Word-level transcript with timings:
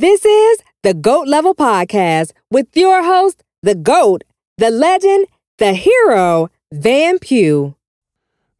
This 0.00 0.24
is 0.24 0.58
the 0.84 0.94
GOAT 0.94 1.26
Level 1.26 1.56
Podcast 1.56 2.30
with 2.52 2.68
your 2.76 3.02
host, 3.02 3.42
the 3.64 3.74
GOAT, 3.74 4.22
the 4.56 4.70
legend, 4.70 5.26
the 5.56 5.74
hero, 5.74 6.50
Van 6.72 7.18
Pugh. 7.18 7.74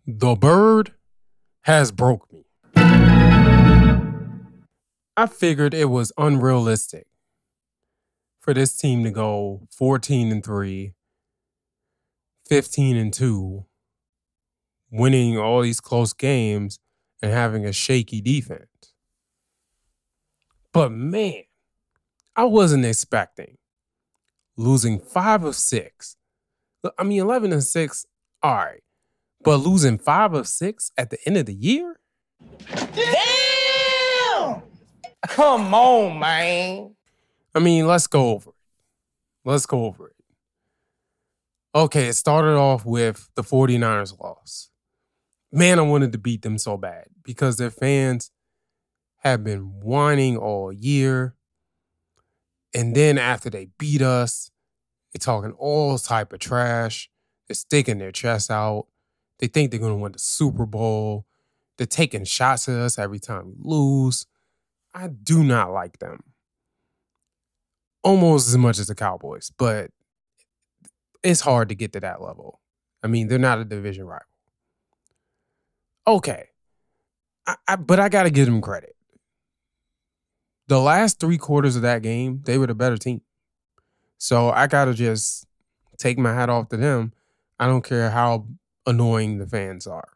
The 0.04 0.34
bird 0.34 0.94
has 1.60 1.92
broke 1.92 2.26
me. 2.32 2.42
I 5.16 5.28
figured 5.30 5.74
it 5.74 5.90
was 5.90 6.10
unrealistic 6.18 7.06
for 8.40 8.52
this 8.52 8.76
team 8.76 9.04
to 9.04 9.12
go 9.12 9.68
14 9.70 10.32
and 10.32 10.44
3, 10.44 10.92
15 12.48 12.96
and 12.96 13.12
2, 13.14 13.64
winning 14.90 15.38
all 15.38 15.62
these 15.62 15.78
close 15.78 16.12
games 16.12 16.80
and 17.22 17.30
having 17.30 17.64
a 17.64 17.72
shaky 17.72 18.20
defense. 18.20 18.67
But 20.72 20.92
man, 20.92 21.44
I 22.36 22.44
wasn't 22.44 22.84
expecting 22.84 23.58
losing 24.58 24.98
five 24.98 25.44
of 25.44 25.56
six. 25.56 26.16
I 26.98 27.04
mean, 27.04 27.20
11 27.20 27.52
and 27.52 27.64
six, 27.64 28.04
all 28.42 28.54
right. 28.54 28.82
But 29.42 29.58
losing 29.58 29.98
five 29.98 30.34
of 30.34 30.46
six 30.46 30.90
at 30.98 31.10
the 31.10 31.18
end 31.26 31.36
of 31.36 31.46
the 31.46 31.54
year? 31.54 31.98
Damn! 32.94 34.62
Come 35.26 35.72
on, 35.72 36.18
man. 36.18 36.94
I 37.54 37.60
mean, 37.60 37.86
let's 37.86 38.06
go 38.06 38.30
over 38.30 38.50
it. 38.50 38.56
Let's 39.44 39.66
go 39.66 39.86
over 39.86 40.08
it. 40.08 40.14
Okay, 41.74 42.08
it 42.08 42.14
started 42.14 42.56
off 42.56 42.84
with 42.84 43.28
the 43.34 43.42
49ers 43.42 44.18
loss. 44.18 44.70
Man, 45.52 45.78
I 45.78 45.82
wanted 45.82 46.12
to 46.12 46.18
beat 46.18 46.42
them 46.42 46.58
so 46.58 46.76
bad 46.76 47.06
because 47.22 47.56
their 47.56 47.70
fans 47.70 48.30
have 49.18 49.44
been 49.44 49.80
whining 49.80 50.36
all 50.36 50.72
year. 50.72 51.34
And 52.74 52.94
then 52.94 53.18
after 53.18 53.50
they 53.50 53.68
beat 53.78 54.02
us, 54.02 54.50
they're 55.12 55.20
talking 55.20 55.52
all 55.52 55.98
type 55.98 56.32
of 56.32 56.38
trash. 56.38 57.10
They're 57.46 57.54
sticking 57.54 57.98
their 57.98 58.12
chests 58.12 58.50
out. 58.50 58.86
They 59.38 59.46
think 59.46 59.70
they're 59.70 59.80
going 59.80 59.92
to 59.92 59.98
win 59.98 60.12
the 60.12 60.18
Super 60.18 60.66
Bowl. 60.66 61.26
They're 61.76 61.86
taking 61.86 62.24
shots 62.24 62.68
at 62.68 62.76
us 62.76 62.98
every 62.98 63.18
time 63.18 63.46
we 63.46 63.54
lose. 63.58 64.26
I 64.94 65.08
do 65.08 65.44
not 65.44 65.72
like 65.72 65.98
them. 65.98 66.20
Almost 68.02 68.48
as 68.48 68.56
much 68.56 68.78
as 68.78 68.86
the 68.86 68.94
Cowboys, 68.94 69.50
but 69.56 69.90
it's 71.22 71.40
hard 71.40 71.68
to 71.68 71.74
get 71.74 71.92
to 71.92 72.00
that 72.00 72.22
level. 72.22 72.60
I 73.02 73.06
mean, 73.06 73.28
they're 73.28 73.38
not 73.38 73.58
a 73.58 73.64
division 73.64 74.06
rival. 74.06 74.26
Okay. 76.06 76.48
I, 77.46 77.56
I, 77.66 77.76
but 77.76 78.00
I 78.00 78.08
got 78.08 78.24
to 78.24 78.30
give 78.30 78.46
them 78.46 78.60
credit 78.60 78.96
the 80.68 80.78
last 80.78 81.18
three 81.18 81.38
quarters 81.38 81.76
of 81.76 81.82
that 81.82 82.02
game, 82.02 82.42
they 82.44 82.58
were 82.58 82.66
the 82.66 82.74
better 82.74 82.96
team. 82.96 83.22
So 84.18 84.50
I 84.50 84.66
gotta 84.66 84.94
just 84.94 85.46
take 85.96 86.18
my 86.18 86.32
hat 86.32 86.50
off 86.50 86.68
to 86.68 86.76
them. 86.76 87.12
I 87.58 87.66
don't 87.66 87.84
care 87.84 88.10
how 88.10 88.46
annoying 88.86 89.38
the 89.38 89.46
fans 89.46 89.86
are. 89.86 90.10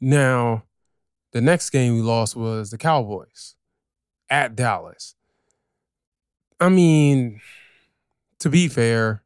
Now, 0.00 0.64
the 1.32 1.40
next 1.40 1.70
game 1.70 1.94
we 1.94 2.02
lost 2.02 2.36
was 2.36 2.70
the 2.70 2.78
Cowboys 2.78 3.54
at 4.28 4.56
Dallas. 4.56 5.14
I 6.60 6.68
mean, 6.68 7.40
to 8.40 8.50
be 8.50 8.68
fair, 8.68 9.22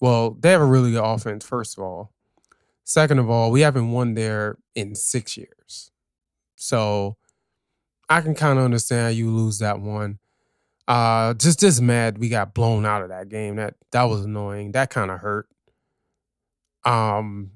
well, 0.00 0.32
they 0.32 0.50
have 0.50 0.60
a 0.60 0.66
really 0.66 0.92
good 0.92 1.04
offense, 1.04 1.44
first 1.44 1.78
of 1.78 1.84
all. 1.84 2.12
Second 2.84 3.20
of 3.20 3.30
all, 3.30 3.50
we 3.50 3.60
haven't 3.60 3.92
won 3.92 4.14
there 4.14 4.58
in 4.74 4.94
six 4.94 5.36
years. 5.36 5.90
So 6.56 7.16
I 8.10 8.20
can 8.20 8.34
kind 8.34 8.58
of 8.58 8.64
understand 8.64 9.16
you 9.16 9.30
lose 9.30 9.60
that 9.60 9.80
one. 9.80 10.18
Uh, 10.88 11.34
just 11.34 11.60
just 11.60 11.80
mad 11.80 12.18
we 12.18 12.28
got 12.28 12.52
blown 12.52 12.84
out 12.84 13.02
of 13.02 13.08
that 13.10 13.28
game. 13.28 13.56
That 13.56 13.76
that 13.92 14.02
was 14.04 14.24
annoying. 14.24 14.72
That 14.72 14.90
kind 14.90 15.12
of 15.12 15.20
hurt. 15.20 15.48
Um, 16.84 17.52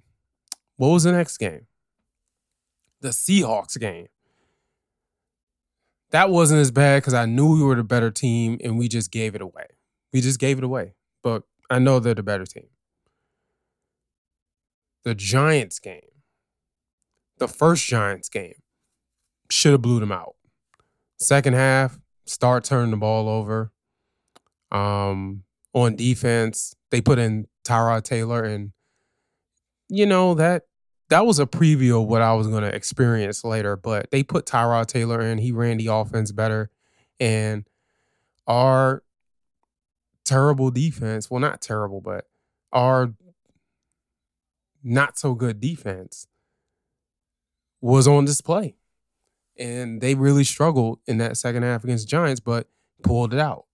what 0.76 0.88
was 0.88 1.02
the 1.02 1.10
next 1.10 1.38
game? 1.38 1.66
The 3.00 3.08
Seahawks 3.08 3.78
game. 3.78 4.06
That 6.10 6.30
wasn't 6.30 6.60
as 6.60 6.70
bad 6.70 6.98
because 6.98 7.14
I 7.14 7.26
knew 7.26 7.56
we 7.56 7.64
were 7.64 7.74
the 7.74 7.82
better 7.82 8.12
team 8.12 8.58
and 8.62 8.78
we 8.78 8.86
just 8.86 9.10
gave 9.10 9.34
it 9.34 9.42
away. 9.42 9.66
We 10.12 10.20
just 10.20 10.38
gave 10.38 10.58
it 10.58 10.64
away. 10.64 10.94
But 11.24 11.42
I 11.68 11.80
know 11.80 11.98
they're 11.98 12.14
the 12.14 12.22
better 12.22 12.46
team. 12.46 12.68
The 15.02 15.16
Giants 15.16 15.80
game. 15.80 16.00
The 17.38 17.48
first 17.48 17.84
Giants 17.86 18.28
game. 18.28 18.62
Should 19.50 19.72
have 19.72 19.82
blew 19.82 19.98
them 19.98 20.12
out. 20.12 20.36
Second 21.24 21.54
half, 21.54 21.98
start 22.26 22.64
turning 22.64 22.90
the 22.90 22.98
ball 22.98 23.30
over. 23.30 23.72
Um, 24.70 25.44
on 25.72 25.96
defense, 25.96 26.76
they 26.90 27.00
put 27.00 27.18
in 27.18 27.46
Tyrod 27.64 28.02
Taylor, 28.02 28.44
and 28.44 28.72
you 29.88 30.04
know 30.04 30.34
that 30.34 30.64
that 31.08 31.24
was 31.24 31.38
a 31.38 31.46
preview 31.46 32.02
of 32.02 32.08
what 32.08 32.20
I 32.20 32.34
was 32.34 32.46
going 32.46 32.62
to 32.62 32.74
experience 32.74 33.42
later. 33.42 33.74
But 33.74 34.10
they 34.10 34.22
put 34.22 34.44
Tyrod 34.44 34.86
Taylor 34.86 35.22
in; 35.22 35.38
he 35.38 35.50
ran 35.50 35.78
the 35.78 35.86
offense 35.86 36.30
better, 36.30 36.70
and 37.18 37.66
our 38.46 39.02
terrible 40.26 40.70
defense, 40.70 41.30
well, 41.30 41.40
not 41.40 41.62
terrible, 41.62 42.02
but 42.02 42.26
our 42.70 43.14
not 44.82 45.18
so 45.18 45.34
good 45.34 45.58
defense 45.58 46.26
was 47.80 48.06
on 48.06 48.26
display 48.26 48.74
and 49.58 50.00
they 50.00 50.14
really 50.14 50.44
struggled 50.44 50.98
in 51.06 51.18
that 51.18 51.36
second 51.36 51.62
half 51.62 51.84
against 51.84 52.08
Giants, 52.08 52.40
but 52.40 52.68
pulled 53.02 53.32
it 53.32 53.40
out, 53.40 53.66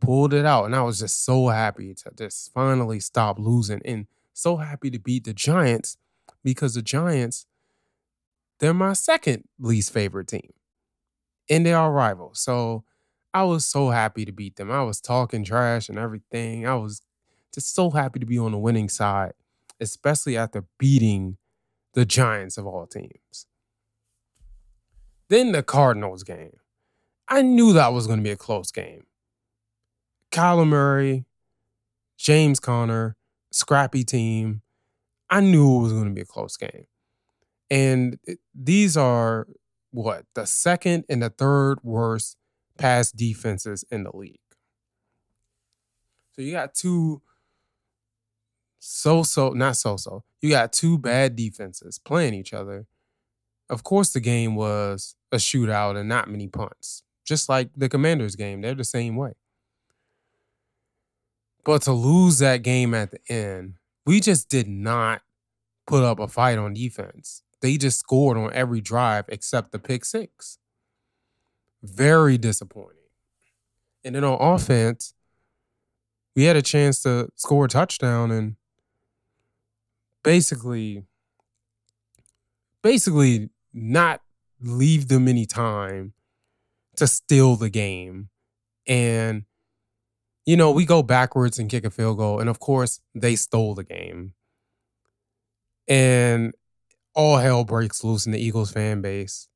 pulled 0.00 0.32
it 0.32 0.44
out, 0.44 0.64
and 0.64 0.76
I 0.76 0.82
was 0.82 1.00
just 1.00 1.24
so 1.24 1.48
happy 1.48 1.94
to 1.94 2.10
just 2.16 2.52
finally 2.52 3.00
stop 3.00 3.38
losing, 3.38 3.80
and 3.84 4.06
so 4.32 4.56
happy 4.56 4.90
to 4.90 4.98
beat 4.98 5.24
the 5.24 5.32
Giants 5.32 5.96
because 6.44 6.74
the 6.74 6.82
Giants, 6.82 7.46
they're 8.58 8.74
my 8.74 8.92
second 8.92 9.44
least 9.58 9.92
favorite 9.92 10.28
team, 10.28 10.52
and 11.48 11.64
they 11.64 11.72
are 11.72 11.92
rivals. 11.92 12.40
So 12.40 12.84
I 13.34 13.44
was 13.44 13.66
so 13.66 13.90
happy 13.90 14.24
to 14.24 14.32
beat 14.32 14.56
them. 14.56 14.70
I 14.70 14.82
was 14.82 15.00
talking 15.00 15.44
trash 15.44 15.88
and 15.88 15.98
everything. 15.98 16.66
I 16.66 16.74
was 16.74 17.02
just 17.52 17.74
so 17.74 17.90
happy 17.90 18.18
to 18.18 18.26
be 18.26 18.38
on 18.38 18.52
the 18.52 18.58
winning 18.58 18.88
side, 18.88 19.32
especially 19.80 20.36
after 20.36 20.64
beating 20.78 21.36
the 21.94 22.04
Giants 22.04 22.58
of 22.58 22.66
all 22.66 22.86
teams. 22.86 23.46
Then 25.28 25.52
the 25.52 25.62
Cardinals 25.62 26.22
game. 26.22 26.58
I 27.28 27.42
knew 27.42 27.72
that 27.72 27.92
was 27.92 28.06
going 28.06 28.20
to 28.20 28.24
be 28.24 28.30
a 28.30 28.36
close 28.36 28.70
game. 28.70 29.04
Kyler 30.30 30.66
Murray, 30.66 31.24
James 32.16 32.60
Conner, 32.60 33.16
scrappy 33.50 34.04
team. 34.04 34.62
I 35.28 35.40
knew 35.40 35.78
it 35.78 35.82
was 35.82 35.92
going 35.92 36.04
to 36.04 36.14
be 36.14 36.20
a 36.20 36.26
close 36.26 36.56
game. 36.56 36.86
And 37.68 38.18
these 38.54 38.96
are 38.96 39.48
what? 39.90 40.24
The 40.34 40.46
second 40.46 41.04
and 41.08 41.22
the 41.22 41.30
third 41.30 41.78
worst 41.82 42.36
pass 42.78 43.10
defenses 43.10 43.84
in 43.90 44.04
the 44.04 44.16
league. 44.16 44.38
So 46.32 46.42
you 46.42 46.52
got 46.52 46.74
two 46.74 47.22
so 48.78 49.24
so, 49.24 49.50
not 49.50 49.76
so 49.76 49.96
so. 49.96 50.22
You 50.40 50.50
got 50.50 50.72
two 50.72 50.96
bad 50.96 51.34
defenses 51.34 51.98
playing 51.98 52.34
each 52.34 52.52
other 52.52 52.86
of 53.68 53.82
course, 53.82 54.12
the 54.12 54.20
game 54.20 54.54
was 54.54 55.15
a 55.32 55.36
shootout 55.36 55.96
and 55.96 56.08
not 56.08 56.30
many 56.30 56.48
punts, 56.48 57.02
just 57.24 57.48
like 57.48 57.70
the 57.76 57.88
Commanders 57.88 58.36
game. 58.36 58.60
They're 58.60 58.74
the 58.74 58.84
same 58.84 59.16
way. 59.16 59.32
But 61.64 61.82
to 61.82 61.92
lose 61.92 62.38
that 62.38 62.62
game 62.62 62.94
at 62.94 63.10
the 63.10 63.18
end, 63.28 63.74
we 64.04 64.20
just 64.20 64.48
did 64.48 64.68
not 64.68 65.22
put 65.86 66.04
up 66.04 66.20
a 66.20 66.28
fight 66.28 66.58
on 66.58 66.74
defense. 66.74 67.42
They 67.60 67.76
just 67.76 67.98
scored 67.98 68.36
on 68.36 68.52
every 68.52 68.80
drive 68.80 69.24
except 69.28 69.72
the 69.72 69.78
pick 69.78 70.04
six. 70.04 70.58
Very 71.82 72.38
disappointing. 72.38 72.92
And 74.04 74.14
then 74.14 74.22
on 74.22 74.38
offense, 74.40 75.14
we 76.36 76.44
had 76.44 76.54
a 76.54 76.62
chance 76.62 77.02
to 77.02 77.30
score 77.34 77.64
a 77.64 77.68
touchdown 77.68 78.30
and 78.30 78.56
basically 80.22 81.02
basically 82.82 83.48
not 83.72 84.20
leave 84.66 85.08
them 85.08 85.28
any 85.28 85.46
time 85.46 86.12
to 86.96 87.06
steal 87.06 87.56
the 87.56 87.70
game. 87.70 88.28
And, 88.86 89.44
you 90.44 90.56
know, 90.56 90.70
we 90.70 90.84
go 90.84 91.02
backwards 91.02 91.58
and 91.58 91.70
kick 91.70 91.84
a 91.84 91.90
field 91.90 92.18
goal. 92.18 92.40
And 92.40 92.48
of 92.48 92.60
course, 92.60 93.00
they 93.14 93.36
stole 93.36 93.74
the 93.74 93.84
game. 93.84 94.34
And 95.88 96.54
all 97.14 97.38
hell 97.38 97.64
breaks 97.64 98.04
loose 98.04 98.26
in 98.26 98.32
the 98.32 98.40
Eagles 98.40 98.72
fan 98.72 99.00
base. 99.00 99.48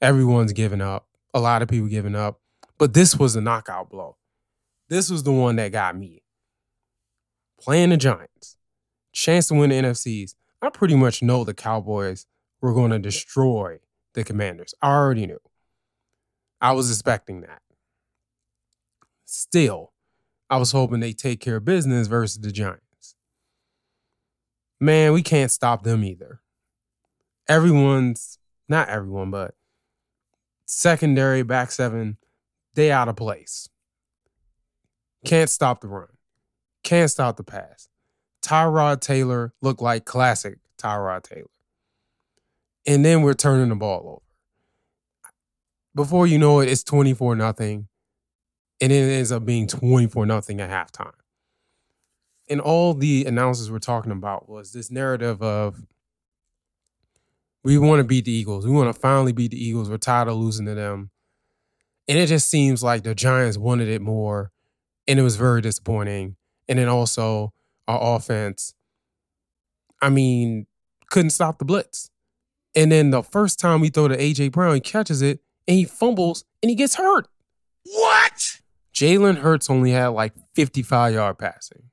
Everyone's 0.00 0.52
giving 0.52 0.80
up. 0.80 1.06
A 1.34 1.40
lot 1.40 1.62
of 1.62 1.68
people 1.68 1.88
giving 1.88 2.14
up. 2.14 2.40
But 2.78 2.94
this 2.94 3.16
was 3.16 3.36
a 3.36 3.40
knockout 3.40 3.90
blow. 3.90 4.16
This 4.88 5.10
was 5.10 5.22
the 5.22 5.32
one 5.32 5.56
that 5.56 5.72
got 5.72 5.96
me. 5.96 6.22
Playing 7.60 7.90
the 7.90 7.96
Giants, 7.96 8.56
chance 9.12 9.48
to 9.48 9.54
win 9.54 9.70
the 9.70 9.76
NFCs. 9.76 10.34
I 10.62 10.70
pretty 10.70 10.94
much 10.94 11.22
know 11.22 11.42
the 11.42 11.54
Cowboys 11.54 12.26
were 12.60 12.74
going 12.74 12.90
to 12.90 12.98
destroy 12.98 13.78
the 14.16 14.24
Commanders. 14.24 14.74
I 14.82 14.90
already 14.90 15.26
knew. 15.26 15.38
I 16.60 16.72
was 16.72 16.90
expecting 16.90 17.42
that. 17.42 17.62
Still, 19.26 19.92
I 20.50 20.56
was 20.56 20.72
hoping 20.72 21.00
they 21.00 21.12
take 21.12 21.38
care 21.38 21.56
of 21.56 21.64
business 21.64 22.08
versus 22.08 22.40
the 22.40 22.50
Giants. 22.50 23.14
Man, 24.80 25.12
we 25.12 25.22
can't 25.22 25.50
stop 25.50 25.84
them 25.84 26.02
either. 26.02 26.40
Everyone's 27.48 28.38
not 28.68 28.88
everyone, 28.88 29.30
but 29.30 29.54
secondary 30.64 31.42
back 31.42 31.70
seven, 31.70 32.16
they 32.74 32.90
out 32.90 33.08
of 33.08 33.16
place. 33.16 33.68
Can't 35.24 35.50
stop 35.50 35.80
the 35.80 35.88
run. 35.88 36.08
Can't 36.82 37.10
stop 37.10 37.36
the 37.36 37.44
pass. 37.44 37.88
Tyrod 38.42 39.00
Taylor 39.00 39.52
looked 39.60 39.82
like 39.82 40.04
classic 40.04 40.58
Tyrod 40.78 41.22
Taylor. 41.22 41.50
And 42.86 43.04
then 43.04 43.22
we're 43.22 43.34
turning 43.34 43.68
the 43.68 43.74
ball 43.74 44.08
over. 44.08 44.22
Before 45.94 46.26
you 46.26 46.38
know 46.38 46.60
it, 46.60 46.68
it's 46.68 46.82
24 46.84 47.36
nothing. 47.36 47.88
And 48.80 48.92
it 48.92 49.10
ends 49.10 49.32
up 49.32 49.44
being 49.44 49.66
24 49.66 50.26
nothing 50.26 50.60
at 50.60 50.70
halftime. 50.70 51.12
And 52.48 52.60
all 52.60 52.94
the 52.94 53.24
announcers 53.24 53.70
were 53.70 53.80
talking 53.80 54.12
about 54.12 54.48
was 54.48 54.72
this 54.72 54.90
narrative 54.90 55.42
of 55.42 55.82
we 57.64 57.78
want 57.78 57.98
to 57.98 58.04
beat 58.04 58.26
the 58.26 58.32
Eagles. 58.32 58.64
We 58.64 58.72
want 58.72 58.94
to 58.94 59.00
finally 59.00 59.32
beat 59.32 59.50
the 59.50 59.62
Eagles. 59.62 59.90
We're 59.90 59.96
tired 59.96 60.28
of 60.28 60.36
losing 60.36 60.66
to 60.66 60.74
them. 60.74 61.10
And 62.06 62.16
it 62.16 62.26
just 62.26 62.48
seems 62.48 62.82
like 62.82 63.02
the 63.02 63.14
Giants 63.14 63.58
wanted 63.58 63.88
it 63.88 64.00
more. 64.00 64.52
And 65.08 65.18
it 65.18 65.22
was 65.22 65.34
very 65.34 65.60
disappointing. 65.60 66.36
And 66.68 66.78
then 66.78 66.88
also 66.88 67.52
our 67.88 68.16
offense, 68.16 68.74
I 70.00 70.10
mean, 70.10 70.66
couldn't 71.10 71.30
stop 71.30 71.58
the 71.58 71.64
blitz. 71.64 72.10
And 72.76 72.92
then 72.92 73.10
the 73.10 73.22
first 73.22 73.58
time 73.58 73.80
we 73.80 73.88
throw 73.88 74.06
to 74.06 74.16
AJ 74.16 74.52
Brown, 74.52 74.74
he 74.74 74.80
catches 74.80 75.22
it 75.22 75.40
and 75.66 75.76
he 75.76 75.84
fumbles 75.84 76.44
and 76.62 76.68
he 76.68 76.76
gets 76.76 76.94
hurt. 76.94 77.26
What? 77.84 78.60
Jalen 78.94 79.38
Hurts 79.38 79.70
only 79.70 79.90
had 79.90 80.08
like 80.08 80.34
55 80.54 81.14
yard 81.14 81.38
passing. 81.38 81.84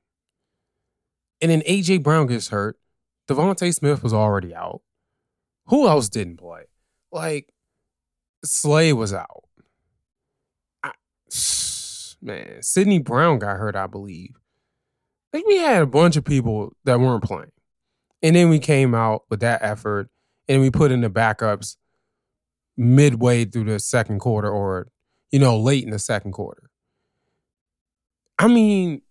And 1.40 1.50
then 1.50 1.62
AJ 1.62 2.02
Brown 2.02 2.26
gets 2.26 2.48
hurt. 2.48 2.78
DeVonta 3.28 3.74
Smith 3.74 4.02
was 4.02 4.12
already 4.12 4.54
out. 4.54 4.82
Who 5.66 5.88
else 5.88 6.10
didn't 6.10 6.36
play? 6.36 6.64
Like, 7.10 7.52
Slay 8.44 8.92
was 8.92 9.14
out. 9.14 9.44
I, 10.82 10.92
man, 12.20 12.62
Sydney 12.62 12.98
Brown 12.98 13.38
got 13.38 13.56
hurt, 13.56 13.74
I 13.74 13.86
believe. 13.86 14.34
Like, 15.32 15.46
we 15.46 15.56
had 15.58 15.82
a 15.82 15.86
bunch 15.86 16.16
of 16.16 16.24
people 16.24 16.74
that 16.84 17.00
weren't 17.00 17.24
playing. 17.24 17.52
And 18.22 18.36
then 18.36 18.50
we 18.50 18.58
came 18.58 18.94
out 18.94 19.22
with 19.30 19.40
that 19.40 19.62
effort 19.62 20.10
and 20.48 20.60
we 20.60 20.70
put 20.70 20.90
in 20.92 21.00
the 21.00 21.10
backups 21.10 21.76
midway 22.76 23.44
through 23.44 23.64
the 23.64 23.78
second 23.78 24.18
quarter 24.18 24.50
or, 24.50 24.88
you 25.30 25.38
know, 25.38 25.58
late 25.58 25.84
in 25.84 25.90
the 25.90 25.98
second 25.98 26.32
quarter. 26.32 26.70
I 28.38 28.48
mean, 28.48 29.02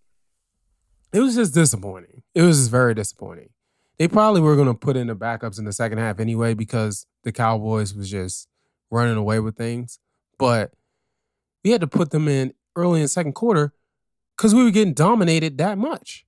it 1.12 1.20
was 1.20 1.34
just 1.34 1.54
disappointing. 1.54 2.22
It 2.34 2.42
was 2.42 2.58
just 2.58 2.70
very 2.70 2.94
disappointing. 2.94 3.50
They 3.98 4.08
probably 4.08 4.40
were 4.40 4.56
going 4.56 4.68
to 4.68 4.74
put 4.74 4.96
in 4.96 5.06
the 5.06 5.16
backups 5.16 5.58
in 5.58 5.64
the 5.64 5.72
second 5.72 5.98
half 5.98 6.18
anyway 6.18 6.54
because 6.54 7.06
the 7.22 7.32
Cowboys 7.32 7.94
was 7.94 8.10
just 8.10 8.48
running 8.90 9.16
away 9.16 9.38
with 9.40 9.56
things. 9.56 9.98
But 10.38 10.72
we 11.64 11.70
had 11.70 11.80
to 11.80 11.86
put 11.86 12.10
them 12.10 12.28
in 12.28 12.52
early 12.76 13.00
in 13.00 13.08
second 13.08 13.32
quarter 13.34 13.72
because 14.36 14.54
we 14.54 14.64
were 14.64 14.70
getting 14.70 14.94
dominated 14.94 15.58
that 15.58 15.78
much. 15.78 16.26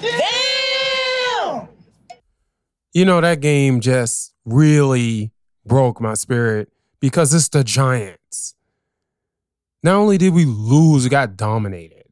Damn! 0.00 0.61
You 2.92 3.04
know, 3.04 3.20
that 3.20 3.40
game 3.40 3.80
just 3.80 4.34
really 4.44 5.32
broke 5.64 6.00
my 6.00 6.14
spirit 6.14 6.70
because 7.00 7.32
it's 7.32 7.48
the 7.48 7.64
Giants. 7.64 8.54
Not 9.82 9.94
only 9.94 10.18
did 10.18 10.34
we 10.34 10.44
lose, 10.44 11.04
we 11.04 11.10
got 11.10 11.36
dominated. 11.36 12.04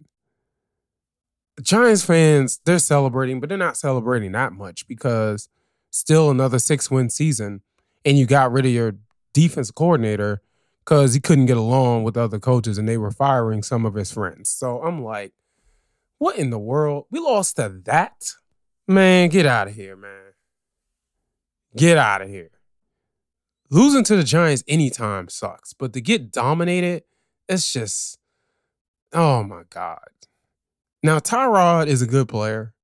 Giants 1.60 2.04
fans, 2.04 2.60
they're 2.64 2.78
celebrating, 2.78 3.38
but 3.40 3.48
they're 3.48 3.58
not 3.58 3.76
celebrating 3.76 4.32
that 4.32 4.52
much 4.52 4.88
because 4.88 5.48
still 5.90 6.30
another 6.30 6.58
six 6.58 6.90
win 6.90 7.10
season, 7.10 7.60
and 8.04 8.18
you 8.18 8.26
got 8.26 8.50
rid 8.50 8.64
of 8.64 8.72
your 8.72 8.94
defense 9.34 9.70
coordinator 9.70 10.40
because 10.84 11.14
he 11.14 11.20
couldn't 11.20 11.46
get 11.46 11.56
along 11.56 12.02
with 12.04 12.16
other 12.16 12.38
coaches 12.38 12.78
and 12.78 12.88
they 12.88 12.96
were 12.96 13.10
firing 13.10 13.62
some 13.62 13.84
of 13.84 13.94
his 13.94 14.10
friends. 14.10 14.48
So 14.48 14.82
I'm 14.82 15.04
like, 15.04 15.32
what 16.18 16.36
in 16.36 16.50
the 16.50 16.58
world? 16.58 17.06
We 17.10 17.20
lost 17.20 17.56
to 17.56 17.68
that? 17.84 18.32
Man, 18.88 19.28
get 19.28 19.46
out 19.46 19.68
of 19.68 19.74
here, 19.74 19.96
man. 19.96 20.29
Get 21.76 21.98
out 21.98 22.22
of 22.22 22.28
here. 22.28 22.50
Losing 23.70 24.02
to 24.04 24.16
the 24.16 24.24
Giants 24.24 24.64
anytime 24.66 25.28
sucks, 25.28 25.72
but 25.72 25.92
to 25.92 26.00
get 26.00 26.32
dominated, 26.32 27.04
it's 27.48 27.72
just, 27.72 28.18
oh 29.12 29.44
my 29.44 29.62
God. 29.70 29.98
Now, 31.02 31.20
Tyrod 31.20 31.86
is 31.86 32.02
a 32.02 32.06
good 32.06 32.28
player. 32.28 32.74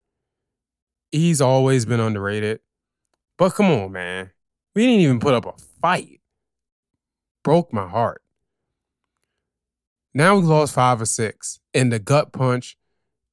He's 1.10 1.40
always 1.40 1.84
been 1.84 2.00
underrated. 2.00 2.60
But 3.36 3.54
come 3.54 3.66
on, 3.66 3.92
man. 3.92 4.30
We 4.74 4.86
didn't 4.86 5.00
even 5.00 5.20
put 5.20 5.34
up 5.34 5.46
a 5.46 5.54
fight. 5.80 6.20
Broke 7.42 7.72
my 7.72 7.88
heart. 7.88 8.22
Now 10.14 10.36
we 10.36 10.42
lost 10.42 10.74
five 10.74 11.00
or 11.00 11.06
six. 11.06 11.60
And 11.74 11.92
the 11.92 11.98
gut 11.98 12.32
punch 12.32 12.78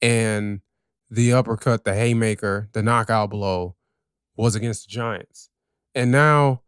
and 0.01 0.61
the 1.09 1.33
uppercut, 1.33 1.85
the 1.85 1.93
haymaker, 1.93 2.69
the 2.73 2.83
knockout 2.83 3.29
blow 3.29 3.75
was 4.35 4.55
against 4.55 4.87
the 4.87 4.91
Giants. 4.91 5.49
And 5.95 6.11
now 6.11 6.61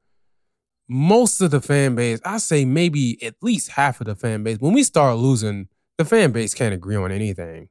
most 0.88 1.41
of 1.41 1.51
the 1.51 1.62
fan 1.62 1.95
base, 1.95 2.19
I 2.23 2.38
say 2.38 2.65
maybe 2.65 3.21
at 3.23 3.35
least 3.41 3.71
half 3.71 4.00
of 4.01 4.07
the 4.07 4.15
fan 4.15 4.44
base, 4.44 4.57
when 4.59 4.73
we 4.73 4.83
start 4.83 5.17
losing, 5.17 5.67
the 5.97 6.06
fan 6.06 6.31
base 6.31 6.53
can't 6.53 6.73
agree 6.73 6.95
on 6.95 7.12
anything. 7.12 7.69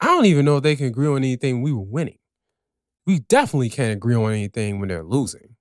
I 0.00 0.06
don't 0.06 0.26
even 0.26 0.44
know 0.44 0.58
if 0.58 0.62
they 0.62 0.76
can 0.76 0.86
agree 0.86 1.08
on 1.08 1.16
anything 1.16 1.62
we 1.62 1.72
were 1.72 1.80
winning. 1.80 2.18
We 3.06 3.20
definitely 3.20 3.70
can't 3.70 3.94
agree 3.94 4.14
on 4.14 4.32
anything 4.32 4.78
when 4.78 4.88
they're 4.88 5.02
losing. 5.02 5.56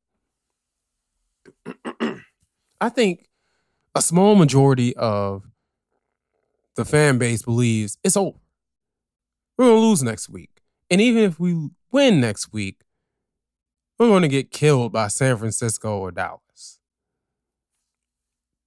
I 2.82 2.90
think 2.90 3.30
a 3.96 4.02
small 4.02 4.36
majority 4.36 4.96
of 4.96 5.44
the 6.76 6.86
fan 6.86 7.18
base 7.18 7.42
believes 7.42 7.98
it's 8.04 8.18
over. 8.18 8.38
We're 9.58 9.66
going 9.66 9.78
to 9.78 9.88
lose 9.88 10.04
next 10.04 10.28
week. 10.30 10.62
And 10.92 11.00
even 11.00 11.24
if 11.24 11.40
we 11.40 11.70
win 11.92 12.20
next 12.20 12.52
week, 12.52 12.82
we're 13.98 14.08
going 14.08 14.24
to 14.24 14.28
get 14.28 14.52
killed 14.52 14.92
by 14.92 15.08
San 15.08 15.38
Francisco 15.38 15.98
or 15.98 16.12
Dallas. 16.12 16.80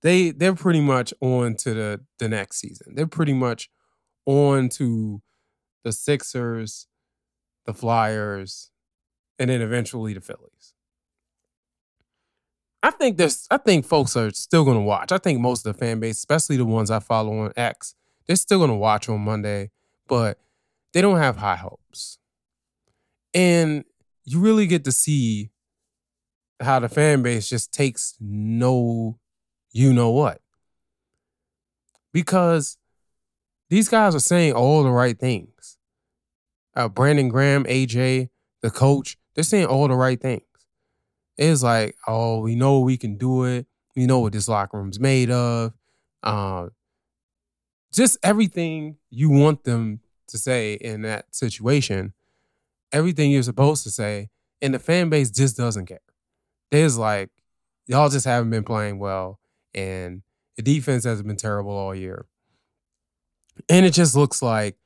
They 0.02 0.30
they're 0.30 0.54
pretty 0.54 0.80
much 0.80 1.12
on 1.20 1.56
to 1.56 1.74
the 1.74 2.00
the 2.18 2.28
next 2.28 2.60
season. 2.60 2.94
They're 2.94 3.06
pretty 3.06 3.32
much 3.32 3.68
on 4.26 4.68
to 4.70 5.20
the 5.84 5.92
Sixers, 5.92 6.86
the 7.66 7.74
Flyers, 7.74 8.70
and 9.38 9.50
then 9.50 9.60
eventually 9.60 10.14
the 10.14 10.20
Phillies. 10.20 10.74
I 12.82 12.92
think 12.92 13.16
there's 13.16 13.46
I 13.50 13.56
think 13.56 13.84
folks 13.84 14.16
are 14.16 14.30
still 14.30 14.64
gonna 14.64 14.80
watch. 14.82 15.10
I 15.10 15.18
think 15.18 15.40
most 15.40 15.66
of 15.66 15.72
the 15.72 15.78
fan 15.78 15.98
base, 15.98 16.18
especially 16.18 16.56
the 16.56 16.64
ones 16.64 16.90
I 16.90 17.00
follow 17.00 17.36
on 17.40 17.52
X, 17.56 17.94
they're 18.26 18.36
still 18.36 18.60
gonna 18.60 18.76
watch 18.76 19.08
on 19.08 19.20
Monday, 19.20 19.70
but 20.06 20.38
they 20.92 21.00
don't 21.00 21.18
have 21.18 21.38
high 21.38 21.56
hopes. 21.56 22.18
And 23.34 23.84
you 24.28 24.40
really 24.40 24.66
get 24.66 24.84
to 24.84 24.92
see 24.92 25.50
how 26.60 26.78
the 26.80 26.88
fan 26.88 27.22
base 27.22 27.48
just 27.48 27.72
takes 27.72 28.14
no 28.20 29.18
you 29.72 29.92
know 29.92 30.10
what. 30.10 30.40
Because 32.12 32.78
these 33.70 33.88
guys 33.88 34.14
are 34.14 34.20
saying 34.20 34.52
all 34.52 34.82
the 34.82 34.90
right 34.90 35.18
things. 35.18 35.78
Uh, 36.74 36.88
Brandon 36.88 37.28
Graham, 37.28 37.64
AJ, 37.64 38.30
the 38.62 38.70
coach, 38.70 39.16
they're 39.34 39.44
saying 39.44 39.66
all 39.66 39.88
the 39.88 39.94
right 39.94 40.20
things. 40.20 40.42
It's 41.36 41.62
like, 41.62 41.96
oh, 42.06 42.40
we 42.40 42.54
know 42.56 42.80
we 42.80 42.96
can 42.96 43.16
do 43.16 43.44
it. 43.44 43.66
We 43.94 44.06
know 44.06 44.20
what 44.20 44.32
this 44.32 44.48
locker 44.48 44.78
room's 44.78 44.98
made 44.98 45.30
of. 45.30 45.72
Uh, 46.22 46.68
just 47.92 48.18
everything 48.22 48.96
you 49.10 49.30
want 49.30 49.64
them 49.64 50.00
to 50.28 50.38
say 50.38 50.74
in 50.74 51.02
that 51.02 51.34
situation, 51.34 52.12
everything 52.92 53.30
you're 53.30 53.42
supposed 53.42 53.84
to 53.84 53.90
say, 53.90 54.28
and 54.60 54.74
the 54.74 54.78
fan 54.78 55.08
base 55.08 55.30
just 55.30 55.56
doesn't 55.56 55.86
care. 55.86 56.00
There's 56.70 56.98
like, 56.98 57.30
y'all 57.86 58.08
just 58.08 58.26
haven't 58.26 58.50
been 58.50 58.64
playing 58.64 58.98
well, 58.98 59.38
and 59.74 60.22
the 60.56 60.62
defense 60.62 61.04
has 61.04 61.22
been 61.22 61.36
terrible 61.36 61.72
all 61.72 61.94
year. 61.94 62.26
And 63.68 63.86
it 63.86 63.92
just 63.92 64.14
looks 64.14 64.42
like 64.42 64.76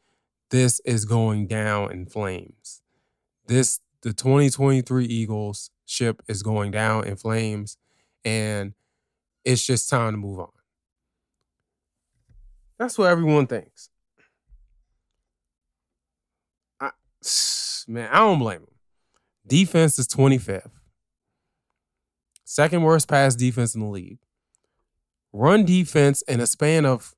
this 0.51 0.81
is 0.81 1.05
going 1.05 1.47
down 1.47 1.93
in 1.93 2.07
flames. 2.07 2.83
This 3.47 3.81
the 4.03 4.13
2023 4.13 5.05
Eagles 5.05 5.71
ship 5.87 6.23
is 6.29 6.43
going 6.43 6.71
down 6.71 7.07
in 7.07 7.17
flames 7.17 7.77
and 8.25 8.75
it's 9.45 9.65
just 9.67 9.89
time 9.89 10.13
to 10.13 10.17
move 10.17 10.41
on. 10.41 10.49
That's 12.79 12.99
what 12.99 13.11
everyone 13.11 13.47
thinks. 13.47 13.91
I, 16.81 16.91
man, 17.89 18.09
I 18.13 18.19
don't 18.19 18.39
blame 18.39 18.61
them. 18.61 18.75
Defense 19.47 19.99
is 19.99 20.07
25th. 20.09 20.71
Second 22.45 22.83
worst 22.83 23.09
pass 23.09 23.35
defense 23.35 23.75
in 23.75 23.81
the 23.81 23.89
league. 23.89 24.19
run 25.33 25.65
defense 25.65 26.23
in 26.23 26.41
a 26.41 26.47
span 26.47 26.85
of 26.85 27.15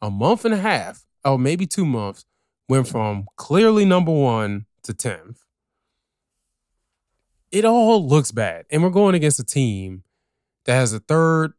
a 0.00 0.10
month 0.10 0.44
and 0.44 0.54
a 0.54 0.58
half, 0.58 1.04
or 1.24 1.38
maybe 1.38 1.66
two 1.66 1.84
months, 1.84 2.24
went 2.68 2.86
from 2.88 3.26
clearly 3.36 3.84
number 3.84 4.12
one 4.12 4.66
to 4.84 4.92
10th. 4.94 5.38
It 7.50 7.64
all 7.64 8.06
looks 8.06 8.32
bad. 8.32 8.66
And 8.70 8.82
we're 8.82 8.90
going 8.90 9.14
against 9.14 9.40
a 9.40 9.44
team 9.44 10.04
that 10.64 10.74
has 10.74 10.92
the 10.92 11.00
third 11.00 11.54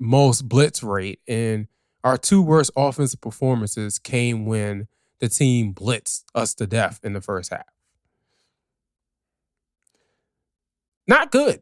most 0.00 0.48
blitz 0.48 0.82
rate. 0.82 1.20
And 1.28 1.68
our 2.02 2.16
two 2.16 2.42
worst 2.42 2.70
offensive 2.76 3.20
performances 3.20 3.98
came 3.98 4.46
when 4.46 4.88
the 5.24 5.30
team 5.30 5.72
blitzed 5.72 6.24
us 6.34 6.52
to 6.52 6.66
death 6.66 7.00
in 7.02 7.14
the 7.14 7.20
first 7.22 7.50
half. 7.50 7.64
Not 11.06 11.30
good. 11.30 11.60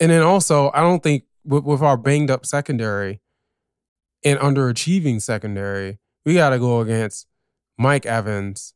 And 0.00 0.10
then 0.10 0.22
also, 0.22 0.72
I 0.74 0.80
don't 0.80 1.00
think 1.00 1.22
with, 1.44 1.62
with 1.62 1.80
our 1.80 1.96
banged 1.96 2.28
up 2.28 2.44
secondary 2.44 3.20
and 4.24 4.36
underachieving 4.40 5.22
secondary, 5.22 6.00
we 6.24 6.34
got 6.34 6.50
to 6.50 6.58
go 6.58 6.80
against 6.80 7.28
Mike 7.78 8.04
Evans, 8.04 8.74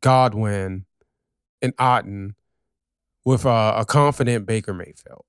Godwin, 0.00 0.86
and 1.60 1.76
Otton 1.76 2.36
with 3.22 3.44
a, 3.44 3.74
a 3.76 3.84
confident 3.84 4.46
Baker 4.46 4.72
Mayfield 4.72 5.26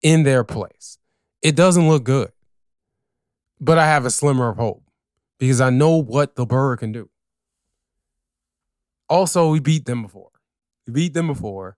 in 0.00 0.22
their 0.22 0.42
place. 0.42 0.96
It 1.42 1.54
doesn't 1.54 1.86
look 1.86 2.04
good, 2.04 2.32
but 3.60 3.76
I 3.76 3.84
have 3.84 4.06
a 4.06 4.10
slimmer 4.10 4.48
of 4.48 4.56
hope 4.56 4.81
because 5.42 5.60
I 5.60 5.70
know 5.70 5.96
what 5.96 6.36
the 6.36 6.46
Bird 6.46 6.78
can 6.78 6.92
do. 6.92 7.10
Also, 9.08 9.50
we 9.50 9.58
beat 9.58 9.86
them 9.86 10.02
before. 10.02 10.30
We 10.86 10.92
beat 10.92 11.14
them 11.14 11.26
before. 11.26 11.76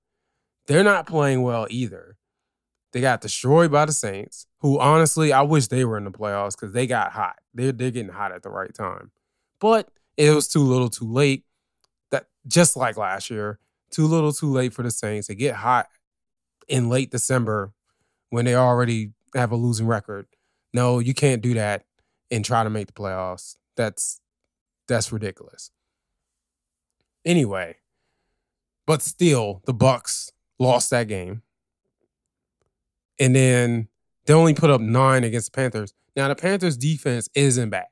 They're 0.67 0.85
not 0.85 1.07
playing 1.07 1.41
well 1.41 1.67
either. 1.71 2.19
They 2.93 3.01
got 3.01 3.23
destroyed 3.23 3.73
by 3.73 3.87
the 3.87 3.93
Saints, 3.93 4.47
who 4.59 4.79
honestly, 4.79 5.33
I 5.33 5.41
wish 5.41 5.69
they 5.69 5.87
were 5.87 5.97
in 5.97 6.05
the 6.05 6.11
playoffs 6.11 6.61
because 6.61 6.75
they 6.75 6.87
got 6.87 7.13
hot. 7.13 7.37
They're, 7.55 7.73
they're 7.73 7.91
getting 7.91 8.13
hot 8.13 8.33
at 8.33 8.43
the 8.43 8.51
right 8.51 8.75
time. 8.75 9.13
But 9.61 9.89
it 10.19 10.35
was 10.35 10.47
too 10.47 10.61
little 10.61 10.91
too 10.91 11.11
late. 11.11 11.47
That 12.11 12.27
just 12.47 12.77
like 12.77 12.99
last 12.99 13.31
year, 13.31 13.61
too 13.91 14.07
little 14.07 14.35
too 14.35 14.53
late 14.53 14.75
for 14.75 14.83
the 14.83 14.91
Saints. 14.91 15.29
They 15.29 15.37
get 15.37 15.55
hot 15.55 15.89
in 16.69 16.91
late 16.91 17.11
December 17.11 17.73
when 18.29 18.45
they 18.45 18.57
already 18.57 19.13
have 19.35 19.53
a 19.53 19.57
losing 19.57 19.87
record. 19.87 20.27
No, 20.75 20.99
you 20.99 21.15
can't 21.15 21.41
do 21.41 21.55
that 21.55 21.87
and 22.35 22.45
try 22.45 22.65
to 22.65 22.71
make 22.71 22.89
the 22.89 22.93
playoffs. 22.93 23.57
That's 23.77 24.21
that's 24.89 25.13
ridiculous. 25.13 25.71
Anyway, 27.25 27.77
but 28.87 29.01
still 29.01 29.63
the 29.65 29.73
Bucks 29.73 30.31
lost 30.59 30.91
that 30.91 31.09
game 31.09 31.43
and 33.19 33.35
then 33.35 33.89
they 34.27 34.35
only 34.35 34.55
put 34.55 34.71
up 34.71 34.81
nine 34.81 35.25
against 35.25 35.53
the 35.53 35.57
Panthers. 35.57 35.95
Now 36.17 36.29
the 36.29 36.35
Panthers 36.35 36.77
defense 36.77 37.29
isn't 37.35 37.71
bad. 37.71 37.87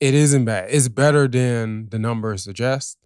It 0.00 0.14
isn't 0.14 0.44
bad. 0.44 0.68
It's 0.70 0.88
better 0.88 1.28
than 1.28 1.88
the 1.90 1.98
numbers 1.98 2.44
suggest. 2.44 2.98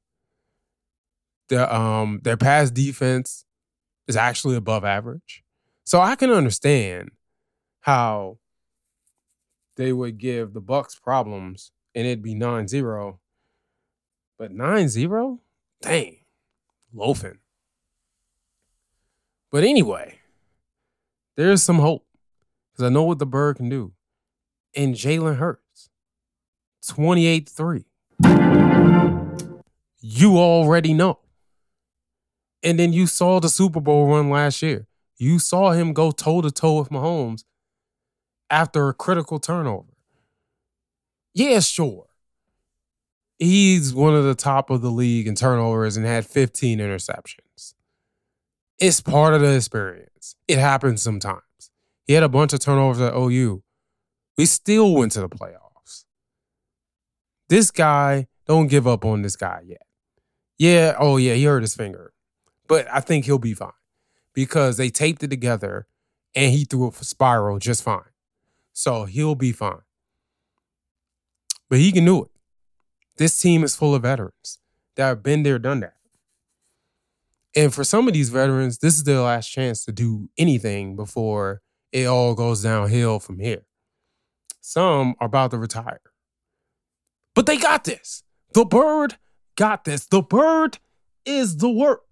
The 1.49 1.73
um 1.75 2.21
their 2.23 2.37
pass 2.37 2.71
defense 2.71 3.45
is 4.07 4.17
actually 4.17 4.57
above 4.57 4.85
average. 4.85 5.45
So 5.85 6.01
I 6.01 6.17
can 6.17 6.31
understand 6.31 7.11
how 7.81 8.39
they 9.79 9.93
would 9.93 10.19
give 10.19 10.53
the 10.53 10.61
Bucks 10.61 10.97
problems 10.97 11.71
and 11.95 12.07
it'd 12.07 12.23
be 12.23 12.35
9-0. 12.35 13.19
But 14.37 14.53
9-0? 14.53 15.39
Dang. 15.81 16.17
Loafing. 16.93 17.39
But 19.51 19.65
anyway, 19.65 20.19
there's 21.37 21.63
some 21.63 21.79
hope 21.79 22.07
because 22.73 22.85
I 22.85 22.93
know 22.93 23.05
what 23.05 23.19
the 23.19 23.27
bird 23.27 23.57
can 23.57 23.69
do. 23.69 23.93
And 24.77 24.95
Jalen 24.95 25.37
Hurts, 25.37 25.89
28 26.87 27.49
3. 27.49 27.85
You 30.01 30.39
already 30.39 30.93
know. 30.93 31.21
And 32.63 32.79
then 32.79 32.93
you 32.93 33.07
saw 33.07 33.41
the 33.41 33.49
Super 33.49 33.81
Bowl 33.81 34.09
run 34.09 34.29
last 34.29 34.61
year. 34.61 34.87
You 35.17 35.39
saw 35.39 35.71
him 35.71 35.93
go 35.93 36.11
toe 36.11 36.43
to 36.43 36.51
toe 36.51 36.79
with 36.79 36.91
Mahomes 36.91 37.45
after 38.51 38.89
a 38.89 38.95
critical 38.95 39.39
turnover. 39.39 39.95
Yeah, 41.35 41.61
sure. 41.61 42.07
He's 43.39 43.95
one 43.95 44.15
of 44.15 44.25
the 44.25 44.35
top 44.35 44.71
of 44.71 44.83
the 44.83 44.91
league 44.91 45.29
in 45.29 45.35
turnovers 45.35 45.97
and 45.97 46.05
had 46.05 46.27
15 46.27 46.79
interceptions. 46.79 47.75
It's 48.79 49.01
part 49.01 49.35
of 49.35 49.41
the 49.41 49.55
experience. 49.55 50.35
It 50.49 50.59
happens 50.59 51.03
sometimes. 51.03 51.43
He 52.07 52.15
had 52.15 52.23
a 52.23 52.29
bunch 52.29 52.53
of 52.53 52.61
turnovers 52.61 53.01
at 53.01 53.15
OU. 53.15 53.63
We 54.37 54.47
still 54.47 54.95
went 54.95 55.13
to 55.13 55.21
the 55.21 55.29
playoffs. 55.29 56.05
This 57.49 57.71
guy, 57.71 58.27
don't 58.47 58.67
give 58.69 58.87
up 58.87 59.05
on 59.05 59.23
this 59.23 59.37
guy 59.37 59.63
yet. 59.67 59.83
Yeah, 60.59 60.97
oh 60.99 61.17
yeah, 61.17 61.35
he 61.35 61.45
hurt 61.45 61.63
his 61.63 61.75
finger. 61.75 62.13
But 62.67 62.87
I 62.93 63.01
think 63.01 63.25
he'll 63.25 63.39
be 63.39 63.55
fine 63.55 63.71
because 64.35 64.77
they 64.77 64.91
taped 64.91 65.23
it 65.23 65.31
together 65.31 65.87
and 66.35 66.53
he 66.53 66.65
threw 66.65 66.89
a 66.89 66.93
spiral 66.93 67.59
just 67.59 67.83
fine. 67.83 68.03
So 68.79 69.07
he'll 69.07 69.35
be 69.35 69.51
fine. 69.51 69.81
But 71.69 71.81
he 71.81 71.91
can 71.91 72.05
do 72.05 72.23
it. 72.23 72.31
This 73.17 73.41
team 73.41 73.65
is 73.65 73.75
full 73.75 73.93
of 73.93 74.03
veterans 74.03 74.61
that 74.95 75.09
have 75.09 75.21
been 75.21 75.43
there, 75.43 75.59
done 75.59 75.81
that. 75.81 75.97
And 77.57 77.75
for 77.75 77.83
some 77.83 78.07
of 78.07 78.15
these 78.15 78.29
veterans, 78.29 78.79
this 78.79 78.95
is 78.95 79.03
their 79.03 79.19
last 79.19 79.49
chance 79.49 79.85
to 79.87 79.91
do 79.91 80.31
anything 80.39 80.95
before 80.95 81.61
it 81.91 82.07
all 82.07 82.37
goes 82.37 82.63
downhill 82.63 83.19
from 83.19 83.41
here. 83.41 83.67
Some 84.61 85.17
are 85.19 85.27
about 85.27 85.51
to 85.51 85.59
retire. 85.59 86.01
But 87.35 87.47
they 87.47 87.57
got 87.57 87.83
this. 87.83 88.23
The 88.55 88.65
bird 88.65 89.17
got 89.57 89.87
this. 89.87 90.07
The 90.07 90.23
bird 90.23 90.79
is 91.25 91.57
the 91.57 91.69
work. 91.69 92.03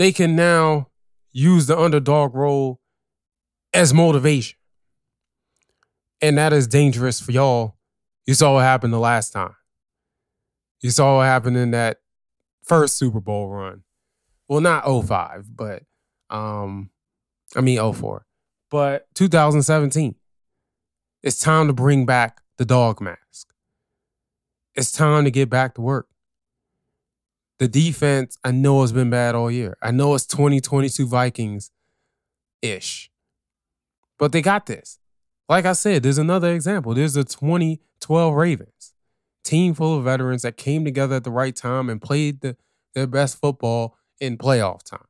They 0.00 0.12
can 0.12 0.34
now 0.34 0.88
use 1.30 1.66
the 1.66 1.78
underdog 1.78 2.34
role 2.34 2.80
as 3.74 3.92
motivation. 3.92 4.56
And 6.22 6.38
that 6.38 6.54
is 6.54 6.66
dangerous 6.66 7.20
for 7.20 7.32
y'all. 7.32 7.76
You 8.24 8.32
saw 8.32 8.54
what 8.54 8.62
happened 8.62 8.94
the 8.94 8.98
last 8.98 9.34
time. 9.34 9.54
You 10.80 10.88
saw 10.88 11.18
what 11.18 11.26
happened 11.26 11.58
in 11.58 11.72
that 11.72 11.98
first 12.62 12.96
Super 12.96 13.20
Bowl 13.20 13.50
run. 13.50 13.82
Well, 14.48 14.62
not 14.62 14.86
05, 14.86 15.54
but 15.54 15.82
um, 16.30 16.88
I 17.54 17.60
mean 17.60 17.92
04. 17.92 18.24
But 18.70 19.06
2017. 19.16 20.14
It's 21.22 21.38
time 21.38 21.66
to 21.66 21.74
bring 21.74 22.06
back 22.06 22.40
the 22.56 22.64
dog 22.64 23.02
mask. 23.02 23.52
It's 24.74 24.92
time 24.92 25.24
to 25.24 25.30
get 25.30 25.50
back 25.50 25.74
to 25.74 25.82
work. 25.82 26.08
The 27.60 27.68
defense, 27.68 28.38
I 28.42 28.52
know 28.52 28.80
has 28.80 28.90
been 28.90 29.10
bad 29.10 29.34
all 29.34 29.50
year. 29.50 29.76
I 29.82 29.90
know 29.90 30.14
it's 30.14 30.24
2022 30.24 31.06
Vikings 31.06 31.70
ish. 32.62 33.10
But 34.18 34.32
they 34.32 34.40
got 34.40 34.64
this. 34.64 34.98
Like 35.46 35.66
I 35.66 35.74
said, 35.74 36.02
there's 36.02 36.16
another 36.16 36.54
example. 36.54 36.94
There's 36.94 37.12
the 37.12 37.22
2012 37.22 38.34
Ravens, 38.34 38.94
team 39.44 39.74
full 39.74 39.98
of 39.98 40.04
veterans 40.04 40.40
that 40.40 40.56
came 40.56 40.86
together 40.86 41.16
at 41.16 41.24
the 41.24 41.30
right 41.30 41.54
time 41.54 41.90
and 41.90 42.00
played 42.00 42.40
the, 42.40 42.56
their 42.94 43.06
best 43.06 43.38
football 43.38 43.94
in 44.20 44.38
playoff 44.38 44.82
time. 44.82 45.06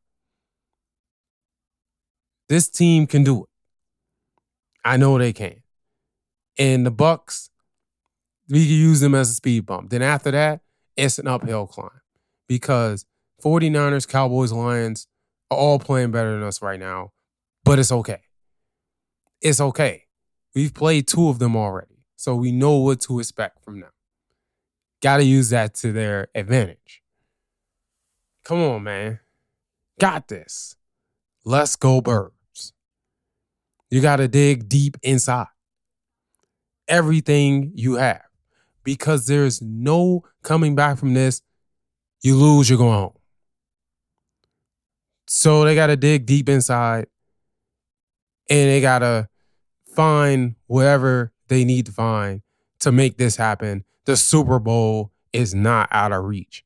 This 2.48 2.68
team 2.68 3.06
can 3.06 3.22
do 3.22 3.44
it. 3.44 3.48
I 4.84 4.96
know 4.96 5.18
they 5.18 5.32
can. 5.32 5.62
And 6.58 6.84
the 6.84 6.90
Bucks, 6.90 7.50
we 8.48 8.66
can 8.66 8.74
use 8.74 8.98
them 8.98 9.14
as 9.14 9.30
a 9.30 9.34
speed 9.34 9.66
bump. 9.66 9.90
Then 9.90 10.02
after 10.02 10.32
that, 10.32 10.62
it's 10.96 11.20
an 11.20 11.28
uphill 11.28 11.68
climb 11.68 11.99
because 12.50 13.06
49ers, 13.44 14.08
Cowboys, 14.08 14.50
Lions 14.50 15.06
are 15.52 15.56
all 15.56 15.78
playing 15.78 16.10
better 16.10 16.32
than 16.32 16.42
us 16.42 16.60
right 16.60 16.80
now, 16.80 17.12
but 17.62 17.78
it's 17.78 17.92
okay. 17.92 18.22
It's 19.40 19.60
okay. 19.60 20.06
We've 20.52 20.74
played 20.74 21.06
two 21.06 21.28
of 21.28 21.38
them 21.38 21.54
already, 21.56 22.02
so 22.16 22.34
we 22.34 22.50
know 22.50 22.78
what 22.78 23.00
to 23.02 23.20
expect 23.20 23.64
from 23.64 23.78
them. 23.78 23.92
Got 25.00 25.18
to 25.18 25.24
use 25.24 25.50
that 25.50 25.74
to 25.76 25.92
their 25.92 26.26
advantage. 26.34 27.02
Come 28.44 28.58
on, 28.58 28.82
man. 28.82 29.20
Got 30.00 30.26
this. 30.26 30.74
Let's 31.44 31.76
go, 31.76 32.00
birds. 32.00 32.72
You 33.90 34.00
got 34.00 34.16
to 34.16 34.26
dig 34.26 34.68
deep 34.68 34.96
inside 35.04 35.46
everything 36.88 37.70
you 37.76 37.94
have 37.94 38.22
because 38.82 39.28
there's 39.28 39.62
no 39.62 40.24
coming 40.42 40.74
back 40.74 40.98
from 40.98 41.14
this. 41.14 41.42
You 42.22 42.36
lose, 42.36 42.68
you're 42.68 42.78
going 42.78 42.92
home. 42.98 43.12
So 45.26 45.64
they 45.64 45.74
got 45.74 45.86
to 45.86 45.96
dig 45.96 46.26
deep 46.26 46.48
inside 46.48 47.06
and 48.48 48.68
they 48.68 48.80
got 48.80 48.98
to 48.98 49.28
find 49.94 50.56
whatever 50.66 51.32
they 51.48 51.64
need 51.64 51.86
to 51.86 51.92
find 51.92 52.42
to 52.80 52.92
make 52.92 53.16
this 53.16 53.36
happen. 53.36 53.84
The 54.06 54.16
Super 54.16 54.58
Bowl 54.58 55.12
is 55.32 55.54
not 55.54 55.88
out 55.92 56.12
of 56.12 56.24
reach. 56.24 56.64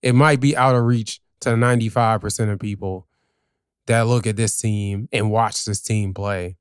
it 0.00 0.14
might 0.14 0.40
be 0.40 0.56
out 0.56 0.74
of 0.74 0.84
reach 0.84 1.20
to 1.40 1.50
95% 1.50 2.52
of 2.52 2.60
people 2.60 3.06
that 3.86 4.06
look 4.06 4.26
at 4.26 4.36
this 4.36 4.60
team 4.60 5.08
and 5.12 5.30
watch 5.30 5.64
this 5.64 5.80
team 5.80 6.14
play. 6.14 6.56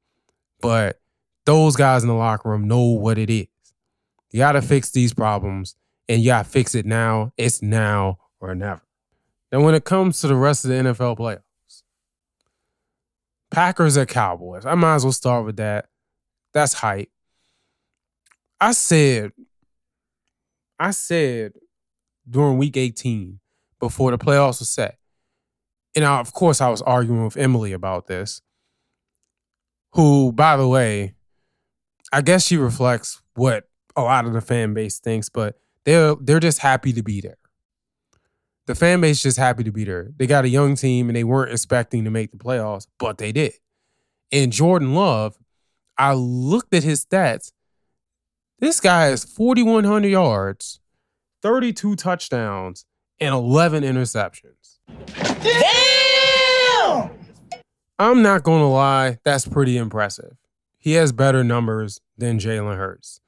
But 0.59 0.99
those 1.45 1.75
guys 1.75 2.03
in 2.03 2.09
the 2.09 2.15
locker 2.15 2.49
room 2.49 2.67
know 2.67 2.81
what 2.81 3.17
it 3.17 3.29
is. 3.29 3.47
You 4.31 4.39
got 4.39 4.53
to 4.53 4.61
fix 4.61 4.91
these 4.91 5.13
problems 5.13 5.75
and 6.11 6.23
to 6.23 6.43
fix 6.43 6.75
it 6.75 6.85
now. 6.85 7.31
It's 7.37 7.61
now 7.61 8.19
or 8.39 8.53
never. 8.53 8.81
Then 9.49 9.63
when 9.63 9.75
it 9.75 9.85
comes 9.85 10.21
to 10.21 10.27
the 10.27 10.35
rest 10.35 10.65
of 10.65 10.69
the 10.69 10.75
NFL 10.75 11.17
playoffs, 11.17 11.83
Packers 13.49 13.97
at 13.97 14.07
Cowboys. 14.07 14.65
I 14.65 14.75
might 14.75 14.95
as 14.95 15.03
well 15.03 15.11
start 15.11 15.45
with 15.45 15.57
that. 15.57 15.89
That's 16.53 16.73
hype. 16.73 17.09
I 18.59 18.71
said, 18.71 19.31
I 20.79 20.91
said 20.91 21.53
during 22.29 22.57
week 22.57 22.77
18 22.77 23.39
before 23.79 24.11
the 24.11 24.17
playoffs 24.17 24.61
were 24.61 24.65
set. 24.65 24.97
And 25.95 26.05
I, 26.05 26.19
of 26.19 26.33
course, 26.33 26.61
I 26.61 26.69
was 26.69 26.81
arguing 26.81 27.25
with 27.25 27.35
Emily 27.35 27.73
about 27.73 28.07
this, 28.07 28.41
who, 29.93 30.31
by 30.31 30.55
the 30.55 30.67
way, 30.67 31.15
I 32.13 32.21
guess 32.21 32.45
she 32.45 32.55
reflects 32.55 33.21
what 33.35 33.65
a 33.97 34.01
lot 34.01 34.25
of 34.25 34.31
the 34.31 34.41
fan 34.41 34.73
base 34.73 34.99
thinks, 34.99 35.27
but 35.27 35.59
they're 35.85 36.15
they're 36.15 36.39
just 36.39 36.59
happy 36.59 36.93
to 36.93 37.03
be 37.03 37.21
there. 37.21 37.37
The 38.67 38.75
fan 38.75 39.01
base 39.01 39.21
just 39.21 39.37
happy 39.37 39.63
to 39.63 39.71
be 39.71 39.83
there. 39.83 40.11
They 40.17 40.27
got 40.27 40.45
a 40.45 40.49
young 40.49 40.75
team 40.75 41.09
and 41.09 41.15
they 41.15 41.23
weren't 41.23 41.51
expecting 41.51 42.03
to 42.05 42.11
make 42.11 42.31
the 42.31 42.37
playoffs, 42.37 42.87
but 42.99 43.17
they 43.17 43.31
did. 43.31 43.53
And 44.31 44.51
Jordan 44.51 44.93
Love, 44.93 45.37
I 45.97 46.13
looked 46.13 46.73
at 46.73 46.83
his 46.83 47.03
stats. 47.03 47.51
This 48.59 48.79
guy 48.79 49.07
has 49.07 49.25
4,100 49.25 50.07
yards, 50.07 50.79
32 51.41 51.95
touchdowns, 51.95 52.85
and 53.19 53.33
11 53.33 53.83
interceptions. 53.83 54.77
Damn! 55.41 57.09
I'm 57.97 58.21
not 58.21 58.43
going 58.43 58.61
to 58.61 58.67
lie, 58.67 59.17
that's 59.23 59.47
pretty 59.47 59.77
impressive. 59.77 60.37
He 60.77 60.93
has 60.93 61.11
better 61.11 61.43
numbers 61.43 62.01
than 62.17 62.39
Jalen 62.39 62.77
Hurts. 62.77 63.21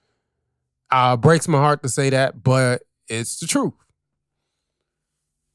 Uh, 0.93 1.17
breaks 1.17 1.47
my 1.47 1.57
heart 1.57 1.81
to 1.81 1.89
say 1.89 2.11
that, 2.11 2.43
but 2.43 2.83
it's 3.07 3.39
the 3.39 3.47
truth. 3.47 3.73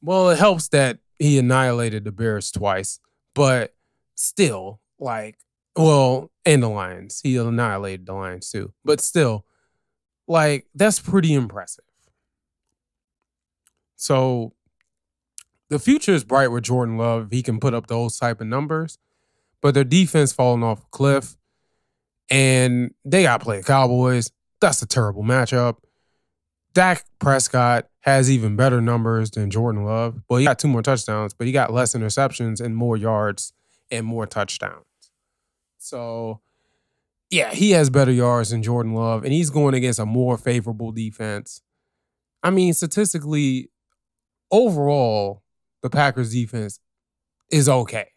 Well, 0.02 0.30
it 0.30 0.38
helps 0.38 0.66
that 0.70 0.98
he 1.20 1.38
annihilated 1.38 2.02
the 2.02 2.10
Bears 2.10 2.50
twice, 2.50 2.98
but 3.36 3.72
still, 4.16 4.80
like, 4.98 5.38
well, 5.76 6.32
and 6.44 6.60
the 6.60 6.68
Lions. 6.68 7.20
He 7.22 7.36
annihilated 7.36 8.06
the 8.06 8.14
Lions 8.14 8.50
too, 8.50 8.72
but 8.84 9.00
still, 9.00 9.46
like, 10.26 10.66
that's 10.74 10.98
pretty 10.98 11.34
impressive. 11.34 11.84
So 13.94 14.54
the 15.70 15.78
future 15.78 16.14
is 16.14 16.24
bright 16.24 16.48
with 16.48 16.64
Jordan 16.64 16.96
Love. 16.96 17.28
He 17.30 17.44
can 17.44 17.60
put 17.60 17.74
up 17.74 17.86
those 17.86 18.18
type 18.18 18.40
of 18.40 18.48
numbers, 18.48 18.98
but 19.62 19.72
their 19.74 19.84
defense 19.84 20.32
falling 20.32 20.64
off 20.64 20.82
a 20.82 20.88
cliff, 20.90 21.36
and 22.28 22.92
they 23.04 23.22
got 23.22 23.38
to 23.38 23.44
play 23.44 23.58
the 23.58 23.62
Cowboys. 23.62 24.32
That's 24.60 24.82
a 24.82 24.86
terrible 24.86 25.22
matchup. 25.22 25.76
Dak 26.74 27.04
Prescott 27.18 27.88
has 28.00 28.30
even 28.30 28.56
better 28.56 28.80
numbers 28.80 29.30
than 29.30 29.50
Jordan 29.50 29.84
Love. 29.84 30.20
Well, 30.28 30.38
he 30.38 30.46
got 30.46 30.58
two 30.58 30.68
more 30.68 30.82
touchdowns, 30.82 31.34
but 31.34 31.46
he 31.46 31.52
got 31.52 31.72
less 31.72 31.94
interceptions 31.94 32.60
and 32.60 32.76
more 32.76 32.96
yards 32.96 33.52
and 33.90 34.06
more 34.06 34.26
touchdowns. 34.26 34.84
So, 35.78 36.40
yeah, 37.30 37.52
he 37.52 37.72
has 37.72 37.90
better 37.90 38.12
yards 38.12 38.50
than 38.50 38.62
Jordan 38.62 38.94
Love, 38.94 39.24
and 39.24 39.32
he's 39.32 39.50
going 39.50 39.74
against 39.74 39.98
a 39.98 40.06
more 40.06 40.36
favorable 40.36 40.92
defense. 40.92 41.62
I 42.42 42.50
mean, 42.50 42.74
statistically, 42.74 43.70
overall, 44.50 45.42
the 45.82 45.90
Packers 45.90 46.32
defense 46.32 46.80
is 47.50 47.68
okay. 47.68 48.08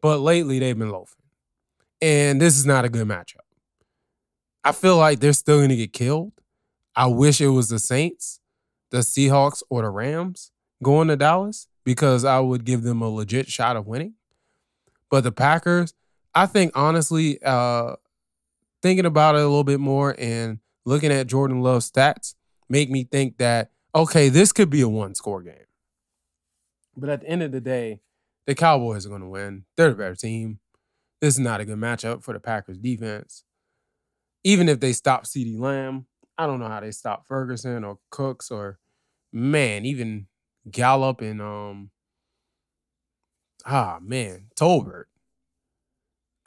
But 0.00 0.20
lately 0.20 0.58
they've 0.58 0.78
been 0.78 0.90
loafing. 0.90 1.24
And 2.00 2.40
this 2.40 2.56
is 2.56 2.64
not 2.64 2.84
a 2.84 2.88
good 2.88 3.06
matchup. 3.08 3.47
I 4.64 4.72
feel 4.72 4.96
like 4.96 5.20
they're 5.20 5.32
still 5.32 5.58
going 5.58 5.68
to 5.70 5.76
get 5.76 5.92
killed. 5.92 6.32
I 6.94 7.06
wish 7.06 7.40
it 7.40 7.48
was 7.48 7.68
the 7.68 7.78
Saints, 7.78 8.40
the 8.90 8.98
Seahawks, 8.98 9.62
or 9.70 9.82
the 9.82 9.90
Rams 9.90 10.50
going 10.82 11.08
to 11.08 11.16
Dallas 11.16 11.68
because 11.84 12.24
I 12.24 12.40
would 12.40 12.64
give 12.64 12.82
them 12.82 13.00
a 13.00 13.08
legit 13.08 13.48
shot 13.48 13.76
of 13.76 13.86
winning. 13.86 14.14
But 15.10 15.24
the 15.24 15.32
Packers, 15.32 15.94
I 16.34 16.46
think 16.46 16.72
honestly, 16.74 17.42
uh, 17.42 17.94
thinking 18.82 19.06
about 19.06 19.36
it 19.36 19.38
a 19.40 19.48
little 19.48 19.64
bit 19.64 19.80
more 19.80 20.14
and 20.18 20.58
looking 20.84 21.12
at 21.12 21.26
Jordan 21.26 21.62
Love's 21.62 21.90
stats, 21.90 22.34
make 22.68 22.90
me 22.90 23.04
think 23.04 23.38
that 23.38 23.70
okay, 23.94 24.28
this 24.28 24.52
could 24.52 24.70
be 24.70 24.80
a 24.82 24.88
one 24.88 25.14
score 25.14 25.42
game. 25.42 25.54
But 26.96 27.08
at 27.08 27.20
the 27.22 27.28
end 27.28 27.42
of 27.42 27.52
the 27.52 27.60
day, 27.60 28.00
the 28.46 28.54
Cowboys 28.54 29.06
are 29.06 29.08
going 29.08 29.22
to 29.22 29.28
win. 29.28 29.64
They're 29.76 29.90
the 29.90 29.96
better 29.96 30.14
team. 30.14 30.58
This 31.20 31.34
is 31.34 31.40
not 31.40 31.60
a 31.60 31.64
good 31.64 31.78
matchup 31.78 32.22
for 32.22 32.32
the 32.32 32.40
Packers 32.40 32.78
defense. 32.78 33.44
Even 34.44 34.68
if 34.68 34.80
they 34.80 34.92
stop 34.92 35.24
CeeDee 35.24 35.58
Lamb, 35.58 36.06
I 36.36 36.46
don't 36.46 36.60
know 36.60 36.68
how 36.68 36.80
they 36.80 36.92
stop 36.92 37.26
Ferguson 37.26 37.84
or 37.84 37.98
Cooks 38.10 38.50
or 38.50 38.78
man, 39.32 39.84
even 39.84 40.26
Gallup 40.70 41.20
and 41.20 41.40
um 41.40 41.90
ah 43.66 43.98
man, 44.00 44.46
Tolbert. 44.56 45.04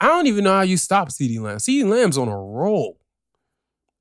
I 0.00 0.08
don't 0.08 0.26
even 0.26 0.44
know 0.44 0.54
how 0.54 0.62
you 0.62 0.76
stop 0.76 1.10
CeeDee 1.10 1.40
Lamb. 1.40 1.58
CeeDee 1.58 1.88
Lamb's 1.88 2.18
on 2.18 2.28
a 2.28 2.36
roll. 2.36 2.98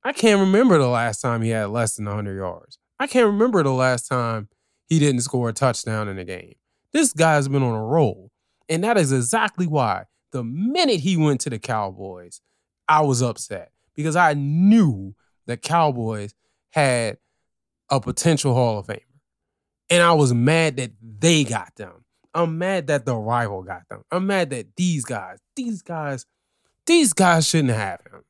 I 0.03 0.13
can't 0.13 0.39
remember 0.39 0.79
the 0.79 0.87
last 0.87 1.21
time 1.21 1.43
he 1.43 1.49
had 1.49 1.69
less 1.69 1.95
than 1.95 2.05
100 2.05 2.35
yards. 2.35 2.79
I 2.99 3.05
can't 3.05 3.27
remember 3.27 3.61
the 3.61 3.73
last 3.73 4.07
time 4.07 4.49
he 4.87 4.97
didn't 4.97 5.21
score 5.21 5.49
a 5.49 5.53
touchdown 5.53 6.07
in 6.07 6.17
a 6.17 6.25
game. 6.25 6.55
This 6.91 7.13
guy's 7.13 7.47
been 7.47 7.61
on 7.61 7.75
a 7.75 7.83
roll. 7.83 8.31
And 8.67 8.83
that 8.83 8.97
is 8.97 9.11
exactly 9.11 9.67
why 9.67 10.05
the 10.31 10.43
minute 10.43 11.01
he 11.01 11.17
went 11.17 11.41
to 11.41 11.49
the 11.49 11.59
Cowboys, 11.59 12.41
I 12.87 13.01
was 13.01 13.21
upset 13.21 13.71
because 13.95 14.15
I 14.15 14.33
knew 14.33 15.15
the 15.45 15.57
Cowboys 15.57 16.33
had 16.71 17.17
a 17.89 17.99
potential 17.99 18.53
Hall 18.53 18.79
of 18.79 18.87
Famer. 18.87 19.01
And 19.89 20.01
I 20.01 20.13
was 20.13 20.33
mad 20.33 20.77
that 20.77 20.91
they 21.01 21.43
got 21.43 21.75
them. 21.75 22.05
I'm 22.33 22.57
mad 22.57 22.87
that 22.87 23.05
the 23.05 23.15
rival 23.15 23.61
got 23.61 23.87
them. 23.89 24.03
I'm 24.09 24.27
mad 24.27 24.51
that 24.51 24.75
these 24.77 25.03
guys, 25.03 25.39
these 25.55 25.81
guys, 25.81 26.25
these 26.85 27.11
guys 27.11 27.47
shouldn't 27.47 27.73
have 27.73 27.99
him. 28.09 28.23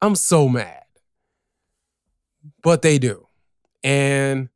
I'm 0.00 0.16
so 0.16 0.48
mad. 0.48 0.84
But 2.62 2.82
they 2.82 2.98
do. 2.98 3.28
And 3.84 4.48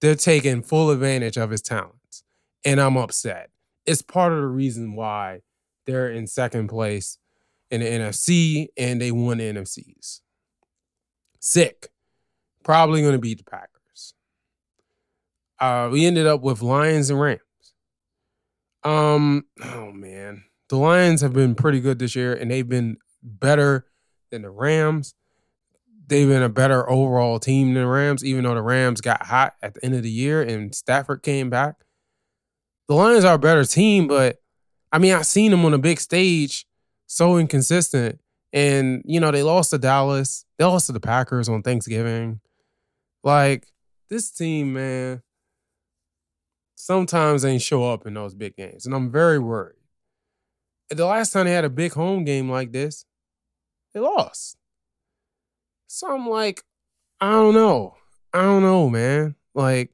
they're 0.00 0.14
taking 0.14 0.62
full 0.62 0.90
advantage 0.90 1.36
of 1.36 1.50
his 1.50 1.60
talents. 1.60 2.24
And 2.64 2.80
I'm 2.80 2.96
upset. 2.96 3.50
It's 3.84 4.02
part 4.02 4.32
of 4.32 4.40
the 4.40 4.46
reason 4.46 4.94
why 4.94 5.40
they're 5.86 6.10
in 6.10 6.26
second 6.26 6.68
place 6.68 7.18
in 7.70 7.80
the 7.80 7.86
NFC 7.86 8.68
and 8.76 9.00
they 9.00 9.12
won 9.12 9.38
the 9.38 9.52
NFCs. 9.52 10.20
Sick. 11.38 11.88
Probably 12.64 13.00
going 13.00 13.12
to 13.12 13.18
beat 13.18 13.38
the 13.38 13.50
Packers. 13.50 14.14
Uh, 15.58 15.88
we 15.92 16.06
ended 16.06 16.26
up 16.26 16.42
with 16.42 16.62
Lions 16.62 17.10
and 17.10 17.20
Rams. 17.20 17.40
Um, 18.82 19.44
oh 19.62 19.92
man. 19.92 20.44
The 20.68 20.76
Lions 20.76 21.20
have 21.20 21.32
been 21.32 21.54
pretty 21.54 21.80
good 21.80 21.98
this 21.98 22.14
year 22.14 22.32
and 22.34 22.50
they've 22.50 22.68
been 22.68 22.96
better 23.22 23.86
than 24.30 24.42
the 24.42 24.50
Rams 24.50 25.14
they've 26.10 26.28
been 26.28 26.42
a 26.42 26.48
better 26.50 26.88
overall 26.90 27.38
team 27.38 27.72
than 27.72 27.84
the 27.84 27.88
Rams, 27.88 28.22
even 28.22 28.44
though 28.44 28.54
the 28.54 28.60
Rams 28.60 29.00
got 29.00 29.24
hot 29.24 29.54
at 29.62 29.74
the 29.74 29.84
end 29.84 29.94
of 29.94 30.02
the 30.02 30.10
year 30.10 30.42
and 30.42 30.74
Stafford 30.74 31.22
came 31.22 31.48
back. 31.48 31.76
The 32.88 32.94
Lions 32.94 33.24
are 33.24 33.36
a 33.36 33.38
better 33.38 33.64
team, 33.64 34.08
but 34.08 34.36
I 34.92 34.98
mean, 34.98 35.14
I've 35.14 35.24
seen 35.24 35.52
them 35.52 35.64
on 35.64 35.72
a 35.72 35.78
big 35.78 36.00
stage, 36.00 36.66
so 37.10 37.38
inconsistent. 37.38 38.20
And, 38.52 39.02
you 39.04 39.18
know, 39.18 39.32
they 39.32 39.42
lost 39.42 39.70
to 39.70 39.78
Dallas, 39.78 40.44
they 40.58 40.64
lost 40.64 40.86
to 40.86 40.92
the 40.92 41.00
Packers 41.00 41.48
on 41.48 41.62
Thanksgiving. 41.62 42.40
Like, 43.24 43.66
this 44.08 44.30
team, 44.30 44.74
man, 44.74 45.22
sometimes 46.76 47.42
they 47.42 47.58
show 47.58 47.90
up 47.90 48.06
in 48.06 48.14
those 48.14 48.34
big 48.34 48.56
games. 48.56 48.86
And 48.86 48.94
I'm 48.94 49.10
very 49.10 49.40
worried. 49.40 49.76
The 50.88 51.04
last 51.04 51.32
time 51.32 51.46
they 51.46 51.52
had 51.52 51.64
a 51.64 51.70
big 51.70 51.92
home 51.92 52.24
game 52.24 52.48
like 52.48 52.72
this, 52.72 53.04
they 53.92 54.00
lost. 54.00 54.56
So 55.88 56.12
I'm 56.12 56.28
like, 56.28 56.62
I 57.20 57.32
don't 57.32 57.54
know. 57.54 57.96
I 58.32 58.42
don't 58.42 58.62
know, 58.62 58.88
man. 58.88 59.34
Like, 59.54 59.90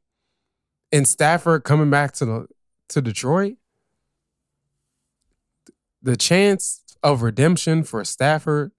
and 0.92 1.08
Stafford 1.08 1.64
coming 1.64 1.90
back 1.90 2.12
to 2.12 2.24
the 2.26 2.46
to 2.90 3.02
Detroit, 3.02 3.56
the 6.02 6.16
chance 6.16 6.82
of 7.06 7.22
redemption 7.22 7.84
for 7.84 8.04
Stafford 8.04 8.72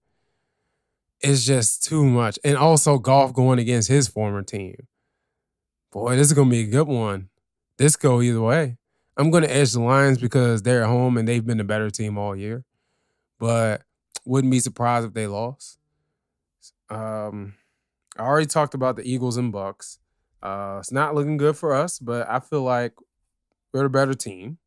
is 1.21 1.45
just 1.45 1.85
too 1.85 2.03
much. 2.03 2.37
And 2.43 2.57
also 2.57 2.99
Goff 2.99 3.31
going 3.31 3.57
against 3.57 3.87
his 3.87 4.09
former 4.09 4.43
team. 4.43 4.75
Boy, 5.93 6.17
this 6.17 6.27
is 6.27 6.33
gonna 6.33 6.49
be 6.49 6.59
a 6.59 6.65
good 6.65 6.89
one. 6.89 7.29
This 7.77 7.95
go 7.95 8.21
either 8.21 8.41
way. 8.41 8.77
I'm 9.15 9.31
gonna 9.31 9.47
edge 9.47 9.71
the 9.71 9.79
Lions 9.79 10.17
because 10.17 10.61
they're 10.61 10.83
at 10.83 10.89
home 10.89 11.15
and 11.17 11.25
they've 11.25 11.45
been 11.45 11.57
the 11.57 11.63
better 11.63 11.89
team 11.89 12.17
all 12.17 12.35
year. 12.35 12.65
But 13.39 13.83
wouldn't 14.25 14.51
be 14.51 14.59
surprised 14.59 15.07
if 15.07 15.13
they 15.13 15.25
lost. 15.25 15.79
Um, 16.89 17.53
I 18.17 18.23
already 18.23 18.47
talked 18.47 18.73
about 18.73 18.97
the 18.97 19.09
Eagles 19.09 19.37
and 19.37 19.53
Bucks. 19.53 19.99
Uh, 20.43 20.77
it's 20.79 20.91
not 20.91 21.15
looking 21.15 21.37
good 21.37 21.55
for 21.55 21.73
us, 21.73 21.97
but 21.97 22.29
I 22.29 22.41
feel 22.41 22.63
like 22.63 22.91
we're 23.71 23.83
the 23.83 23.89
better 23.89 24.13
team. 24.13 24.57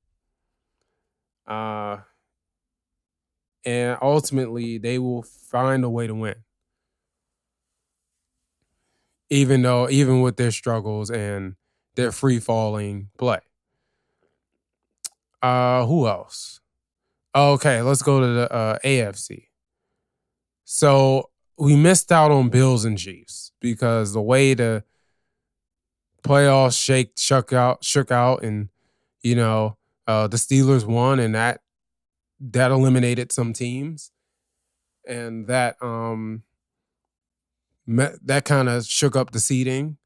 Uh, 1.46 1.98
and 3.64 3.98
ultimately, 4.00 4.78
they 4.78 4.98
will 4.98 5.22
find 5.22 5.84
a 5.84 5.90
way 5.90 6.06
to 6.06 6.14
win. 6.14 6.36
Even 9.28 9.62
though, 9.62 9.88
even 9.88 10.22
with 10.22 10.36
their 10.36 10.50
struggles 10.50 11.10
and 11.10 11.54
their 11.94 12.12
free 12.12 12.40
falling 12.40 13.10
play. 13.18 13.40
Uh, 15.42 15.86
who 15.86 16.06
else? 16.06 16.60
Okay, 17.34 17.80
let's 17.82 18.02
go 18.02 18.20
to 18.20 18.26
the 18.26 18.52
uh, 18.52 18.78
AFC. 18.84 19.44
So 20.64 21.30
we 21.56 21.76
missed 21.76 22.10
out 22.10 22.30
on 22.30 22.48
Bills 22.48 22.84
and 22.84 22.98
Chiefs 22.98 23.52
because 23.60 24.12
the 24.12 24.22
way 24.22 24.54
the 24.54 24.84
playoffs 26.22 26.80
shake 26.80 27.12
shook 27.16 27.52
out 27.52 27.82
shook 27.82 28.10
out 28.10 28.42
and 28.42 28.68
you 29.22 29.34
know 29.34 29.76
uh, 30.06 30.26
the 30.26 30.36
Steelers 30.36 30.84
won 30.84 31.18
and 31.18 31.34
that 31.34 31.60
that 32.40 32.70
eliminated 32.70 33.32
some 33.32 33.52
teams 33.52 34.10
and 35.06 35.46
that 35.46 35.76
um 35.82 36.42
met, 37.86 38.14
that 38.26 38.44
kind 38.44 38.68
of 38.68 38.86
shook 38.86 39.16
up 39.16 39.32
the 39.32 39.40
seeding. 39.40 39.98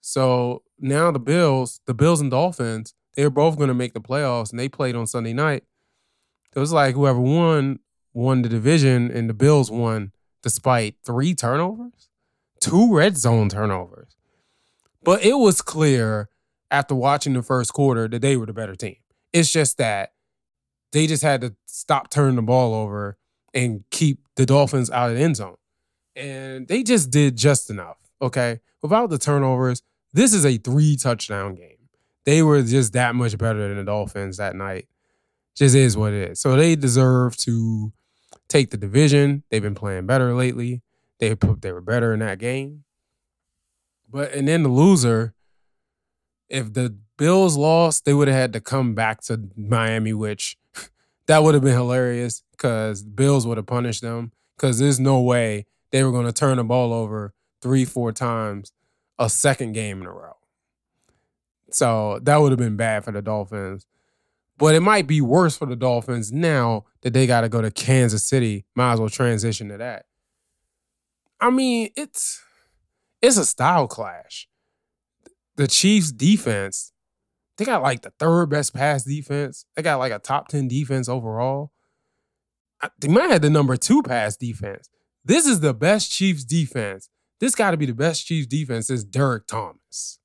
So 0.00 0.62
now 0.78 1.10
the 1.10 1.20
Bills, 1.20 1.80
the 1.86 1.94
Bills 1.94 2.20
and 2.20 2.30
Dolphins, 2.30 2.94
they 3.14 3.24
were 3.24 3.30
both 3.30 3.56
going 3.56 3.68
to 3.68 3.74
make 3.74 3.92
the 3.92 4.00
playoffs 4.00 4.50
and 4.50 4.58
they 4.58 4.68
played 4.68 4.96
on 4.96 5.06
Sunday 5.06 5.32
night. 5.32 5.64
It 6.54 6.58
was 6.58 6.72
like 6.72 6.94
whoever 6.94 7.20
won 7.20 7.80
won 8.14 8.42
the 8.42 8.48
division 8.48 9.10
and 9.10 9.28
the 9.28 9.34
Bills 9.34 9.70
won 9.70 10.12
despite 10.42 10.96
three 11.04 11.34
turnovers, 11.34 12.08
two 12.60 12.94
red 12.94 13.16
zone 13.16 13.48
turnovers. 13.48 14.16
But 15.02 15.24
it 15.24 15.34
was 15.34 15.62
clear 15.62 16.28
after 16.70 16.94
watching 16.94 17.32
the 17.32 17.42
first 17.42 17.72
quarter 17.72 18.08
that 18.08 18.22
they 18.22 18.36
were 18.36 18.46
the 18.46 18.52
better 18.52 18.74
team. 18.74 18.96
It's 19.32 19.52
just 19.52 19.78
that 19.78 20.11
they 20.92 21.06
just 21.06 21.22
had 21.22 21.40
to 21.40 21.54
stop 21.66 22.10
turning 22.10 22.36
the 22.36 22.42
ball 22.42 22.74
over 22.74 23.16
and 23.54 23.84
keep 23.90 24.20
the 24.36 24.46
Dolphins 24.46 24.90
out 24.90 25.10
of 25.10 25.16
the 25.16 25.22
end 25.22 25.36
zone. 25.36 25.56
And 26.14 26.68
they 26.68 26.82
just 26.82 27.10
did 27.10 27.36
just 27.36 27.70
enough. 27.70 27.98
Okay. 28.20 28.60
Without 28.82 29.10
the 29.10 29.18
turnovers, 29.18 29.82
this 30.12 30.34
is 30.34 30.44
a 30.44 30.58
three 30.58 30.96
touchdown 30.96 31.54
game. 31.54 31.88
They 32.24 32.42
were 32.42 32.62
just 32.62 32.92
that 32.92 33.14
much 33.14 33.36
better 33.38 33.68
than 33.68 33.78
the 33.78 33.84
Dolphins 33.84 34.36
that 34.36 34.54
night. 34.54 34.86
Just 35.54 35.74
is 35.74 35.96
what 35.96 36.12
it 36.12 36.30
is. 36.30 36.40
So 36.40 36.56
they 36.56 36.76
deserve 36.76 37.36
to 37.38 37.92
take 38.48 38.70
the 38.70 38.76
division. 38.76 39.42
They've 39.50 39.62
been 39.62 39.74
playing 39.74 40.06
better 40.06 40.34
lately. 40.34 40.82
They 41.18 41.34
they 41.60 41.72
were 41.72 41.80
better 41.80 42.12
in 42.12 42.20
that 42.20 42.38
game. 42.38 42.84
But 44.08 44.32
and 44.32 44.46
then 44.46 44.62
the 44.62 44.68
loser, 44.68 45.34
if 46.48 46.72
the 46.72 46.96
Bills 47.16 47.56
lost, 47.56 48.04
they 48.04 48.14
would 48.14 48.28
have 48.28 48.36
had 48.36 48.52
to 48.54 48.60
come 48.60 48.94
back 48.94 49.20
to 49.22 49.48
Miami, 49.56 50.12
which 50.12 50.56
that 51.26 51.42
would 51.42 51.54
have 51.54 51.62
been 51.62 51.74
hilarious 51.74 52.42
because 52.52 53.02
Bills 53.02 53.46
would 53.46 53.56
have 53.56 53.66
punished 53.66 54.02
them. 54.02 54.32
Because 54.56 54.78
there's 54.78 55.00
no 55.00 55.20
way 55.20 55.66
they 55.90 56.04
were 56.04 56.12
going 56.12 56.26
to 56.26 56.32
turn 56.32 56.58
the 56.58 56.64
ball 56.64 56.92
over 56.92 57.34
three, 57.60 57.84
four 57.84 58.12
times 58.12 58.72
a 59.18 59.28
second 59.28 59.72
game 59.72 60.00
in 60.00 60.06
a 60.06 60.12
row. 60.12 60.36
So 61.70 62.20
that 62.22 62.36
would 62.36 62.52
have 62.52 62.58
been 62.58 62.76
bad 62.76 63.04
for 63.04 63.12
the 63.12 63.22
Dolphins. 63.22 63.86
But 64.58 64.74
it 64.74 64.80
might 64.80 65.06
be 65.06 65.20
worse 65.20 65.56
for 65.56 65.66
the 65.66 65.76
Dolphins 65.76 66.30
now 66.30 66.84
that 67.00 67.12
they 67.12 67.26
got 67.26 67.40
to 67.40 67.48
go 67.48 67.62
to 67.62 67.70
Kansas 67.70 68.22
City. 68.22 68.64
Might 68.74 68.92
as 68.92 69.00
well 69.00 69.08
transition 69.08 69.68
to 69.68 69.78
that. 69.78 70.04
I 71.40 71.50
mean, 71.50 71.90
it's 71.96 72.40
it's 73.20 73.36
a 73.36 73.44
style 73.44 73.88
clash. 73.88 74.48
The 75.56 75.66
Chiefs 75.66 76.12
defense, 76.12 76.91
they 77.62 77.66
got 77.66 77.82
like 77.82 78.02
the 78.02 78.10
third 78.18 78.46
best 78.50 78.74
pass 78.74 79.04
defense. 79.04 79.66
They 79.76 79.82
got 79.82 80.00
like 80.00 80.10
a 80.10 80.18
top 80.18 80.48
10 80.48 80.66
defense 80.66 81.08
overall. 81.08 81.70
They 82.98 83.06
might 83.06 83.30
have 83.30 83.42
the 83.42 83.50
number 83.50 83.76
two 83.76 84.02
pass 84.02 84.36
defense. 84.36 84.90
This 85.24 85.46
is 85.46 85.60
the 85.60 85.72
best 85.72 86.10
Chiefs 86.10 86.42
defense. 86.42 87.08
This 87.38 87.54
got 87.54 87.70
to 87.70 87.76
be 87.76 87.86
the 87.86 87.94
best 87.94 88.26
Chiefs 88.26 88.48
defense 88.48 88.88
since 88.88 89.04
Derrick 89.04 89.46
Thomas. 89.46 90.18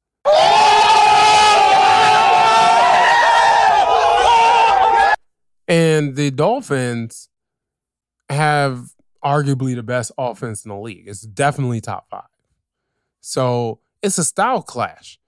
And 5.68 6.16
the 6.16 6.32
Dolphins 6.32 7.30
have 8.30 8.88
arguably 9.24 9.76
the 9.76 9.84
best 9.84 10.12
offense 10.18 10.66
in 10.66 10.70
the 10.70 10.80
league. 10.80 11.08
It's 11.08 11.22
definitely 11.22 11.82
top 11.82 12.08
five. 12.10 12.24
So 13.22 13.82
it's 14.02 14.18
a 14.18 14.24
style 14.24 14.64
clash. 14.64 15.20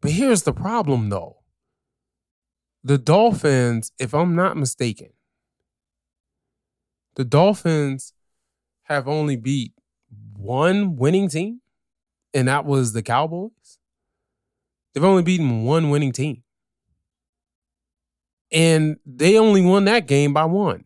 But 0.00 0.10
here's 0.10 0.42
the 0.42 0.52
problem, 0.52 1.10
though. 1.10 1.41
The 2.84 2.98
Dolphins, 2.98 3.92
if 3.98 4.14
I'm 4.14 4.34
not 4.34 4.56
mistaken, 4.56 5.10
the 7.14 7.24
Dolphins 7.24 8.12
have 8.84 9.06
only 9.06 9.36
beat 9.36 9.72
one 10.36 10.96
winning 10.96 11.28
team, 11.28 11.60
and 12.34 12.48
that 12.48 12.64
was 12.64 12.92
the 12.92 13.02
Cowboys. 13.02 13.78
They've 14.92 15.04
only 15.04 15.22
beaten 15.22 15.64
one 15.64 15.90
winning 15.90 16.12
team. 16.12 16.42
And 18.50 18.96
they 19.06 19.38
only 19.38 19.62
won 19.62 19.84
that 19.86 20.06
game 20.06 20.34
by 20.34 20.44
one. 20.44 20.84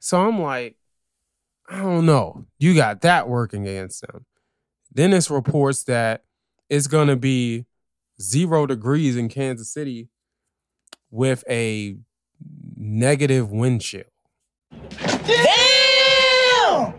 So 0.00 0.20
I'm 0.20 0.42
like, 0.42 0.76
I 1.70 1.78
don't 1.78 2.04
know. 2.04 2.44
You 2.58 2.74
got 2.74 3.00
that 3.02 3.28
working 3.28 3.66
against 3.66 4.02
them. 4.02 4.26
It's 4.94 5.30
reports 5.30 5.84
that 5.84 6.24
it's 6.68 6.86
going 6.86 7.08
to 7.08 7.16
be 7.16 7.64
zero 8.20 8.66
degrees 8.66 9.16
in 9.16 9.28
Kansas 9.28 9.72
City 9.72 10.08
with 11.14 11.44
a 11.48 11.96
negative 12.76 13.48
wind 13.48 13.80
chill. 13.80 14.02
Damn! 14.98 16.94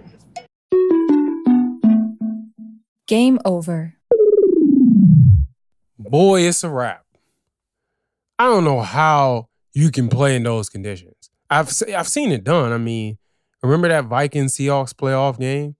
Game 3.08 3.39
over. 3.43 3.95
Boy, 5.99 6.43
it's 6.43 6.63
a 6.63 6.69
wrap. 6.69 7.04
I 8.39 8.45
don't 8.45 8.63
know 8.63 8.80
how 8.80 9.49
you 9.73 9.91
can 9.91 10.08
play 10.08 10.38
in 10.38 10.43
those 10.43 10.69
conditions. 10.69 11.30
I've 11.49 11.69
I've 11.93 12.08
seen 12.08 12.32
it 12.32 12.45
done. 12.45 12.71
I 12.71 12.78
mean, 12.78 13.17
remember 13.62 13.89
that 13.89 14.06
Vikings 14.06 14.56
Seahawks 14.56 14.93
playoff 14.93 15.38
game 15.38 15.75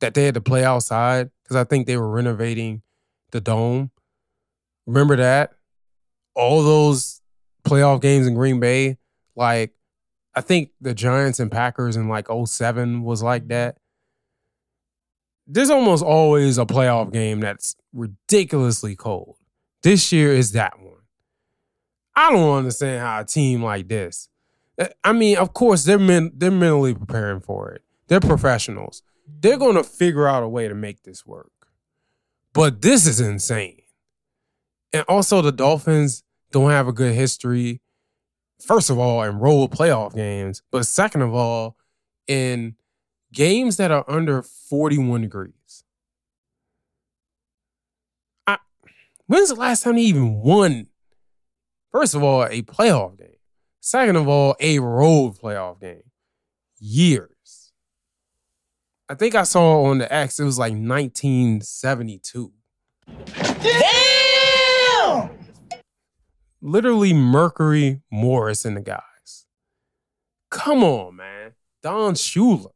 that 0.00 0.12
they 0.12 0.24
had 0.24 0.34
to 0.34 0.42
play 0.42 0.62
outside 0.62 1.30
because 1.42 1.56
I 1.56 1.64
think 1.64 1.86
they 1.86 1.96
were 1.96 2.10
renovating 2.10 2.82
the 3.30 3.40
dome. 3.40 3.92
Remember 4.86 5.16
that? 5.16 5.54
All 6.34 6.62
those 6.62 7.17
playoff 7.64 8.00
games 8.00 8.26
in 8.26 8.34
Green 8.34 8.60
Bay, 8.60 8.98
like 9.36 9.72
I 10.34 10.40
think 10.40 10.70
the 10.80 10.94
Giants 10.94 11.40
and 11.40 11.50
Packers 11.50 11.96
in 11.96 12.08
like 12.08 12.28
07 12.28 13.02
was 13.02 13.22
like 13.22 13.48
that. 13.48 13.78
There's 15.46 15.70
almost 15.70 16.04
always 16.04 16.58
a 16.58 16.66
playoff 16.66 17.12
game 17.12 17.40
that's 17.40 17.74
ridiculously 17.92 18.96
cold. 18.96 19.36
This 19.82 20.12
year 20.12 20.32
is 20.32 20.52
that 20.52 20.78
one. 20.78 21.02
I 22.14 22.30
don't 22.30 22.58
understand 22.58 23.00
how 23.00 23.20
a 23.20 23.24
team 23.24 23.62
like 23.62 23.88
this. 23.88 24.28
Eh, 24.78 24.88
I 25.04 25.12
mean, 25.12 25.38
of 25.38 25.54
course, 25.54 25.84
they're 25.84 25.98
men, 25.98 26.32
they're 26.34 26.50
mentally 26.50 26.94
preparing 26.94 27.40
for 27.40 27.70
it. 27.72 27.82
They're 28.08 28.20
professionals 28.20 29.02
they're 29.40 29.58
going 29.58 29.76
to 29.76 29.84
figure 29.84 30.26
out 30.26 30.42
a 30.42 30.48
way 30.48 30.68
to 30.68 30.74
make 30.74 31.02
this 31.02 31.26
work. 31.26 31.52
But 32.52 32.82
this 32.82 33.06
is 33.06 33.20
insane. 33.20 33.82
And 34.92 35.04
also, 35.08 35.42
the 35.42 35.52
Dolphins 35.52 36.24
don't 36.50 36.70
have 36.70 36.88
a 36.88 36.92
good 36.92 37.14
history, 37.14 37.80
first 38.60 38.90
of 38.90 38.98
all, 38.98 39.22
in 39.22 39.38
road 39.38 39.70
playoff 39.70 40.14
games, 40.14 40.62
but 40.70 40.86
second 40.86 41.22
of 41.22 41.34
all, 41.34 41.76
in 42.26 42.76
games 43.32 43.76
that 43.76 43.90
are 43.90 44.04
under 44.08 44.42
41 44.42 45.22
degrees. 45.22 45.84
I, 48.46 48.58
when's 49.26 49.50
the 49.50 49.54
last 49.54 49.82
time 49.82 49.96
they 49.96 50.02
even 50.02 50.40
won? 50.40 50.88
First 51.92 52.14
of 52.14 52.22
all, 52.22 52.44
a 52.44 52.62
playoff 52.62 53.18
game. 53.18 53.28
Second 53.80 54.16
of 54.16 54.28
all, 54.28 54.54
a 54.60 54.78
road 54.78 55.36
playoff 55.38 55.80
game. 55.80 56.02
Years. 56.78 57.72
I 59.08 59.14
think 59.14 59.34
I 59.34 59.44
saw 59.44 59.84
on 59.84 59.98
the 59.98 60.12
X, 60.12 60.38
it 60.38 60.44
was 60.44 60.58
like 60.58 60.72
1972. 60.72 62.52
Damn! 63.62 64.27
Literally 66.60 67.12
Mercury 67.12 68.02
Morris 68.10 68.64
and 68.64 68.76
the 68.76 68.80
guys. 68.80 69.46
Come 70.50 70.82
on, 70.82 71.16
man. 71.16 71.52
Don 71.82 72.14
Shula. 72.14 72.70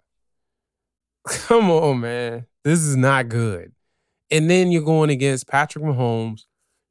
Come 1.27 1.71
on, 1.71 2.01
man. 2.01 2.47
This 2.65 2.81
is 2.81 2.97
not 2.97 3.29
good. 3.29 3.73
And 4.31 4.49
then 4.49 4.71
you're 4.71 4.83
going 4.83 5.11
against 5.11 5.49
Patrick 5.49 5.85
Mahomes, 5.85 6.43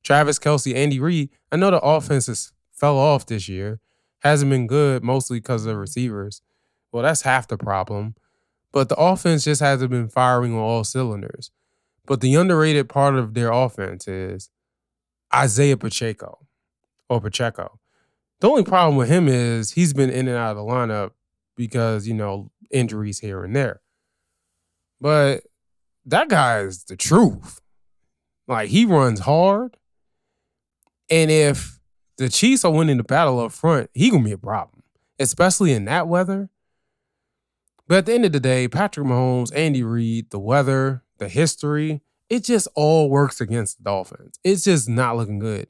Travis 0.04 0.38
Kelce, 0.38 0.76
Andy 0.76 1.00
Reid. 1.00 1.30
I 1.52 1.56
know 1.56 1.72
the 1.72 1.80
offenses 1.80 2.52
fell 2.72 2.98
off 2.98 3.26
this 3.26 3.48
year. 3.48 3.80
Hasn't 4.20 4.52
been 4.52 4.68
good, 4.68 5.04
mostly 5.04 5.40
because 5.40 5.66
of 5.66 5.74
the 5.74 5.78
receivers. 5.78 6.42
Well, 6.92 7.04
that's 7.04 7.22
half 7.22 7.48
the 7.48 7.58
problem 7.58 8.16
but 8.72 8.90
the 8.90 8.96
offense 8.96 9.44
just 9.44 9.62
hasn't 9.62 9.92
been 9.92 10.08
firing 10.08 10.54
on 10.54 10.60
all 10.60 10.84
cylinders. 10.84 11.52
But 12.06 12.22
the 12.22 12.36
underrated 12.36 12.90
part 12.90 13.16
of 13.16 13.34
their 13.34 13.52
offense 13.52 14.08
is 14.08 14.50
Isaiah 15.34 15.78
Pacheco 15.78 16.40
or 17.12 17.20
Pacheco. 17.20 17.78
The 18.40 18.50
only 18.50 18.64
problem 18.64 18.96
with 18.96 19.10
him 19.10 19.28
is 19.28 19.72
he's 19.72 19.94
been 19.94 20.10
in 20.10 20.30
and 20.30 20.38
out 20.38 20.52
of 20.52 20.58
the 20.58 20.64
lineup 20.64 21.12
because, 21.58 22.08
you 22.08 22.14
know, 22.14 22.50
injuries 22.72 23.20
here 23.20 23.44
and 23.44 23.54
there. 23.54 23.82
But 25.02 25.44
that 26.06 26.30
guy 26.30 26.60
is 26.62 26.86
the 26.86 26.96
truth. 26.96 27.60
Like 28.48 28.70
he 28.70 28.86
runs 28.86 29.20
hard. 29.20 29.76
And 31.10 31.30
if 31.30 31.80
the 32.18 32.30
Chiefs 32.30 32.64
are 32.64 32.72
winning 32.72 32.98
the 32.98 33.04
battle 33.04 33.42
up 33.42 33.52
front, 33.52 33.90
he 33.94 34.10
gonna 34.10 34.24
be 34.24 34.32
a 34.32 34.38
problem, 34.38 34.82
especially 35.20 35.74
in 35.74 35.84
that 35.86 36.08
weather. 36.08 36.50
But 37.90 37.98
at 37.98 38.06
the 38.06 38.14
end 38.14 38.24
of 38.24 38.32
the 38.32 38.40
day, 38.40 38.70
Patrick 38.70 39.06
Mahomes, 39.06 39.52
Andy 39.54 39.84
Reid, 39.84 40.30
the 40.30 40.40
weather, 40.40 41.04
the 41.18 41.28
history, 41.28 42.02
it 42.30 42.46
just 42.46 42.70
all 42.74 43.10
works 43.10 43.42
against 43.42 43.80
the 43.80 43.84
Dolphins. 43.84 44.40
It's 44.46 44.64
just 44.64 44.88
not 44.88 45.18
looking 45.18 45.40
good. 45.40 45.68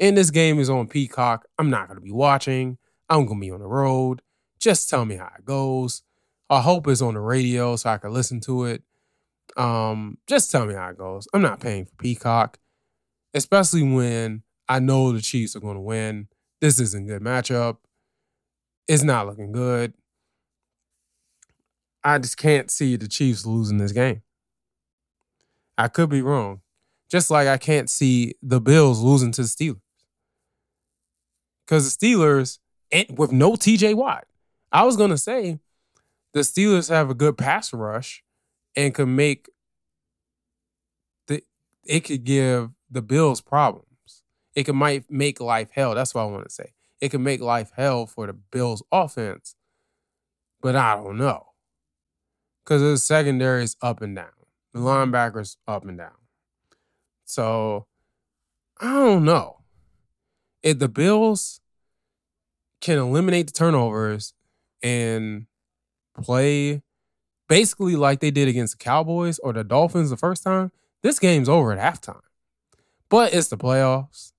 And 0.00 0.16
this 0.16 0.30
game 0.30 0.58
is 0.58 0.70
on 0.70 0.88
Peacock. 0.88 1.46
I'm 1.58 1.70
not 1.70 1.88
gonna 1.88 2.00
be 2.00 2.12
watching. 2.12 2.78
I'm 3.08 3.26
gonna 3.26 3.40
be 3.40 3.50
on 3.50 3.60
the 3.60 3.66
road. 3.66 4.22
Just 4.58 4.88
tell 4.88 5.04
me 5.04 5.16
how 5.16 5.30
it 5.38 5.44
goes. 5.44 6.02
I 6.48 6.60
hope 6.60 6.86
it's 6.88 7.02
on 7.02 7.14
the 7.14 7.20
radio 7.20 7.76
so 7.76 7.90
I 7.90 7.98
can 7.98 8.12
listen 8.12 8.40
to 8.40 8.64
it. 8.64 8.82
Um, 9.56 10.18
just 10.26 10.50
tell 10.50 10.66
me 10.66 10.74
how 10.74 10.88
it 10.88 10.98
goes. 10.98 11.28
I'm 11.34 11.42
not 11.42 11.60
paying 11.60 11.84
for 11.86 11.94
Peacock, 11.96 12.58
especially 13.34 13.82
when 13.82 14.42
I 14.68 14.78
know 14.78 15.12
the 15.12 15.20
Chiefs 15.20 15.56
are 15.56 15.60
going 15.60 15.76
to 15.76 15.80
win. 15.82 16.28
This 16.60 16.80
isn't 16.80 17.04
a 17.04 17.06
good 17.06 17.22
matchup. 17.22 17.78
It's 18.88 19.02
not 19.02 19.26
looking 19.26 19.52
good. 19.52 19.94
I 22.04 22.18
just 22.18 22.36
can't 22.36 22.70
see 22.70 22.96
the 22.96 23.08
Chiefs 23.08 23.46
losing 23.46 23.78
this 23.78 23.92
game. 23.92 24.22
I 25.76 25.88
could 25.88 26.08
be 26.08 26.22
wrong. 26.22 26.60
Just 27.10 27.30
like 27.30 27.46
I 27.46 27.58
can't 27.58 27.90
see 27.90 28.34
the 28.42 28.60
Bills 28.60 29.00
losing 29.00 29.32
to 29.32 29.42
the 29.42 29.48
Steelers. 29.48 29.81
Because 31.72 31.96
the 31.96 32.06
Steelers, 32.06 32.58
with 33.16 33.32
no 33.32 33.52
TJ 33.52 33.94
Watt, 33.94 34.26
I 34.70 34.84
was 34.84 34.98
to 34.98 35.16
say 35.16 35.58
the 36.34 36.40
Steelers 36.40 36.90
have 36.90 37.08
a 37.08 37.14
good 37.14 37.38
pass 37.38 37.72
rush 37.72 38.22
and 38.76 38.92
could 38.92 39.08
make 39.08 39.48
the 41.28 41.42
it 41.82 42.00
could 42.00 42.24
give 42.24 42.72
the 42.90 43.00
Bills 43.00 43.40
problems. 43.40 43.86
It 44.54 44.64
could 44.64 44.74
might 44.74 45.10
make 45.10 45.40
life 45.40 45.70
hell. 45.72 45.94
That's 45.94 46.14
what 46.14 46.20
I 46.20 46.26
want 46.26 46.44
to 46.44 46.50
say. 46.50 46.74
It 47.00 47.08
could 47.08 47.22
make 47.22 47.40
life 47.40 47.72
hell 47.74 48.04
for 48.04 48.26
the 48.26 48.34
Bills 48.34 48.82
offense. 48.92 49.54
But 50.60 50.76
I 50.76 50.96
don't 50.96 51.16
know. 51.16 51.52
Because 52.62 52.82
the 52.82 52.98
secondary 52.98 53.64
is 53.64 53.76
up 53.80 54.02
and 54.02 54.14
down. 54.14 54.26
The 54.74 54.80
linebackers 54.80 55.56
up 55.66 55.86
and 55.86 55.96
down. 55.96 56.18
So 57.24 57.86
I 58.78 58.92
don't 58.92 59.24
know. 59.24 59.60
If 60.62 60.78
the 60.78 60.88
Bills 60.88 61.60
can 62.82 62.98
eliminate 62.98 63.46
the 63.46 63.52
turnovers 63.54 64.34
and 64.82 65.46
play 66.22 66.82
basically 67.48 67.96
like 67.96 68.20
they 68.20 68.30
did 68.30 68.48
against 68.48 68.78
the 68.78 68.84
Cowboys 68.84 69.38
or 69.38 69.52
the 69.52 69.64
Dolphins 69.64 70.10
the 70.10 70.16
first 70.16 70.42
time, 70.42 70.72
this 71.02 71.18
game's 71.18 71.48
over 71.48 71.72
at 71.72 71.78
halftime. 71.78 72.20
But 73.08 73.32
it's 73.32 73.48
the 73.48 73.56
playoffs. 73.56 74.32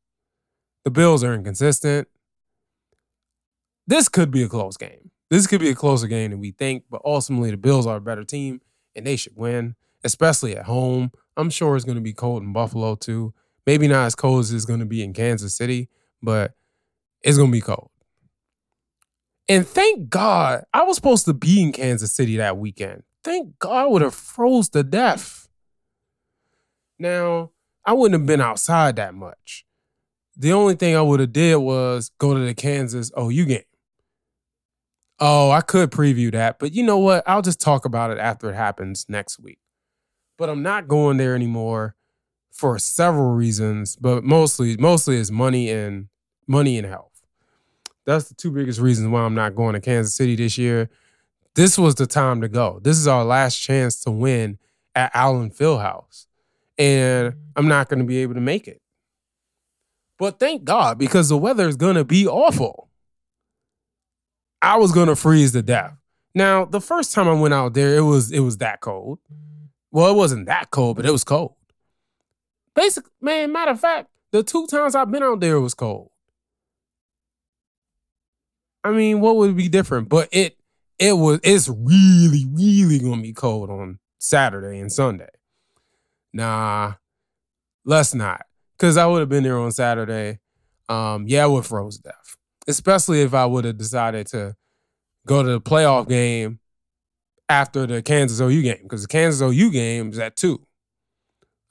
The 0.83 0.91
Bills 0.91 1.23
are 1.23 1.33
inconsistent. 1.33 2.07
This 3.87 4.09
could 4.09 4.31
be 4.31 4.43
a 4.43 4.49
close 4.49 4.77
game. 4.77 5.11
This 5.29 5.47
could 5.47 5.61
be 5.61 5.69
a 5.69 5.75
closer 5.75 6.07
game 6.07 6.31
than 6.31 6.39
we 6.39 6.51
think, 6.51 6.83
but 6.89 7.01
ultimately 7.05 7.51
the 7.51 7.57
Bills 7.57 7.87
are 7.87 7.97
a 7.97 8.01
better 8.01 8.23
team 8.23 8.61
and 8.95 9.07
they 9.07 9.15
should 9.15 9.35
win, 9.35 9.75
especially 10.03 10.55
at 10.55 10.65
home. 10.65 11.11
I'm 11.37 11.49
sure 11.49 11.75
it's 11.75 11.85
going 11.85 11.95
to 11.95 12.01
be 12.01 12.13
cold 12.13 12.43
in 12.43 12.53
Buffalo 12.53 12.95
too. 12.95 13.33
Maybe 13.65 13.87
not 13.87 14.05
as 14.05 14.15
cold 14.15 14.41
as 14.41 14.51
it's 14.51 14.65
going 14.65 14.81
to 14.81 14.85
be 14.85 15.03
in 15.03 15.13
Kansas 15.13 15.55
City, 15.55 15.89
but 16.21 16.53
it's 17.21 17.37
going 17.37 17.49
to 17.49 17.55
be 17.55 17.61
cold. 17.61 17.89
And 19.49 19.67
thank 19.67 20.09
God 20.09 20.63
I 20.73 20.83
was 20.83 20.95
supposed 20.95 21.25
to 21.25 21.33
be 21.33 21.61
in 21.61 21.71
Kansas 21.71 22.13
City 22.13 22.37
that 22.37 22.57
weekend. 22.57 23.03
Thank 23.23 23.59
God 23.59 23.73
I 23.73 23.85
would 23.87 24.01
have 24.01 24.15
froze 24.15 24.69
to 24.69 24.83
death. 24.83 25.47
Now, 26.99 27.51
I 27.85 27.93
wouldn't 27.93 28.19
have 28.19 28.27
been 28.27 28.41
outside 28.41 28.95
that 28.95 29.13
much. 29.13 29.65
The 30.35 30.53
only 30.53 30.75
thing 30.75 30.95
I 30.95 31.01
would 31.01 31.19
have 31.19 31.33
did 31.33 31.57
was 31.57 32.11
go 32.17 32.33
to 32.33 32.39
the 32.39 32.53
Kansas 32.53 33.11
OU 33.19 33.45
game. 33.45 33.63
Oh, 35.19 35.51
I 35.51 35.61
could 35.61 35.91
preview 35.91 36.31
that, 36.31 36.59
but 36.59 36.73
you 36.73 36.83
know 36.83 36.97
what? 36.97 37.23
I'll 37.27 37.41
just 37.41 37.61
talk 37.61 37.85
about 37.85 38.11
it 38.11 38.17
after 38.17 38.49
it 38.49 38.55
happens 38.55 39.05
next 39.07 39.39
week. 39.39 39.59
But 40.37 40.49
I'm 40.49 40.63
not 40.63 40.87
going 40.87 41.17
there 41.17 41.35
anymore 41.35 41.95
for 42.51 42.79
several 42.79 43.31
reasons, 43.31 43.95
but 43.95 44.23
mostly 44.23 44.75
mostly 44.77 45.15
is 45.17 45.31
money 45.31 45.69
and 45.69 46.07
money 46.47 46.77
and 46.77 46.87
health. 46.87 47.12
That's 48.05 48.27
the 48.27 48.35
two 48.35 48.51
biggest 48.51 48.79
reasons 48.79 49.09
why 49.09 49.21
I'm 49.21 49.35
not 49.35 49.55
going 49.55 49.73
to 49.73 49.79
Kansas 49.79 50.15
City 50.15 50.35
this 50.35 50.57
year. 50.57 50.89
This 51.55 51.77
was 51.77 51.95
the 51.95 52.07
time 52.07 52.41
to 52.41 52.49
go. 52.49 52.79
This 52.81 52.97
is 52.97 53.07
our 53.07 53.23
last 53.23 53.57
chance 53.57 54.01
to 54.03 54.11
win 54.11 54.57
at 54.95 55.11
Allen 55.13 55.51
Fieldhouse. 55.51 56.25
And 56.77 57.33
mm-hmm. 57.33 57.39
I'm 57.55 57.67
not 57.67 57.89
going 57.89 57.99
to 57.99 58.05
be 58.05 58.17
able 58.17 58.33
to 58.33 58.41
make 58.41 58.67
it. 58.67 58.81
But 60.17 60.39
thank 60.39 60.63
God, 60.63 60.97
because 60.97 61.29
the 61.29 61.37
weather 61.37 61.67
is 61.67 61.75
going 61.75 61.95
to 61.95 62.05
be 62.05 62.27
awful. 62.27 62.89
I 64.61 64.77
was 64.77 64.91
going 64.91 65.07
to 65.07 65.15
freeze 65.15 65.51
to 65.51 65.61
death. 65.61 65.97
Now, 66.35 66.65
the 66.65 66.81
first 66.81 67.13
time 67.13 67.27
I 67.27 67.33
went 67.33 67.53
out 67.53 67.73
there, 67.73 67.95
it 67.95 68.01
was 68.01 68.31
it 68.31 68.39
was 68.39 68.57
that 68.57 68.79
cold. 68.79 69.19
Well, 69.91 70.09
it 70.09 70.15
wasn't 70.15 70.47
that 70.47 70.71
cold, 70.71 70.95
but 70.95 71.05
it 71.05 71.11
was 71.11 71.23
cold. 71.23 71.55
Basic, 72.75 73.05
man, 73.21 73.51
matter 73.51 73.71
of 73.71 73.79
fact, 73.79 74.09
the 74.31 74.41
two 74.41 74.65
times 74.65 74.95
I've 74.95 75.11
been 75.11 75.21
out 75.21 75.39
there, 75.39 75.55
it 75.55 75.61
was 75.61 75.75
cold. 75.75 76.09
I 78.83 78.91
mean, 78.91 79.21
what 79.21 79.35
would 79.37 79.55
be 79.55 79.69
different? 79.69 80.09
But 80.09 80.29
it 80.31 80.57
it 80.99 81.13
was 81.13 81.39
it's 81.43 81.69
really, 81.69 82.45
really 82.51 82.99
gonna 82.99 83.21
be 83.21 83.33
cold 83.33 83.69
on 83.69 83.99
Saturday 84.19 84.79
and 84.79 84.91
Sunday. 84.91 85.29
Nah, 86.33 86.93
let's 87.85 88.13
not. 88.13 88.45
Cause 88.79 88.97
I 88.97 89.05
would 89.05 89.19
have 89.19 89.29
been 89.29 89.43
there 89.43 89.59
on 89.59 89.71
Saturday. 89.71 90.39
Um, 90.89 91.25
yeah, 91.27 91.43
I 91.43 91.47
would 91.47 91.65
froze 91.65 91.97
death. 91.97 92.35
Especially 92.67 93.21
if 93.21 93.33
I 93.33 93.45
would 93.45 93.65
have 93.65 93.77
decided 93.77 94.27
to 94.27 94.55
go 95.25 95.43
to 95.43 95.49
the 95.49 95.61
playoff 95.61 96.07
game 96.07 96.59
after 97.47 97.85
the 97.85 98.01
Kansas 98.01 98.39
OU 98.39 98.61
game. 98.61 98.79
Because 98.83 99.03
the 99.03 99.07
Kansas 99.07 99.41
OU 99.41 99.71
game 99.71 100.09
is 100.11 100.19
at 100.19 100.35
two. 100.35 100.65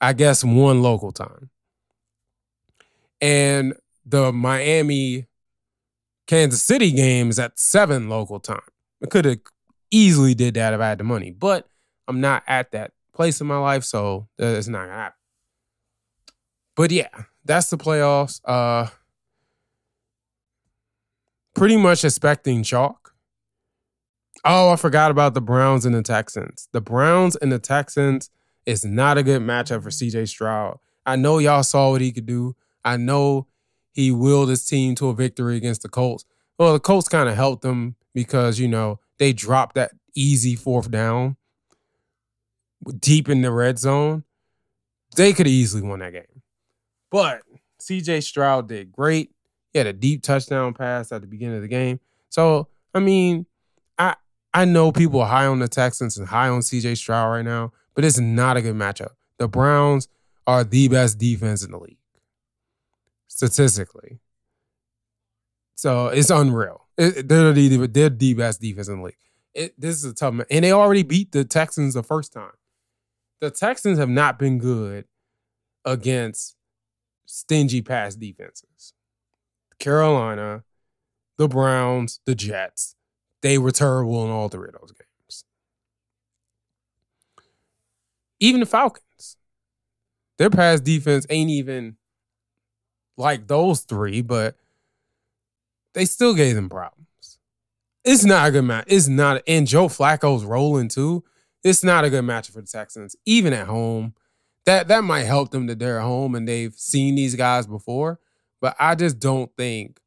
I 0.01 0.13
guess 0.13 0.43
one 0.43 0.81
local 0.81 1.11
time. 1.11 1.49
And 3.21 3.73
the 4.05 4.33
Miami 4.33 5.27
Kansas 6.27 6.61
City 6.61 6.91
games 6.91 7.39
at 7.39 7.59
seven 7.59 8.09
local 8.09 8.39
time. 8.39 8.61
I 9.03 9.07
could 9.07 9.25
have 9.25 9.39
easily 9.91 10.33
did 10.33 10.53
that 10.55 10.73
if 10.73 10.79
I 10.79 10.89
had 10.89 10.97
the 10.97 11.03
money, 11.03 11.31
but 11.31 11.67
I'm 12.07 12.21
not 12.21 12.43
at 12.47 12.71
that 12.71 12.91
place 13.13 13.41
in 13.41 13.47
my 13.47 13.57
life, 13.57 13.83
so 13.83 14.27
it's 14.37 14.67
not 14.67 14.85
gonna 14.85 14.93
happen. 14.93 15.17
But 16.75 16.91
yeah, 16.91 17.09
that's 17.45 17.69
the 17.69 17.77
playoffs. 17.77 18.41
Uh 18.45 18.87
pretty 21.53 21.77
much 21.77 22.03
expecting 22.03 22.63
chalk. 22.63 23.13
Oh, 24.45 24.71
I 24.71 24.75
forgot 24.75 25.11
about 25.11 25.33
the 25.33 25.41
Browns 25.41 25.85
and 25.85 25.95
the 25.95 26.01
Texans. 26.01 26.67
The 26.73 26.81
Browns 26.81 27.35
and 27.35 27.51
the 27.51 27.59
Texans 27.59 28.29
is 28.65 28.83
not 28.83 29.17
a 29.17 29.23
good 29.23 29.41
matchup 29.41 29.83
for 29.83 29.89
CJ 29.89 30.27
Stroud. 30.27 30.79
I 31.05 31.15
know 31.15 31.37
y'all 31.37 31.63
saw 31.63 31.91
what 31.91 32.01
he 32.01 32.11
could 32.11 32.25
do. 32.25 32.55
I 32.83 32.97
know 32.97 33.47
he 33.93 34.11
willed 34.11 34.49
his 34.49 34.65
team 34.65 34.95
to 34.95 35.09
a 35.09 35.13
victory 35.13 35.55
against 35.55 35.83
the 35.83 35.89
Colts. 35.89 36.25
Well, 36.57 36.73
the 36.73 36.79
Colts 36.79 37.07
kind 37.07 37.29
of 37.29 37.35
helped 37.35 37.61
them 37.61 37.95
because, 38.13 38.59
you 38.59 38.67
know, 38.67 38.99
they 39.19 39.33
dropped 39.33 39.75
that 39.75 39.91
easy 40.15 40.55
fourth 40.55 40.91
down 40.91 41.37
deep 42.99 43.29
in 43.29 43.41
the 43.41 43.51
red 43.51 43.79
zone. 43.79 44.23
They 45.15 45.33
could 45.33 45.45
have 45.45 45.53
easily 45.53 45.87
won 45.87 45.99
that 45.99 46.13
game. 46.13 46.41
But 47.11 47.43
CJ 47.79 48.23
Stroud 48.23 48.67
did 48.67 48.91
great. 48.91 49.31
He 49.71 49.77
had 49.77 49.87
a 49.87 49.93
deep 49.93 50.23
touchdown 50.23 50.73
pass 50.73 51.11
at 51.11 51.21
the 51.21 51.27
beginning 51.27 51.57
of 51.57 51.61
the 51.61 51.67
game. 51.67 51.99
So, 52.29 52.67
I 52.93 52.99
mean, 52.99 53.45
I 53.97 54.15
I 54.53 54.65
know 54.65 54.91
people 54.91 55.21
are 55.21 55.27
high 55.27 55.45
on 55.45 55.59
the 55.59 55.67
Texans 55.67 56.17
and 56.17 56.27
high 56.27 56.49
on 56.49 56.61
CJ 56.61 56.97
Stroud 56.97 57.31
right 57.31 57.45
now, 57.45 57.71
but 57.95 58.03
it's 58.03 58.19
not 58.19 58.57
a 58.57 58.61
good 58.61 58.75
matchup. 58.75 59.11
The 59.37 59.47
Browns 59.47 60.07
are 60.45 60.63
the 60.63 60.87
best 60.87 61.17
defense 61.19 61.63
in 61.63 61.71
the 61.71 61.79
league 61.79 61.97
statistically. 63.33 64.19
So 65.75 66.07
it's 66.07 66.29
unreal. 66.29 66.85
It, 66.97 67.27
they're, 67.27 67.51
the, 67.51 67.87
they're 67.87 68.09
the 68.09 68.33
best 68.35 68.61
defense 68.61 68.87
in 68.87 68.99
the 68.99 69.05
league. 69.05 69.15
It, 69.55 69.79
this 69.79 69.97
is 69.97 70.05
a 70.05 70.13
tough 70.13 70.35
man. 70.35 70.45
And 70.51 70.63
they 70.63 70.71
already 70.71 71.03
beat 71.03 71.31
the 71.31 71.43
Texans 71.43 71.95
the 71.95 72.03
first 72.03 72.31
time. 72.31 72.51
The 73.41 73.49
Texans 73.49 73.97
have 73.97 74.09
not 74.09 74.37
been 74.37 74.59
good 74.59 75.05
against 75.83 76.55
stingy 77.25 77.81
pass 77.81 78.15
defenses. 78.15 78.93
Carolina, 79.79 80.63
the 81.37 81.47
Browns, 81.47 82.19
the 82.25 82.35
Jets, 82.35 82.95
they 83.41 83.57
were 83.57 83.71
terrible 83.71 84.23
in 84.23 84.29
all 84.29 84.47
three 84.47 84.69
of 84.69 84.79
those 84.79 84.91
games. 84.91 85.45
Even 88.39 88.59
the 88.59 88.65
Falcons. 88.67 89.37
Their 90.37 90.49
pass 90.49 90.79
defense 90.79 91.25
ain't 91.29 91.49
even 91.49 91.97
like 93.17 93.47
those 93.47 93.81
three, 93.81 94.21
but 94.21 94.55
they 95.93 96.05
still 96.05 96.33
gave 96.33 96.55
them 96.55 96.69
problems. 96.69 97.07
It's 98.03 98.25
not 98.25 98.49
a 98.49 98.51
good 98.51 98.63
match. 98.63 98.85
It's 98.87 99.07
not, 99.07 99.41
and 99.47 99.67
Joe 99.67 99.87
Flacco's 99.87 100.43
rolling 100.43 100.89
too. 100.89 101.23
It's 101.63 101.83
not 101.83 102.03
a 102.03 102.09
good 102.09 102.23
match 102.23 102.49
for 102.49 102.59
the 102.59 102.67
Texans, 102.67 103.15
even 103.25 103.53
at 103.53 103.67
home. 103.67 104.13
That 104.65 104.87
that 104.89 105.03
might 105.03 105.23
help 105.23 105.51
them 105.51 105.67
that 105.67 105.79
they're 105.79 105.99
at 105.99 106.03
home 106.03 106.35
and 106.35 106.47
they've 106.47 106.73
seen 106.73 107.15
these 107.15 107.35
guys 107.35 107.67
before. 107.67 108.19
But 108.61 108.75
I 108.79 108.95
just 108.95 109.19
don't 109.19 109.51
think 109.57 109.99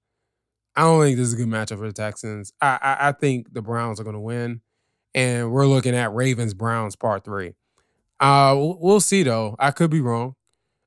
I 0.74 0.82
don't 0.82 1.02
think 1.02 1.16
this 1.16 1.28
is 1.28 1.34
a 1.34 1.36
good 1.36 1.48
matchup 1.48 1.78
for 1.78 1.86
the 1.86 1.92
Texans. 1.92 2.52
I, 2.60 2.78
I, 2.80 3.08
I 3.08 3.12
think 3.12 3.52
the 3.52 3.62
Browns 3.62 3.98
are 3.98 4.04
going 4.04 4.14
to 4.14 4.20
win, 4.20 4.60
and 5.14 5.50
we're 5.50 5.66
looking 5.66 5.94
at 5.94 6.14
Ravens 6.14 6.52
Browns 6.52 6.96
part 6.96 7.24
three. 7.24 7.54
Uh, 8.20 8.54
we'll 8.56 9.00
see 9.00 9.22
though. 9.22 9.56
I 9.58 9.70
could 9.70 9.90
be 9.90 10.00
wrong. 10.00 10.34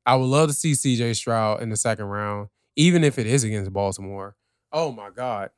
I 0.09 0.15
would 0.15 0.25
love 0.25 0.47
to 0.47 0.55
see 0.55 0.73
C.J. 0.73 1.13
Stroud 1.13 1.61
in 1.61 1.69
the 1.69 1.77
second 1.77 2.05
round, 2.05 2.49
even 2.75 3.03
if 3.03 3.19
it 3.19 3.27
is 3.27 3.43
against 3.43 3.71
Baltimore. 3.71 4.35
Oh 4.71 4.91
my 4.91 5.11
God! 5.11 5.51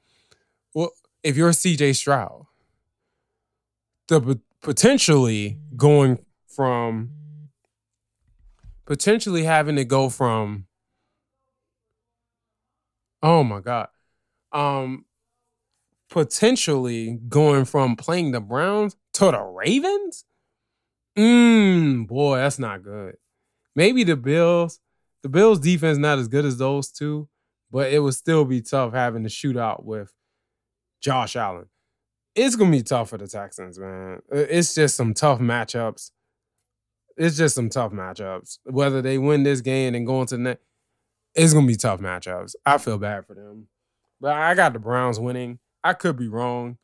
Well, 0.73 0.91
if 1.23 1.37
you're 1.37 1.53
C.J. 1.53 1.93
Stroud, 1.93 2.47
the 4.09 4.41
potentially 4.61 5.57
going 5.77 6.25
from 6.47 7.11
potentially 8.83 9.43
having 9.43 9.77
to 9.77 9.85
go 9.85 10.09
from 10.09 10.65
oh 13.23 13.41
my 13.43 13.61
god 13.61 13.87
um 14.51 15.05
potentially 16.09 17.17
going 17.29 17.63
from 17.63 17.95
playing 17.95 18.31
the 18.31 18.41
Browns 18.41 18.97
to 19.13 19.31
the 19.31 19.41
Ravens? 19.41 20.25
Mmm, 21.17 22.05
boy, 22.05 22.37
that's 22.37 22.59
not 22.59 22.83
good. 22.83 23.15
Maybe 23.75 24.03
the 24.03 24.15
Bills. 24.15 24.79
The 25.23 25.29
Bills 25.29 25.59
defense 25.59 25.97
not 25.97 26.19
as 26.19 26.27
good 26.27 26.45
as 26.45 26.57
those 26.57 26.91
two, 26.91 27.29
but 27.71 27.93
it 27.93 27.99
would 27.99 28.15
still 28.15 28.43
be 28.43 28.61
tough 28.61 28.93
having 28.93 29.23
to 29.23 29.29
shoot 29.29 29.55
out 29.55 29.85
with 29.85 30.11
Josh 30.99 31.35
Allen. 31.35 31.67
It's 32.35 32.55
gonna 32.55 32.71
be 32.71 32.81
tough 32.81 33.09
for 33.09 33.17
the 33.17 33.27
Texans, 33.27 33.77
man. 33.77 34.21
It's 34.31 34.73
just 34.73 34.95
some 34.95 35.13
tough 35.13 35.39
matchups. 35.39 36.11
It's 37.17 37.37
just 37.37 37.55
some 37.55 37.69
tough 37.69 37.91
matchups. 37.91 38.59
Whether 38.63 39.01
they 39.01 39.17
win 39.17 39.43
this 39.43 39.61
game 39.61 39.93
and 39.95 40.07
go 40.07 40.21
into 40.21 40.37
the 40.37 40.43
next, 40.43 40.63
it's 41.35 41.53
gonna 41.53 41.67
be 41.67 41.75
tough 41.75 41.99
matchups. 41.99 42.55
I 42.65 42.77
feel 42.77 42.97
bad 42.97 43.25
for 43.25 43.35
them. 43.35 43.67
But 44.19 44.33
I 44.33 44.55
got 44.55 44.73
the 44.73 44.79
Browns 44.79 45.19
winning. 45.19 45.59
I 45.83 45.93
could 45.93 46.15
be 46.15 46.27
wrong, 46.27 46.77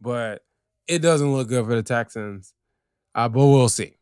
but 0.00 0.42
it 0.86 0.98
doesn't 1.00 1.32
look 1.32 1.48
good 1.48 1.64
for 1.64 1.74
the 1.74 1.82
Texans. 1.82 2.52
Uh, 3.14 3.28
but 3.28 3.46
we'll 3.46 3.68
see. 3.68 3.96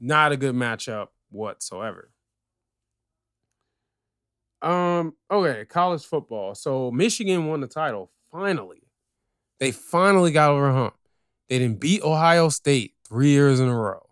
Not 0.00 0.32
a 0.32 0.36
good 0.36 0.54
matchup 0.54 1.08
whatsoever. 1.30 2.10
Um, 4.62 5.14
okay, 5.30 5.64
college 5.64 6.04
football. 6.04 6.54
So 6.54 6.90
Michigan 6.90 7.46
won 7.46 7.60
the 7.60 7.66
title 7.66 8.10
finally. 8.30 8.82
They 9.58 9.72
finally 9.72 10.32
got 10.32 10.50
over 10.50 10.68
a 10.68 10.72
hump. 10.72 10.94
They 11.48 11.58
didn't 11.58 11.80
beat 11.80 12.02
Ohio 12.02 12.48
State 12.48 12.94
three 13.08 13.30
years 13.30 13.60
in 13.60 13.68
a 13.68 13.76
row. 13.76 14.10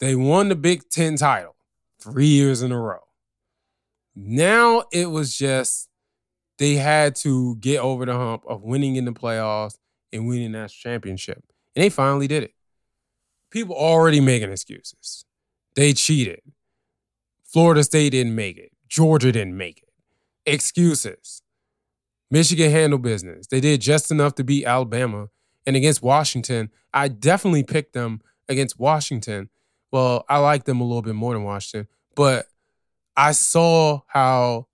They 0.00 0.14
won 0.14 0.48
the 0.48 0.56
Big 0.56 0.88
Ten 0.90 1.16
title 1.16 1.56
three 2.00 2.26
years 2.26 2.62
in 2.62 2.72
a 2.72 2.80
row. 2.80 3.00
Now 4.14 4.84
it 4.92 5.10
was 5.10 5.36
just 5.36 5.88
they 6.58 6.74
had 6.74 7.14
to 7.16 7.56
get 7.56 7.80
over 7.80 8.06
the 8.06 8.14
hump 8.14 8.44
of 8.46 8.62
winning 8.62 8.96
in 8.96 9.04
the 9.04 9.12
playoffs 9.12 9.76
and 10.12 10.26
winning 10.26 10.52
that 10.52 10.70
championship. 10.70 11.42
And 11.74 11.84
they 11.84 11.90
finally 11.90 12.26
did 12.26 12.42
it. 12.42 12.54
People 13.50 13.76
already 13.76 14.20
making 14.20 14.50
excuses. 14.50 15.25
They 15.76 15.92
cheated. 15.92 16.40
Florida 17.44 17.84
State 17.84 18.10
didn't 18.10 18.34
make 18.34 18.56
it. 18.56 18.72
Georgia 18.88 19.30
didn't 19.30 19.56
make 19.56 19.78
it. 19.78 19.92
Excuses. 20.46 21.42
Michigan 22.30 22.70
handled 22.70 23.02
business. 23.02 23.46
They 23.46 23.60
did 23.60 23.80
just 23.80 24.10
enough 24.10 24.34
to 24.36 24.44
beat 24.44 24.64
Alabama. 24.64 25.28
And 25.66 25.76
against 25.76 26.02
Washington, 26.02 26.70
I 26.92 27.08
definitely 27.08 27.62
picked 27.62 27.92
them 27.92 28.20
against 28.48 28.78
Washington. 28.78 29.50
Well, 29.92 30.24
I 30.28 30.38
like 30.38 30.64
them 30.64 30.80
a 30.80 30.84
little 30.84 31.02
bit 31.02 31.14
more 31.14 31.34
than 31.34 31.44
Washington, 31.44 31.88
but 32.14 32.46
I 33.16 33.32
saw 33.32 34.00
how 34.06 34.66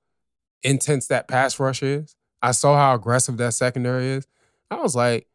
intense 0.62 1.08
that 1.08 1.28
pass 1.28 1.58
rush 1.58 1.82
is. 1.82 2.16
I 2.40 2.52
saw 2.52 2.76
how 2.76 2.94
aggressive 2.94 3.36
that 3.38 3.54
secondary 3.54 4.06
is. 4.06 4.26
I 4.70 4.76
was 4.76 4.96
like, 4.96 5.28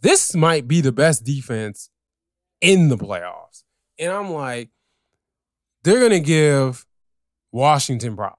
this 0.00 0.34
might 0.34 0.68
be 0.68 0.80
the 0.80 0.92
best 0.92 1.24
defense 1.24 1.90
in 2.60 2.88
the 2.88 2.96
playoffs. 2.96 3.64
And 3.98 4.12
I'm 4.12 4.30
like, 4.30 4.70
they're 5.82 5.98
going 5.98 6.10
to 6.12 6.20
give 6.20 6.86
Washington 7.52 8.16
problems. 8.16 8.38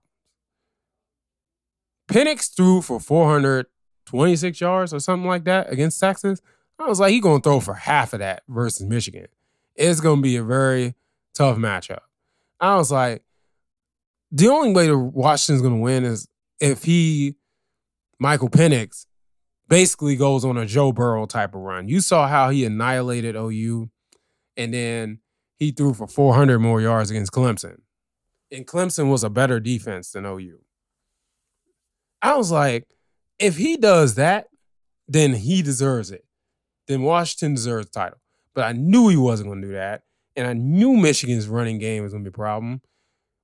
Penix 2.08 2.54
threw 2.56 2.82
for 2.82 3.00
426 3.00 4.60
yards 4.60 4.93
or 4.93 5.00
something 5.00 5.28
like 5.28 5.43
that 5.45 5.72
against 5.72 6.00
Texas. 6.00 6.41
I 6.80 6.88
was 6.88 7.00
like, 7.00 7.12
he's 7.12 7.22
going 7.22 7.41
to 7.41 7.50
throw 7.50 7.60
for 7.60 7.74
half 7.74 8.13
of 8.13 8.19
that 8.19 8.43
versus 8.48 8.86
Michigan. 8.88 9.28
It's 9.76 10.00
going 10.00 10.17
to 10.17 10.22
be 10.22 10.38
a 10.38 10.43
very 10.43 10.95
tough 11.36 11.58
matchup. 11.58 12.00
I 12.60 12.76
was 12.76 12.91
like, 12.91 13.24
the 14.32 14.48
only 14.48 14.74
way 14.74 14.88
the 14.88 14.98
Washington's 14.98 15.62
going 15.62 15.76
to 15.76 15.82
win 15.82 16.04
is 16.04 16.28
if 16.60 16.84
he, 16.84 17.36
Michael 18.19 18.50
Penix, 18.50 19.06
basically 19.67 20.15
goes 20.15 20.43
on 20.43 20.58
a 20.58 20.65
Joe 20.65 20.91
Burrow 20.91 21.26
type 21.26 21.54
of 21.54 21.62
run. 21.62 21.88
You 21.88 22.02
saw 22.02 22.28
how 22.28 22.50
he 22.50 22.65
annihilated 22.65 23.36
OU, 23.36 23.89
and 24.58 24.74
then 24.74 25.19
he 25.60 25.72
threw 25.72 25.93
for 25.93 26.08
400 26.08 26.60
more 26.60 26.82
yards 26.82 27.12
against 27.12 27.34
Clemson. 27.34 27.82
And 28.52 28.65
Clemson 28.65 29.12
was 29.12 29.24
a 29.24 29.30
better 29.30 29.60
defense 29.60 30.12
than 30.12 30.26
OU. 30.26 30.60
I 32.22 32.36
was 32.36 32.52
like, 32.52 32.88
if 33.38 33.58
he 33.58 33.78
does 33.78 34.15
that, 34.15 34.48
then 35.08 35.34
he 35.34 35.62
deserves 35.62 36.12
it. 36.12 36.26
Then 36.88 37.04
Washington 37.04 37.56
deserves 37.56 37.88
the 37.88 37.91
title. 37.91 38.19
But 38.54 38.65
I 38.65 38.72
knew 38.72 39.10
he 39.10 39.17
wasn't 39.17 39.50
going 39.50 39.62
to 39.62 39.67
do 39.67 39.74
that. 39.74 40.04
And 40.36 40.48
I 40.48 40.54
knew 40.54 40.95
Michigan's 40.95 41.48
running 41.48 41.78
game 41.78 42.04
was 42.04 42.13
going 42.13 42.24
to 42.24 42.30
be 42.30 42.34
a 42.34 42.38
problem. 42.38 42.82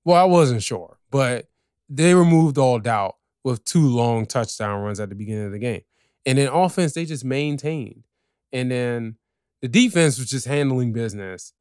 Well, 0.04 0.22
I 0.22 0.26
wasn't 0.26 0.64
sure, 0.64 0.98
but 1.12 1.48
they 1.90 2.14
removed 2.14 2.58
all 2.58 2.80
doubt 2.80 3.18
with 3.44 3.66
two 3.66 3.88
long 3.88 4.26
touchdown 4.26 4.82
runs 4.82 5.00
at 5.00 5.10
the 5.10 5.16
beginning 5.16 5.46
of 5.46 5.52
the 5.52 5.60
game. 5.60 5.82
And 6.26 6.38
then 6.38 6.48
offense, 6.48 6.94
they 6.94 7.06
just 7.06 7.26
maintained. 7.26 8.04
And 8.52 8.72
then 8.72 9.18
the 9.62 9.68
defense 9.68 10.18
was 10.18 10.30
just 10.30 10.48
handling 10.48 10.94
business 10.94 11.54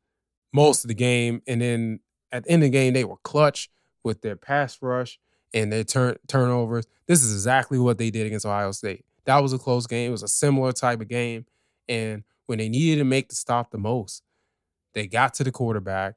most 0.55 0.85
of 0.85 0.89
the 0.89 0.95
game. 0.95 1.43
And 1.47 1.61
then 1.61 2.01
at 2.33 2.45
the 2.45 2.51
end 2.51 2.63
of 2.63 2.69
the 2.69 2.79
game, 2.79 2.95
they 2.95 3.05
were 3.05 3.19
clutch 3.19 3.69
with 4.03 4.23
their 4.23 4.37
pass 4.37 4.79
rush 4.81 5.19
and 5.53 5.71
their 5.71 5.85
turn 5.85 6.17
turnovers. 6.29 6.87
This 7.07 7.23
is 7.23 7.35
exactly 7.35 7.79
what 7.79 7.99
they 7.99 8.11
did 8.11 8.27
against 8.27 8.47
Ohio 8.47 8.73
State. 8.73 9.05
That 9.27 9.43
was 9.43 9.53
a 9.53 9.59
close 9.59 9.87
game. 9.87 10.09
It 10.09 10.13
was 10.13 10.23
a 10.23 10.29
similar 10.29 10.73
type 10.73 11.01
of 11.01 11.09
game. 11.09 11.45
And 11.89 12.23
when 12.47 12.59
they 12.59 12.69
needed 12.69 12.99
to 12.99 13.05
make 13.05 13.29
the 13.29 13.35
stop 13.35 13.71
the 13.71 13.79
most, 13.79 14.23
they 14.95 15.07
got 15.07 15.35
to 15.35 15.45
the 15.45 15.51
quarterback, 15.51 16.15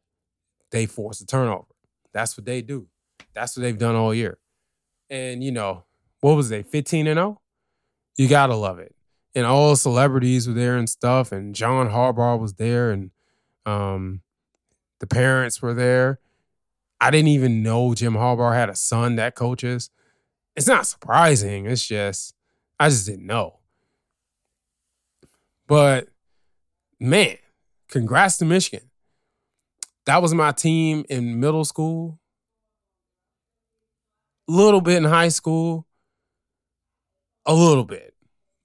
they 0.72 0.86
forced 0.86 1.22
a 1.22 1.26
turnover. 1.26 1.66
That's 2.14 2.38
what 2.38 2.46
they 2.46 2.62
do. 2.62 2.88
That's 3.34 3.58
what 3.58 3.64
they've 3.64 3.78
done 3.78 3.96
all 3.96 4.14
year. 4.14 4.38
And 5.10 5.44
you 5.44 5.52
know, 5.52 5.84
what 6.22 6.36
was 6.36 6.50
they, 6.50 6.64
15 6.64 7.08
and 7.08 7.18
0? 7.18 7.42
You 8.18 8.28
gotta 8.28 8.56
love 8.56 8.80
it. 8.80 8.96
And 9.36 9.46
all 9.46 9.76
celebrities 9.76 10.48
were 10.48 10.54
there 10.54 10.78
and 10.78 10.90
stuff. 10.90 11.32
And 11.32 11.54
John 11.56 11.90
Harbaugh 11.90 12.40
was 12.40 12.56
there, 12.56 12.92
and 12.92 13.12
um, 13.66 14.22
the 15.00 15.08
parents 15.08 15.62
were 15.62 15.74
there. 15.74 16.20
I 17.00 17.12
didn't 17.12 17.30
even 17.30 17.62
know 17.62 17.94
Jim 17.94 18.14
Harbaugh 18.14 18.54
had 18.54 18.70
a 18.70 18.76
son 18.76 19.18
that 19.18 19.36
coaches. 19.36 19.90
It's 20.56 20.68
not 20.68 20.88
surprising. 20.88 21.68
It's 21.68 21.86
just 21.86 22.34
I 22.80 22.90
just 22.90 23.06
didn't 23.06 23.28
know. 23.28 23.60
But 25.68 26.08
man, 27.00 27.38
congrats 27.90 28.38
to 28.38 28.46
Michigan 28.46 28.88
that 30.08 30.22
was 30.22 30.34
my 30.34 30.54
team 30.54 31.06
in 31.10 31.40
middle 31.40 31.66
school, 31.66 32.18
a 34.48 34.54
little 34.54 34.80
bit 34.80 34.98
in 34.98 35.04
high 35.04 35.28
school, 35.28 35.86
a 37.46 37.54
little 37.54 37.84
bit, 37.84 38.14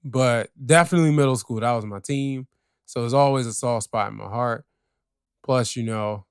but 0.04 0.50
definitely 0.64 1.10
middle 1.10 1.34
school. 1.34 1.58
That 1.58 1.72
was 1.72 1.84
my 1.84 1.98
team. 1.98 2.46
So 2.86 3.00
there's 3.00 3.12
always 3.12 3.46
a 3.46 3.52
soft 3.52 3.84
spot 3.84 4.12
in 4.12 4.18
my 4.18 4.28
heart. 4.28 4.64
Plus, 5.44 5.76
you 5.76 5.82
know, 5.82 6.26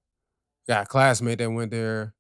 got 0.68 0.84
a 0.84 0.86
classmate 0.88 1.40
that 1.40 1.52
went 1.52 1.72
there. 1.72 2.14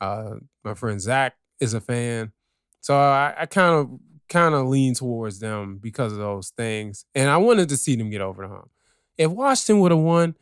Uh, 0.00 0.36
my 0.64 0.74
friend 0.74 1.00
Zach 1.00 1.34
is 1.60 1.74
a 1.74 1.80
fan. 1.80 2.32
So 2.80 2.94
I 2.94 3.46
kind 3.50 3.74
of 3.74 4.00
kind 4.28 4.54
of 4.54 4.66
lean 4.66 4.94
towards 4.94 5.38
them 5.38 5.78
because 5.78 6.12
of 6.12 6.18
those 6.18 6.50
things. 6.50 7.04
And 7.14 7.30
I 7.30 7.36
wanted 7.38 7.68
to 7.70 7.76
see 7.76 7.96
them 7.96 8.10
get 8.10 8.20
over 8.20 8.42
the 8.42 8.48
hump. 8.48 8.70
If 9.16 9.30
Washington 9.30 9.80
would 9.80 9.92
have 9.92 10.00
won, 10.00 10.34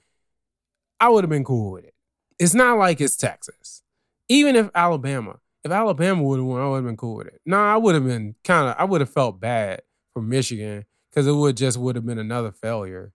I 0.99 1.09
would 1.09 1.25
have 1.25 1.31
been 1.31 1.45
cool 1.45 1.73
with 1.73 1.85
it. 1.85 1.95
It's 2.39 2.55
not 2.55 2.79
like 2.79 3.01
it's 3.01 3.17
Texas. 3.17 3.83
Even 4.29 4.57
if 4.57 4.71
Alabama, 4.75 5.39
if 5.63 5.71
Alabama 5.71 6.23
would 6.23 6.39
have 6.39 6.47
won, 6.47 6.61
I 6.61 6.69
would 6.69 6.77
have 6.77 6.85
been 6.85 6.97
cool 6.97 7.17
with 7.17 7.27
it. 7.29 7.41
No, 7.45 7.59
I 7.59 7.77
would 7.77 7.95
have 7.95 8.07
been 8.07 8.35
kind 8.45 8.69
of, 8.69 8.77
I 8.79 8.85
would 8.85 9.01
have 9.01 9.11
felt 9.11 9.41
bad 9.41 9.83
for 10.13 10.23
Michigan 10.23 10.85
because 11.11 11.27
it 11.27 11.33
would 11.33 11.57
just 11.57 11.79
would 11.79 11.97
have 11.97 12.07
been 12.07 12.19
another 12.19 12.51
failure. 12.51 13.13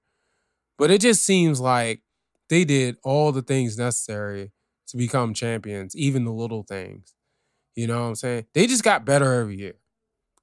But 0.77 0.91
it 0.91 1.01
just 1.01 1.23
seems 1.23 1.59
like 1.59 2.01
they 2.49 2.63
did 2.63 2.97
all 3.03 3.31
the 3.31 3.41
things 3.41 3.77
necessary 3.77 4.51
to 4.87 4.97
become 4.97 5.33
champions, 5.33 5.95
even 5.95 6.25
the 6.25 6.31
little 6.31 6.63
things. 6.63 7.13
You 7.75 7.87
know 7.87 8.01
what 8.01 8.07
I'm 8.07 8.15
saying? 8.15 8.45
They 8.53 8.67
just 8.67 8.83
got 8.83 9.05
better 9.05 9.33
every 9.33 9.57
year. 9.57 9.75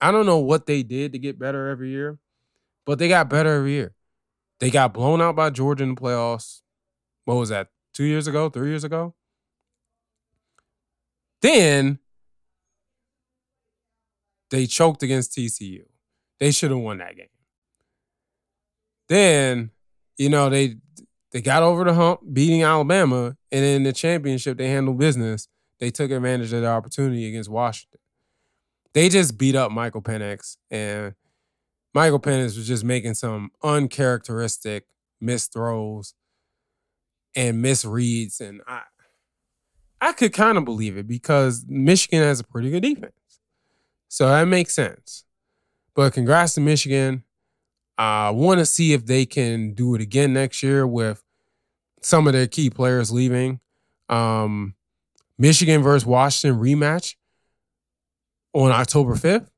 I 0.00 0.12
don't 0.12 0.26
know 0.26 0.38
what 0.38 0.66
they 0.66 0.82
did 0.82 1.12
to 1.12 1.18
get 1.18 1.38
better 1.38 1.68
every 1.68 1.90
year, 1.90 2.18
but 2.84 2.98
they 2.98 3.08
got 3.08 3.30
better 3.30 3.54
every 3.54 3.72
year. 3.72 3.94
They 4.60 4.70
got 4.70 4.94
blown 4.94 5.20
out 5.20 5.36
by 5.36 5.50
Georgia 5.50 5.84
in 5.84 5.94
the 5.94 6.00
playoffs. 6.00 6.60
What 7.24 7.36
was 7.36 7.48
that? 7.48 7.68
Two 7.92 8.04
years 8.04 8.26
ago? 8.26 8.48
Three 8.50 8.68
years 8.68 8.84
ago? 8.84 9.14
Then 11.42 11.98
they 14.50 14.66
choked 14.66 15.02
against 15.02 15.32
TCU. 15.32 15.84
They 16.38 16.50
should 16.50 16.70
have 16.70 16.80
won 16.80 16.98
that 16.98 17.16
game. 17.16 17.26
Then, 19.08 19.70
you 20.16 20.28
know, 20.28 20.48
they 20.48 20.76
they 21.34 21.42
got 21.42 21.64
over 21.64 21.82
the 21.82 21.94
hump, 21.94 22.20
beating 22.32 22.62
Alabama, 22.62 23.36
and 23.50 23.64
in 23.64 23.82
the 23.82 23.92
championship 23.92 24.56
they 24.56 24.68
handled 24.68 24.98
business. 24.98 25.48
They 25.80 25.90
took 25.90 26.12
advantage 26.12 26.52
of 26.52 26.62
the 26.62 26.68
opportunity 26.68 27.26
against 27.26 27.50
Washington. 27.50 27.98
They 28.92 29.08
just 29.08 29.36
beat 29.36 29.56
up 29.56 29.72
Michael 29.72 30.00
Penix, 30.00 30.56
and 30.70 31.14
Michael 31.92 32.20
Penix 32.20 32.56
was 32.56 32.68
just 32.68 32.84
making 32.84 33.14
some 33.14 33.50
uncharacteristic 33.64 34.86
missed 35.20 35.52
throws 35.52 36.14
and 37.34 37.62
misreads, 37.62 38.40
and 38.40 38.62
I 38.68 38.82
I 40.00 40.12
could 40.12 40.32
kind 40.32 40.56
of 40.56 40.64
believe 40.64 40.96
it 40.96 41.08
because 41.08 41.64
Michigan 41.66 42.22
has 42.22 42.38
a 42.38 42.44
pretty 42.44 42.70
good 42.70 42.84
defense. 42.84 43.40
So 44.08 44.28
that 44.28 44.44
makes 44.44 44.72
sense. 44.72 45.24
But 45.96 46.12
congrats 46.12 46.54
to 46.54 46.60
Michigan. 46.60 47.24
I 47.98 48.30
want 48.30 48.58
to 48.58 48.66
see 48.66 48.92
if 48.92 49.06
they 49.06 49.26
can 49.26 49.74
do 49.74 49.96
it 49.96 50.00
again 50.00 50.32
next 50.32 50.62
year 50.62 50.86
with 50.86 51.23
some 52.04 52.26
of 52.26 52.34
their 52.34 52.46
key 52.46 52.68
players 52.68 53.10
leaving. 53.10 53.60
Um, 54.10 54.74
Michigan 55.38 55.82
versus 55.82 56.06
Washington 56.06 56.60
rematch 56.60 57.14
on 58.52 58.70
October 58.70 59.14
5th. 59.14 59.48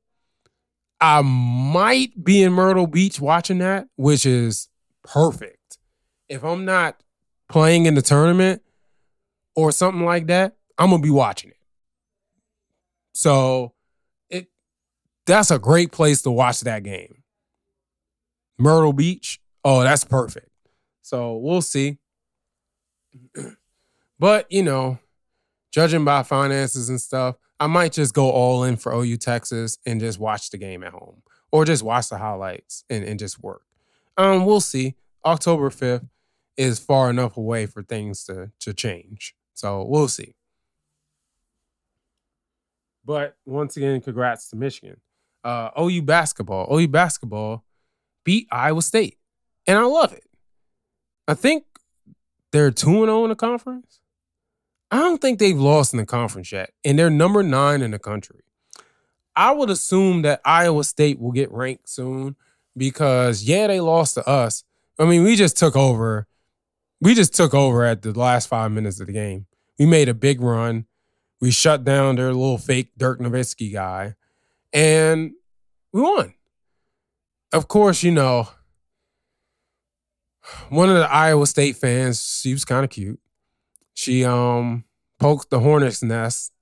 I 1.01 1.22
might 1.22 2.22
be 2.22 2.42
in 2.42 2.53
Myrtle 2.53 2.86
Beach 2.86 3.20
watching 3.20 3.59
that, 3.59 3.88
which 3.97 4.24
is 4.24 4.68
perfect. 5.05 5.78
If 6.28 6.44
I'm 6.44 6.64
not 6.64 7.03
playing 7.49 7.86
in 7.86 7.94
the 7.94 8.03
tournament 8.03 8.62
or 9.55 9.72
something 9.72 10.05
like 10.05 10.28
that, 10.28 10.57
I'm 10.78 10.90
gonna 10.90 11.03
be 11.03 11.11
watching 11.11 11.51
it. 11.51 11.57
So 13.12 13.74
it 14.30 14.49
that's 15.26 15.51
a 15.51 15.59
great 15.59 15.92
place 15.92 16.22
to 16.22 16.30
watch 16.30 16.61
that 16.61 16.82
game. 16.82 17.22
Myrtle 18.59 18.92
Beach. 18.92 19.40
Oh, 19.64 19.82
that's 19.82 20.05
perfect. 20.05 20.49
So 21.03 21.36
we'll 21.36 21.62
see. 21.62 21.99
but, 24.19 24.51
you 24.51 24.62
know, 24.62 24.99
judging 25.73 26.05
by 26.05 26.23
finances 26.23 26.89
and 26.89 27.01
stuff, 27.01 27.37
I 27.59 27.67
might 27.67 27.93
just 27.93 28.14
go 28.14 28.31
all 28.31 28.64
in 28.64 28.77
for 28.77 28.93
OU 28.93 29.17
Texas 29.17 29.79
and 29.87 30.01
just 30.01 30.19
watch 30.19 30.51
the 30.51 30.59
game 30.59 30.83
at 30.83 30.93
home 30.93 31.23
or 31.51 31.64
just 31.64 31.83
watch 31.83 32.09
the 32.09 32.19
highlights 32.19 32.85
and, 32.91 33.05
and 33.05 33.19
just 33.19 33.43
work. 33.43 33.62
Um, 34.17 34.45
we'll 34.45 34.61
see. 34.61 34.95
October 35.25 35.71
5th 35.71 36.09
is 36.57 36.79
far 36.79 37.11
enough 37.11 37.37
away 37.37 37.67
for 37.67 37.83
things 37.83 38.25
to, 38.25 38.51
to 38.61 38.73
change. 38.73 39.35
So 39.55 39.85
we'll 39.85 40.09
see. 40.09 40.35
But 43.05 43.37
once 43.47 43.77
again, 43.77 44.01
congrats 44.01 44.51
to 44.51 44.57
Michigan. 44.57 45.01
Uh, 45.45 45.71
OU 45.81 46.03
basketball. 46.03 46.67
OU 46.75 46.89
basketball 46.89 47.64
beat 48.25 48.49
Iowa 48.51 48.83
State. 48.83 49.19
And 49.67 49.79
I 49.79 49.83
love 49.83 50.12
it. 50.12 50.25
I 51.29 51.35
think 51.35 51.64
they're 52.57 52.70
2 52.70 52.86
0 52.86 53.24
in 53.24 53.28
the 53.28 53.36
conference. 53.36 54.00
I 54.90 54.98
don't 54.98 55.20
think 55.20 55.38
they've 55.38 55.59
lost 55.59 55.92
in 55.92 55.98
the 55.98 56.07
conference 56.07 56.52
yet. 56.52 56.72
And 56.84 56.98
they're 56.98 57.11
number 57.11 57.42
nine 57.42 57.82
in 57.82 57.90
the 57.90 57.98
country. 57.98 58.40
I 59.34 59.52
would 59.52 59.68
assume 59.68 60.22
that 60.22 60.40
Iowa 60.44 60.84
State 60.84 61.20
will 61.20 61.32
get 61.32 61.52
ranked 61.52 61.88
soon 61.88 62.36
because, 62.76 63.44
yeah, 63.44 63.66
they 63.66 63.80
lost 63.80 64.14
to 64.14 64.26
us. 64.26 64.64
I 64.98 65.04
mean, 65.04 65.24
we 65.24 65.36
just 65.36 65.59
took 65.59 65.76
over. 65.76 66.26
We 67.00 67.14
just 67.14 67.34
took 67.34 67.52
over 67.52 67.84
at 67.84 68.00
the 68.00 68.18
last 68.18 68.48
five 68.48 68.72
minutes 68.72 69.00
of 69.00 69.09
the 69.09 69.12
game. 69.12 69.46
We 69.78 69.84
made 69.84 70.09
a 70.09 70.14
big 70.14 70.40
run. 70.40 70.86
We 71.40 71.50
shut 71.50 71.84
down 71.84 72.16
their 72.16 72.32
little 72.32 72.57
fake 72.57 72.92
Dirk 72.96 73.20
Nowitzki 73.20 73.70
guy, 73.70 74.14
and 74.72 75.32
we 75.92 76.00
won. 76.00 76.32
Of 77.52 77.68
course, 77.68 78.02
you 78.02 78.11
know, 78.11 78.48
one 80.68 80.88
of 80.88 80.97
the 80.97 81.11
Iowa 81.11 81.47
State 81.47 81.76
fans, 81.76 82.40
she 82.42 82.53
was 82.53 82.64
kind 82.64 82.84
of 82.84 82.90
cute. 82.90 83.20
She 83.94 84.24
um 84.24 84.84
poked 85.18 85.51
the 85.51 85.61
hornet's 85.61 86.03
nest 86.03 86.53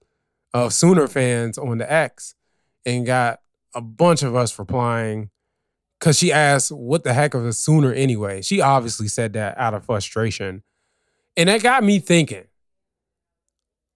of 0.53 0.73
Sooner 0.73 1.09
fans 1.09 1.59
on 1.59 1.79
the 1.79 1.91
X 1.91 2.35
and 2.87 3.05
got 3.05 3.41
a 3.75 3.81
bunch 3.81 4.23
of 4.23 4.37
us 4.37 4.57
replying 4.59 5.31
because 5.99 6.19
she 6.19 6.33
asked, 6.33 6.71
What 6.71 7.05
the 7.05 7.15
heck 7.15 7.35
of 7.35 7.45
a 7.45 7.53
Sooner 7.53 7.93
anyway? 7.93 8.43
She 8.43 8.61
obviously 8.61 9.09
said 9.09 9.33
that 9.33 9.59
out 9.59 9.75
of 9.75 9.85
frustration. 9.85 10.63
And 11.37 11.49
that 11.49 11.63
got 11.63 11.83
me 11.83 11.99
thinking, 11.99 12.45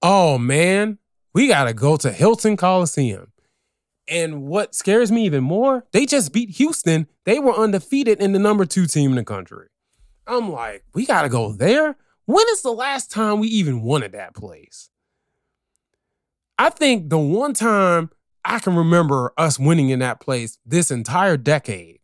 oh 0.02 0.38
man, 0.38 0.98
we 1.34 1.48
got 1.48 1.64
to 1.64 1.72
go 1.72 1.96
to 1.96 2.10
Hilton 2.10 2.56
Coliseum. 2.56 3.32
And 4.08 4.44
what 4.44 4.74
scares 4.74 5.12
me 5.12 5.26
even 5.26 5.44
more, 5.44 5.84
they 5.92 6.06
just 6.06 6.32
beat 6.32 6.50
Houston. 6.50 7.06
They 7.24 7.38
were 7.38 7.54
undefeated 7.54 8.20
in 8.20 8.32
the 8.32 8.38
number 8.38 8.64
two 8.64 8.86
team 8.86 9.10
in 9.10 9.16
the 9.16 9.24
country. 9.24 9.68
I'm 10.28 10.52
like, 10.52 10.84
we 10.94 11.06
got 11.06 11.22
to 11.22 11.28
go 11.30 11.52
there? 11.52 11.96
When 12.26 12.44
is 12.50 12.60
the 12.60 12.70
last 12.70 13.10
time 13.10 13.40
we 13.40 13.48
even 13.48 13.82
at 14.02 14.12
that 14.12 14.34
place? 14.34 14.90
I 16.58 16.68
think 16.68 17.08
the 17.08 17.18
one 17.18 17.54
time 17.54 18.10
I 18.44 18.58
can 18.58 18.76
remember 18.76 19.32
us 19.38 19.58
winning 19.58 19.88
in 19.88 20.00
that 20.00 20.20
place 20.20 20.58
this 20.66 20.90
entire 20.90 21.38
decade, 21.38 22.00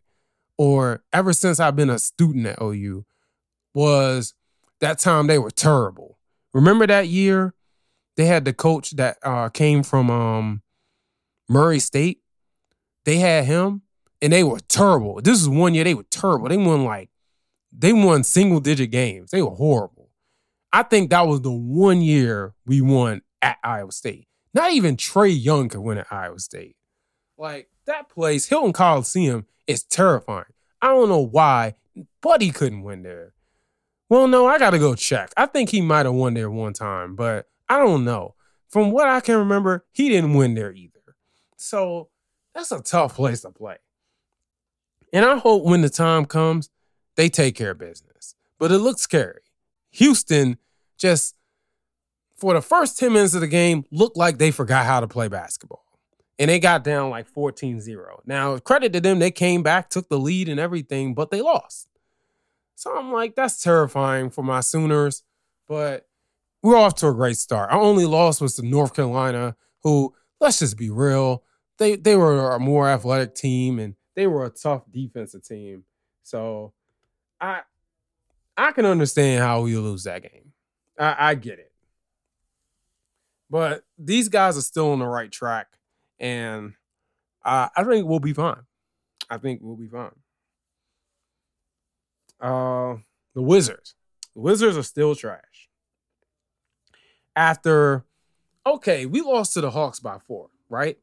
or 0.56 1.02
ever 1.12 1.34
since 1.34 1.60
I've 1.60 1.76
been 1.76 1.90
a 1.90 1.98
student 1.98 2.46
at 2.46 2.62
OU, 2.62 3.04
was 3.74 4.32
that 4.80 4.98
time 4.98 5.26
they 5.26 5.38
were 5.38 5.50
terrible. 5.50 6.18
Remember 6.54 6.86
that 6.86 7.08
year? 7.08 7.54
They 8.16 8.26
had 8.26 8.44
the 8.44 8.52
coach 8.52 8.92
that 8.92 9.18
uh, 9.22 9.50
came 9.50 9.82
from 9.82 10.10
um, 10.10 10.62
Murray 11.48 11.80
State. 11.80 12.20
They 13.04 13.16
had 13.16 13.44
him, 13.44 13.82
and 14.22 14.32
they 14.32 14.44
were 14.44 14.60
terrible. 14.60 15.20
This 15.20 15.40
is 15.42 15.48
one 15.48 15.74
year 15.74 15.84
they 15.84 15.94
were 15.94 16.06
terrible. 16.10 16.48
They 16.48 16.56
won 16.56 16.84
like 16.84 17.10
they 17.76 17.92
won 17.92 18.24
single 18.24 18.60
digit 18.60 18.90
games. 18.90 19.30
They 19.30 19.42
were 19.42 19.50
horrible. 19.50 20.10
I 20.72 20.82
think 20.82 21.10
that 21.10 21.26
was 21.26 21.40
the 21.40 21.52
one 21.52 22.00
year 22.00 22.54
we 22.66 22.80
won 22.80 23.22
at 23.42 23.58
Iowa 23.62 23.92
State. 23.92 24.28
Not 24.52 24.72
even 24.72 24.96
Trae 24.96 25.34
Young 25.36 25.68
could 25.68 25.80
win 25.80 25.98
at 25.98 26.12
Iowa 26.12 26.38
State. 26.38 26.76
Like 27.36 27.68
that 27.86 28.08
place, 28.08 28.46
Hilton 28.46 28.72
Coliseum, 28.72 29.46
is 29.66 29.82
terrifying. 29.82 30.44
I 30.80 30.88
don't 30.88 31.08
know 31.08 31.20
why 31.20 31.74
Buddy 32.20 32.50
couldn't 32.50 32.82
win 32.82 33.02
there. 33.02 33.34
Well, 34.08 34.28
no, 34.28 34.46
I 34.46 34.58
gotta 34.58 34.78
go 34.78 34.94
check. 34.94 35.32
I 35.36 35.46
think 35.46 35.70
he 35.70 35.80
might 35.80 36.06
have 36.06 36.14
won 36.14 36.34
there 36.34 36.50
one 36.50 36.72
time, 36.72 37.16
but 37.16 37.46
I 37.68 37.78
don't 37.78 38.04
know. 38.04 38.34
From 38.68 38.90
what 38.90 39.08
I 39.08 39.20
can 39.20 39.36
remember, 39.38 39.86
he 39.92 40.08
didn't 40.08 40.34
win 40.34 40.54
there 40.54 40.72
either. 40.72 41.16
So 41.56 42.10
that's 42.54 42.72
a 42.72 42.82
tough 42.82 43.16
place 43.16 43.42
to 43.42 43.50
play. 43.50 43.76
And 45.12 45.24
I 45.24 45.36
hope 45.38 45.64
when 45.64 45.82
the 45.82 45.88
time 45.88 46.26
comes, 46.26 46.70
they 47.16 47.28
take 47.28 47.54
care 47.54 47.72
of 47.72 47.78
business. 47.78 48.34
But 48.58 48.72
it 48.72 48.78
looks 48.78 49.02
scary. 49.02 49.40
Houston 49.92 50.58
just, 50.98 51.34
for 52.36 52.54
the 52.54 52.62
first 52.62 52.98
10 52.98 53.12
minutes 53.12 53.34
of 53.34 53.40
the 53.40 53.46
game, 53.46 53.84
looked 53.90 54.16
like 54.16 54.38
they 54.38 54.50
forgot 54.50 54.86
how 54.86 55.00
to 55.00 55.08
play 55.08 55.28
basketball. 55.28 55.84
And 56.38 56.50
they 56.50 56.58
got 56.58 56.82
down 56.82 57.10
like 57.10 57.28
14 57.28 57.80
0. 57.80 58.20
Now, 58.26 58.58
credit 58.58 58.92
to 58.94 59.00
them, 59.00 59.20
they 59.20 59.30
came 59.30 59.62
back, 59.62 59.88
took 59.88 60.08
the 60.08 60.18
lead 60.18 60.48
and 60.48 60.58
everything, 60.58 61.14
but 61.14 61.30
they 61.30 61.40
lost. 61.40 61.88
So 62.74 62.96
I'm 62.96 63.12
like, 63.12 63.36
that's 63.36 63.62
terrifying 63.62 64.30
for 64.30 64.42
my 64.42 64.60
Sooners. 64.60 65.22
But 65.68 66.08
we're 66.62 66.76
off 66.76 66.96
to 66.96 67.08
a 67.08 67.14
great 67.14 67.36
start. 67.36 67.70
Our 67.70 67.80
only 67.80 68.04
loss 68.04 68.40
was 68.40 68.56
to 68.56 68.66
North 68.66 68.94
Carolina, 68.94 69.54
who, 69.82 70.12
let's 70.40 70.58
just 70.58 70.76
be 70.76 70.90
real, 70.90 71.44
they 71.78 71.96
they 71.96 72.16
were 72.16 72.52
a 72.52 72.60
more 72.60 72.88
athletic 72.88 73.34
team 73.34 73.78
and 73.78 73.94
they 74.14 74.26
were 74.26 74.44
a 74.44 74.50
tough 74.50 74.82
defensive 74.90 75.44
team. 75.44 75.84
So 76.22 76.72
I 77.40 77.60
I 78.56 78.72
can 78.72 78.86
understand 78.86 79.42
how 79.42 79.62
we 79.62 79.76
lose 79.76 80.04
that 80.04 80.22
game. 80.22 80.52
I, 80.98 81.30
I 81.30 81.34
get 81.34 81.58
it. 81.58 81.72
But 83.50 83.84
these 83.98 84.28
guys 84.28 84.56
are 84.56 84.62
still 84.62 84.92
on 84.92 84.98
the 84.98 85.06
right 85.06 85.30
track, 85.30 85.68
and 86.18 86.74
I, 87.44 87.70
I 87.76 87.84
think 87.84 88.06
we'll 88.06 88.20
be 88.20 88.32
fine. 88.32 88.62
I 89.28 89.38
think 89.38 89.60
we'll 89.62 89.76
be 89.76 89.88
fine. 89.88 90.10
Uh, 92.40 92.96
the 93.34 93.42
Wizards. 93.42 93.94
The 94.34 94.40
Wizards 94.40 94.76
are 94.76 94.82
still 94.82 95.14
trash. 95.14 95.68
After, 97.36 98.04
okay, 98.66 99.06
we 99.06 99.20
lost 99.20 99.54
to 99.54 99.60
the 99.60 99.70
Hawks 99.70 100.00
by 100.00 100.18
four, 100.18 100.50
right? 100.68 100.98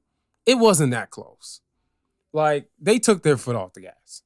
It 0.45 0.55
wasn't 0.55 0.91
that 0.91 1.09
close. 1.09 1.61
Like 2.33 2.69
they 2.79 2.99
took 2.99 3.23
their 3.23 3.37
foot 3.37 3.55
off 3.55 3.73
the 3.73 3.81
gas. 3.81 4.23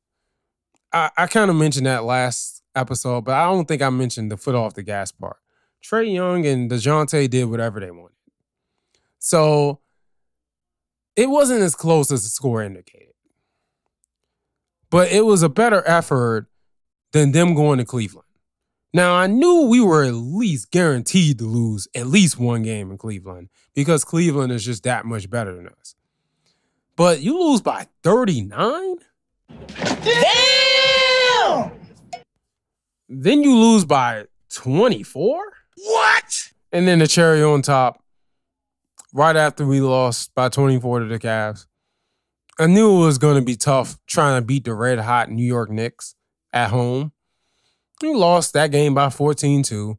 I, 0.96 1.12
I 1.18 1.28
kind 1.28 1.52
of 1.52 1.58
mentioned 1.58 1.86
that 1.88 2.06
last 2.06 2.64
episode, 2.74 3.26
but 3.26 3.36
I 3.36 3.43
don't 3.46 3.68
think 3.68 3.82
I 3.82 3.89
mentioned 3.89 4.32
the 4.32 4.38
foot 4.38 4.56
off 4.56 4.76
the 4.76 4.84
gas 4.84 5.12
part. 5.12 5.38
Trae 5.84 6.12
Young 6.12 6.46
and 6.46 6.72
DeJounte 6.72 7.30
did 7.30 7.46
whatever 7.46 7.82
they 7.82 7.91
wanted. 7.91 8.16
So 9.20 9.82
it 11.18 11.30
wasn't 11.30 11.62
as 11.62 11.76
close 11.76 12.12
as 12.12 12.24
the 12.24 12.30
score 12.30 12.64
indicated. 12.64 13.14
But 14.89 15.12
it 15.12 15.26
was 15.26 15.43
a 15.43 15.50
better 15.50 15.84
effort 15.86 16.48
than 17.12 17.34
them 17.34 17.56
going 17.56 17.80
to 17.80 17.86
Cleveland. 17.86 18.24
Now, 18.93 19.16
I 19.16 19.28
knew 19.28 19.68
we 19.68 19.82
were 19.82 20.06
at 20.06 20.14
least 20.14 20.72
guaranteed 20.72 21.39
to 21.39 21.46
lose 21.46 21.89
at 21.93 22.08
least 22.08 22.39
one 22.39 22.64
game 22.64 22.89
in 22.89 22.98
Cleveland 22.98 23.50
because 23.74 24.06
Cleveland 24.06 24.54
is 24.54 24.64
just 24.64 24.84
that 24.84 25.06
much 25.06 25.30
better 25.30 25.54
than 25.54 25.68
us. 25.68 25.96
But 26.96 27.22
you 27.22 27.38
lose 27.38 27.62
by 27.62 27.88
39? 28.04 28.96
Damn! 29.78 30.85
Then 33.08 33.43
you 33.43 33.56
lose 33.56 33.86
by 33.86 34.26
24? 34.49 35.43
What? 35.78 36.51
And 36.72 36.88
then 36.88 36.99
the 36.99 37.08
cherry 37.08 37.43
on 37.43 37.62
top, 37.62 38.01
right 39.14 39.36
after 39.36 39.66
we 39.66 39.82
lost 39.82 40.34
by 40.36 40.49
24 40.49 40.99
to 40.99 41.06
the 41.06 41.20
Cavs. 41.20 41.68
I 42.58 42.68
knew 42.68 43.01
it 43.01 43.06
was 43.06 43.18
going 43.18 43.36
to 43.36 43.41
be 43.41 43.56
tough 43.56 43.97
trying 44.08 44.41
to 44.41 44.45
beat 44.45 44.64
the 44.64 44.74
red 44.74 44.99
hot 44.99 45.30
New 45.30 45.43
York 45.43 45.70
Knicks 45.70 46.16
at 46.53 46.70
home. 46.70 47.12
We 48.01 48.14
lost 48.14 48.53
that 48.53 48.72
game 48.72 48.93
by 48.93 49.10
14 49.10 49.64
2. 49.64 49.97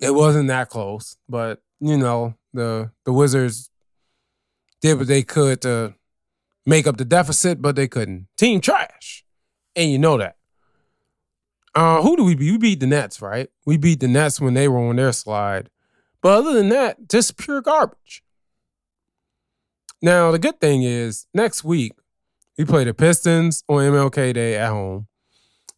It 0.00 0.10
wasn't 0.10 0.48
that 0.48 0.68
close, 0.68 1.16
but 1.28 1.60
you 1.80 1.96
know, 1.96 2.34
the 2.52 2.90
the 3.04 3.12
Wizards 3.12 3.70
did 4.80 4.98
what 4.98 5.06
they 5.06 5.22
could 5.22 5.62
to 5.62 5.94
make 6.66 6.86
up 6.86 6.96
the 6.96 7.04
deficit, 7.04 7.62
but 7.62 7.76
they 7.76 7.88
couldn't. 7.88 8.26
Team 8.36 8.60
trash. 8.60 9.24
And 9.74 9.90
you 9.90 9.98
know 9.98 10.18
that. 10.18 10.36
Uh, 11.74 12.02
who 12.02 12.16
do 12.16 12.24
we 12.24 12.34
beat? 12.34 12.52
We 12.52 12.58
beat 12.58 12.80
the 12.80 12.86
Nets, 12.86 13.22
right? 13.22 13.48
We 13.64 13.76
beat 13.76 14.00
the 14.00 14.08
Nets 14.08 14.40
when 14.40 14.54
they 14.54 14.68
were 14.68 14.78
on 14.78 14.96
their 14.96 15.12
slide. 15.12 15.70
But 16.20 16.38
other 16.38 16.52
than 16.52 16.68
that, 16.68 17.08
just 17.08 17.36
pure 17.36 17.62
garbage. 17.62 18.22
Now, 20.00 20.30
the 20.30 20.38
good 20.38 20.60
thing 20.60 20.82
is 20.82 21.26
next 21.32 21.64
week, 21.64 21.92
we 22.58 22.64
play 22.64 22.84
the 22.84 22.92
Pistons 22.92 23.64
on 23.68 23.82
MLK 23.82 24.34
Day 24.34 24.56
at 24.56 24.70
home. 24.70 25.06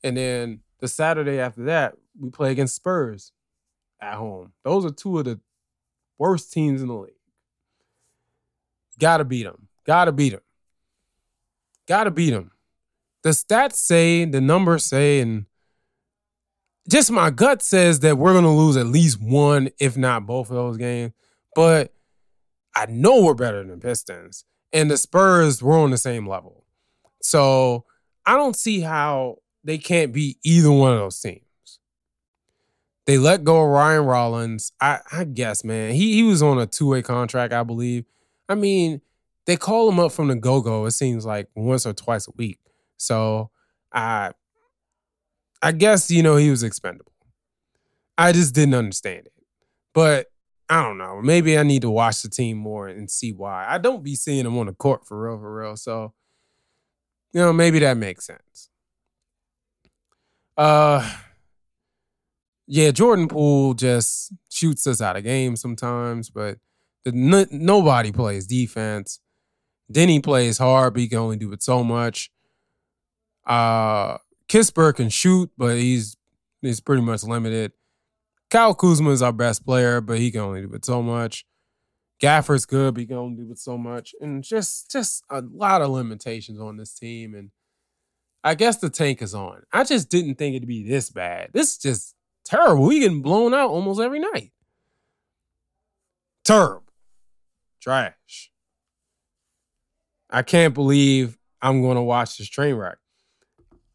And 0.02 0.16
then 0.16 0.60
the 0.80 0.88
Saturday 0.88 1.38
after 1.38 1.64
that, 1.64 1.94
we 2.18 2.30
play 2.30 2.50
against 2.50 2.76
Spurs 2.76 3.32
at 4.00 4.14
home. 4.14 4.52
Those 4.64 4.84
are 4.84 4.90
two 4.90 5.18
of 5.18 5.24
the 5.24 5.40
worst 6.18 6.52
teams 6.52 6.82
in 6.82 6.88
the 6.88 6.94
league. 6.94 7.12
Gotta 8.98 9.24
beat 9.24 9.44
them. 9.44 9.68
Gotta 9.86 10.12
beat 10.12 10.30
them. 10.30 10.40
Gotta 11.86 12.10
beat 12.10 12.30
them. 12.30 12.50
The 13.22 13.30
stats 13.30 13.76
say, 13.76 14.24
the 14.24 14.40
numbers 14.40 14.84
say, 14.84 15.20
and 15.20 15.46
just 16.88 17.10
my 17.10 17.30
gut 17.30 17.62
says 17.62 18.00
that 18.00 18.18
we're 18.18 18.34
gonna 18.34 18.54
lose 18.54 18.76
at 18.76 18.86
least 18.86 19.20
one, 19.20 19.70
if 19.78 19.96
not 19.96 20.26
both 20.26 20.50
of 20.50 20.56
those 20.56 20.76
games. 20.76 21.12
But 21.54 21.94
I 22.74 22.86
know 22.86 23.22
we're 23.22 23.34
better 23.34 23.62
than 23.64 23.80
Pistons. 23.80 24.44
And 24.72 24.90
the 24.90 24.96
Spurs 24.96 25.62
were 25.62 25.78
on 25.78 25.90
the 25.90 25.98
same 25.98 26.28
level. 26.28 26.64
So 27.22 27.84
I 28.26 28.36
don't 28.36 28.56
see 28.56 28.80
how 28.80 29.36
they 29.62 29.78
can't 29.78 30.12
beat 30.12 30.38
either 30.42 30.70
one 30.70 30.92
of 30.92 30.98
those 30.98 31.20
teams. 31.20 31.40
They 33.06 33.18
let 33.18 33.44
go 33.44 33.62
of 33.62 33.68
Ryan 33.68 34.04
Rollins. 34.04 34.72
I, 34.80 35.00
I 35.12 35.24
guess, 35.24 35.62
man. 35.62 35.94
He 35.94 36.14
he 36.14 36.22
was 36.22 36.42
on 36.42 36.58
a 36.58 36.66
two-way 36.66 37.02
contract, 37.02 37.52
I 37.52 37.62
believe. 37.62 38.04
I 38.48 38.54
mean, 38.54 39.00
they 39.46 39.56
call 39.56 39.88
him 39.88 40.00
up 40.00 40.12
from 40.12 40.28
the 40.28 40.36
go-go, 40.36 40.86
it 40.86 40.92
seems 40.92 41.24
like 41.24 41.48
once 41.54 41.86
or 41.86 41.92
twice 41.92 42.26
a 42.28 42.32
week. 42.36 42.58
So 42.96 43.50
I 43.92 44.32
I 45.64 45.72
guess, 45.72 46.10
you 46.12 46.22
know, 46.22 46.36
he 46.36 46.50
was 46.50 46.62
expendable. 46.62 47.12
I 48.16 48.32
just 48.32 48.54
didn't 48.54 48.74
understand 48.74 49.26
it. 49.26 49.32
But 49.94 50.26
I 50.68 50.82
don't 50.82 50.98
know. 50.98 51.20
Maybe 51.22 51.58
I 51.58 51.62
need 51.62 51.82
to 51.82 51.90
watch 51.90 52.22
the 52.22 52.28
team 52.28 52.58
more 52.58 52.88
and 52.88 53.10
see 53.10 53.32
why. 53.32 53.66
I 53.68 53.78
don't 53.78 54.04
be 54.04 54.14
seeing 54.14 54.46
him 54.46 54.58
on 54.58 54.66
the 54.66 54.74
court 54.74 55.06
for 55.06 55.20
real, 55.22 55.38
for 55.38 55.54
real. 55.54 55.76
So, 55.76 56.14
you 57.32 57.40
know, 57.40 57.52
maybe 57.52 57.78
that 57.80 57.96
makes 57.96 58.26
sense. 58.26 58.70
Uh 60.56 61.08
yeah, 62.66 62.90
Jordan 62.92 63.28
Poole 63.28 63.74
just 63.74 64.32
shoots 64.50 64.86
us 64.86 65.00
out 65.02 65.16
of 65.16 65.24
games 65.24 65.60
sometimes, 65.60 66.30
but 66.30 66.58
the, 67.04 67.10
n- 67.10 67.48
nobody 67.50 68.10
plays 68.12 68.46
defense. 68.46 69.20
Deni 69.92 70.22
plays 70.22 70.58
hard, 70.58 70.94
but 70.94 71.00
he 71.00 71.08
can 71.08 71.18
only 71.18 71.36
do 71.36 71.52
it 71.52 71.62
so 71.62 71.84
much. 71.84 72.30
Uh 73.46 74.18
Kispert 74.48 74.96
can 74.96 75.08
shoot, 75.08 75.50
but 75.56 75.76
he's 75.76 76.16
he's 76.60 76.80
pretty 76.80 77.02
much 77.02 77.24
limited. 77.24 77.72
Kyle 78.50 78.74
Kuzma 78.74 79.10
is 79.10 79.22
our 79.22 79.32
best 79.32 79.64
player, 79.64 80.00
but 80.00 80.18
he 80.18 80.30
can 80.30 80.40
only 80.40 80.62
do 80.62 80.72
it 80.74 80.84
so 80.84 81.02
much. 81.02 81.44
Gafford's 82.22 82.66
good, 82.66 82.94
but 82.94 83.00
he 83.00 83.06
can 83.06 83.16
only 83.16 83.42
do 83.42 83.50
it 83.50 83.58
so 83.58 83.76
much. 83.76 84.14
And 84.20 84.44
just 84.44 84.90
just 84.90 85.24
a 85.30 85.42
lot 85.42 85.82
of 85.82 85.90
limitations 85.90 86.60
on 86.60 86.76
this 86.76 86.94
team. 86.94 87.34
And 87.34 87.50
I 88.42 88.54
guess 88.54 88.76
the 88.76 88.90
tank 88.90 89.22
is 89.22 89.34
on. 89.34 89.62
I 89.72 89.84
just 89.84 90.08
didn't 90.10 90.36
think 90.36 90.54
it'd 90.54 90.68
be 90.68 90.86
this 90.86 91.10
bad. 91.10 91.50
This 91.52 91.72
is 91.72 91.78
just 91.78 92.14
terrible. 92.44 92.84
We 92.86 93.00
getting 93.00 93.22
blown 93.22 93.54
out 93.54 93.70
almost 93.70 94.00
every 94.00 94.20
night. 94.20 94.52
Terrible. 96.44 96.82
Trash. 97.80 98.50
I 100.30 100.42
can't 100.42 100.74
believe 100.74 101.38
I'm 101.60 101.80
going 101.82 101.96
to 101.96 102.02
watch 102.02 102.38
this 102.38 102.48
train 102.48 102.74
wreck. 102.74 102.98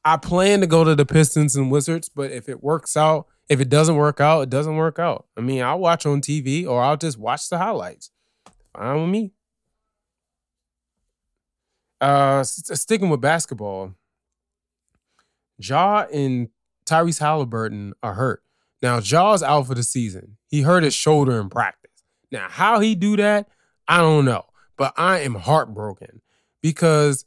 I 0.05 0.17
plan 0.17 0.61
to 0.61 0.67
go 0.67 0.83
to 0.83 0.95
the 0.95 1.05
Pistons 1.05 1.55
and 1.55 1.69
Wizards, 1.69 2.09
but 2.09 2.31
if 2.31 2.47
it 2.47 2.63
works 2.63 2.95
out, 2.95 3.27
if 3.49 3.59
it 3.59 3.69
doesn't 3.69 3.95
work 3.95 4.19
out, 4.21 4.41
it 4.41 4.49
doesn't 4.49 4.75
work 4.75 4.99
out. 4.99 5.25
I 5.35 5.41
mean, 5.41 5.61
I'll 5.61 5.79
watch 5.79 6.05
on 6.05 6.21
TV 6.21 6.67
or 6.67 6.81
I'll 6.81 6.97
just 6.97 7.17
watch 7.17 7.49
the 7.49 7.57
highlights. 7.57 8.11
Fine 8.75 9.01
with 9.01 9.09
me. 9.09 9.31
Uh, 11.99 12.43
sticking 12.43 13.09
with 13.09 13.19
basketball, 13.19 13.93
Ja 15.57 16.05
and 16.13 16.49
Tyrese 16.85 17.19
Haliburton 17.19 17.91
are 18.01 18.13
hurt. 18.13 18.41
Now, 18.81 19.01
Ja's 19.01 19.43
out 19.43 19.67
for 19.67 19.75
the 19.75 19.83
season. 19.83 20.37
He 20.47 20.61
hurt 20.61 20.83
his 20.83 20.93
shoulder 20.93 21.39
in 21.41 21.49
practice. 21.49 21.91
Now, 22.31 22.47
how 22.49 22.79
he 22.79 22.95
do 22.95 23.17
that, 23.17 23.49
I 23.87 23.97
don't 23.97 24.25
know. 24.25 24.45
But 24.77 24.93
I 24.95 25.19
am 25.19 25.35
heartbroken 25.35 26.21
because, 26.61 27.25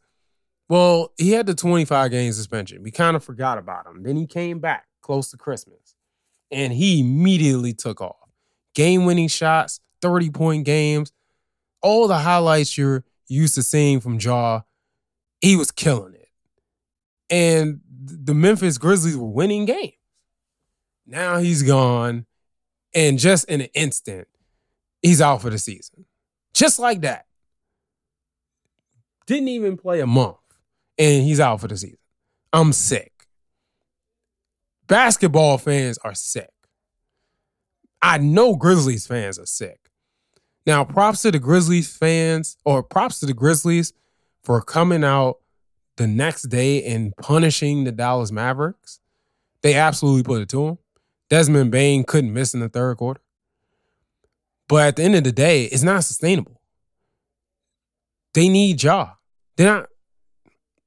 well, 0.72 1.12
he 1.18 1.32
had 1.32 1.44
the 1.44 1.54
25 1.54 2.10
game 2.10 2.32
suspension. 2.32 2.82
We 2.82 2.90
kind 2.90 3.14
of 3.14 3.22
forgot 3.22 3.58
about 3.58 3.86
him. 3.86 4.02
Then 4.02 4.16
he 4.16 4.26
came 4.26 4.58
back 4.58 4.86
close 5.02 5.30
to 5.30 5.36
Christmas 5.36 5.94
and 6.50 6.72
he 6.72 7.00
immediately 7.00 7.74
took 7.74 8.00
off. 8.00 8.30
Game 8.74 9.04
winning 9.04 9.28
shots, 9.28 9.80
30 10.00 10.30
point 10.30 10.64
games, 10.64 11.12
all 11.82 12.08
the 12.08 12.16
highlights 12.16 12.78
you're 12.78 13.04
used 13.28 13.54
to 13.56 13.62
seeing 13.62 14.00
from 14.00 14.18
Ja, 14.18 14.62
he 15.42 15.56
was 15.56 15.70
killing 15.70 16.14
it. 16.14 16.30
And 17.28 17.82
the 18.02 18.32
Memphis 18.32 18.78
Grizzlies 18.78 19.18
were 19.18 19.28
winning 19.28 19.66
games. 19.66 19.92
Now 21.06 21.36
he's 21.36 21.62
gone. 21.62 22.24
And 22.94 23.18
just 23.18 23.46
in 23.50 23.60
an 23.60 23.68
instant, 23.74 24.26
he's 25.02 25.20
out 25.20 25.42
for 25.42 25.50
the 25.50 25.58
season. 25.58 26.06
Just 26.54 26.78
like 26.78 27.02
that. 27.02 27.26
Didn't 29.26 29.48
even 29.48 29.76
play 29.76 30.00
a 30.00 30.06
month. 30.06 30.38
And 30.98 31.24
he's 31.24 31.40
out 31.40 31.60
for 31.60 31.68
the 31.68 31.76
season. 31.76 31.98
I'm 32.52 32.72
sick. 32.72 33.12
Basketball 34.86 35.58
fans 35.58 35.98
are 35.98 36.14
sick. 36.14 36.50
I 38.02 38.18
know 38.18 38.56
Grizzlies 38.56 39.06
fans 39.06 39.38
are 39.38 39.46
sick. 39.46 39.78
Now, 40.66 40.84
props 40.84 41.22
to 41.22 41.30
the 41.30 41.38
Grizzlies 41.38 41.96
fans, 41.96 42.56
or 42.64 42.82
props 42.82 43.20
to 43.20 43.26
the 43.26 43.34
Grizzlies 43.34 43.92
for 44.44 44.60
coming 44.60 45.02
out 45.02 45.38
the 45.96 46.06
next 46.06 46.44
day 46.44 46.84
and 46.84 47.16
punishing 47.16 47.84
the 47.84 47.92
Dallas 47.92 48.30
Mavericks. 48.30 49.00
They 49.62 49.74
absolutely 49.74 50.24
put 50.24 50.42
it 50.42 50.48
to 50.50 50.66
them. 50.66 50.78
Desmond 51.30 51.70
Bane 51.70 52.04
couldn't 52.04 52.32
miss 52.32 52.54
in 52.54 52.60
the 52.60 52.68
third 52.68 52.98
quarter. 52.98 53.20
But 54.68 54.88
at 54.88 54.96
the 54.96 55.04
end 55.04 55.14
of 55.14 55.24
the 55.24 55.32
day, 55.32 55.64
it's 55.64 55.82
not 55.82 56.04
sustainable. 56.04 56.60
They 58.34 58.48
need 58.48 58.82
Ja. 58.82 59.12
They're 59.56 59.66
not 59.66 59.88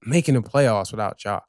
making 0.05 0.35
the 0.35 0.41
playoffs 0.41 0.91
without 0.91 1.23
Ja. 1.23 1.41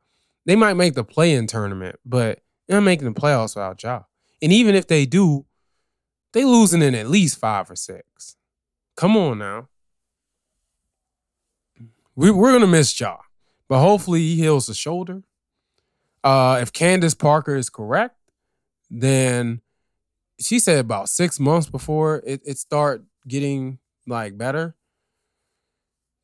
They 0.44 0.56
might 0.56 0.74
make 0.74 0.94
the 0.94 1.04
play-in 1.04 1.46
tournament, 1.46 1.96
but 2.04 2.40
they're 2.68 2.80
making 2.80 3.12
the 3.12 3.20
playoffs 3.20 3.54
without 3.54 3.82
Ja. 3.82 4.02
And 4.42 4.52
even 4.52 4.74
if 4.74 4.86
they 4.86 5.06
do, 5.06 5.46
they 6.32 6.44
losing 6.44 6.82
in 6.82 6.94
at 6.94 7.08
least 7.08 7.38
five 7.38 7.70
or 7.70 7.76
six. 7.76 8.36
Come 8.96 9.16
on 9.16 9.38
now. 9.38 9.68
We, 12.14 12.30
we're 12.30 12.52
gonna 12.52 12.66
miss 12.66 12.98
Ja, 12.98 13.18
but 13.68 13.80
hopefully 13.80 14.20
he 14.20 14.36
heals 14.36 14.66
the 14.66 14.74
shoulder. 14.74 15.22
Uh, 16.24 16.58
if 16.60 16.72
Candace 16.72 17.14
Parker 17.14 17.54
is 17.54 17.70
correct, 17.70 18.16
then 18.90 19.60
she 20.40 20.58
said 20.58 20.78
about 20.78 21.08
six 21.08 21.38
months 21.38 21.68
before 21.68 22.22
it, 22.26 22.40
it 22.44 22.58
start 22.58 23.04
getting 23.28 23.78
like 24.06 24.36
better. 24.36 24.74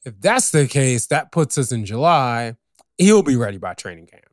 If 0.05 0.21
that's 0.21 0.51
the 0.51 0.67
case, 0.67 1.07
that 1.07 1.33
puts 1.33 1.57
us 1.59 1.73
in 1.73 1.85
July. 1.85 2.57
He'll 2.99 3.23
be 3.23 3.37
ready 3.37 3.59
by 3.59 3.75
training 3.75 4.07
camp. 4.07 4.25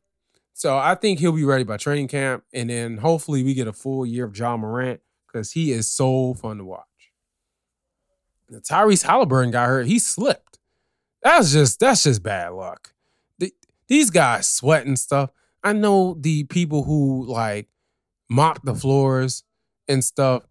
So 0.52 0.76
I 0.76 0.94
think 0.94 1.20
he'll 1.20 1.32
be 1.32 1.44
ready 1.44 1.64
by 1.64 1.78
training 1.78 2.08
camp, 2.08 2.44
and 2.52 2.68
then 2.68 2.98
hopefully 2.98 3.42
we 3.42 3.54
get 3.54 3.66
a 3.66 3.72
full 3.72 4.04
year 4.04 4.26
of 4.26 4.36
Ja 4.36 4.56
Morant 4.56 5.00
because 5.26 5.52
he 5.52 5.72
is 5.72 5.88
so 5.88 6.34
fun 6.34 6.58
to 6.58 6.64
watch. 6.64 6.84
Tyrese 8.52 9.06
Haliburton 9.06 9.52
got 9.52 9.68
hurt; 9.68 9.86
he 9.86 9.98
slipped. 9.98 10.58
That's 11.22 11.52
just 11.52 11.80
that's 11.80 12.02
just 12.04 12.22
bad 12.22 12.52
luck. 12.52 12.92
The, 13.38 13.52
these 13.88 14.10
guys 14.10 14.48
sweating 14.48 14.88
and 14.88 14.98
stuff. 14.98 15.30
I 15.62 15.72
know 15.72 16.16
the 16.18 16.44
people 16.44 16.82
who 16.84 17.24
like 17.26 17.68
mop 18.28 18.62
the 18.64 18.74
floors 18.74 19.44
and 19.88 20.04
stuff. 20.04 20.46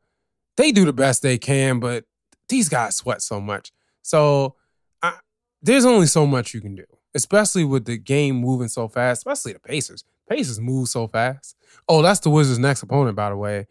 They 0.58 0.72
do 0.72 0.86
the 0.86 0.94
best 0.94 1.22
they 1.22 1.38
can, 1.38 1.80
but 1.80 2.06
these 2.48 2.70
guys 2.70 2.96
sweat 2.96 3.22
so 3.22 3.40
much. 3.40 3.72
So 4.02 4.56
there's 5.62 5.86
only 5.86 6.08
so 6.08 6.26
much 6.26 6.54
you 6.54 6.62
can 6.62 6.76
do 6.76 6.86
especially 7.14 7.64
with 7.64 7.86
the 7.86 7.98
game 7.98 8.36
moving 8.36 8.68
so 8.68 8.88
fast, 8.88 9.20
especially 9.20 9.54
the 9.54 9.60
Pacers. 9.60 10.04
Pacers 10.30 10.60
move 10.60 10.88
so 10.88 11.08
fast. 11.08 11.56
Oh, 11.88 12.02
that's 12.02 12.20
the 12.20 12.30
Wizards' 12.30 12.60
next 12.60 12.84
opponent, 12.84 13.16
by 13.16 13.30
the 13.30 13.38
way. 13.38 13.68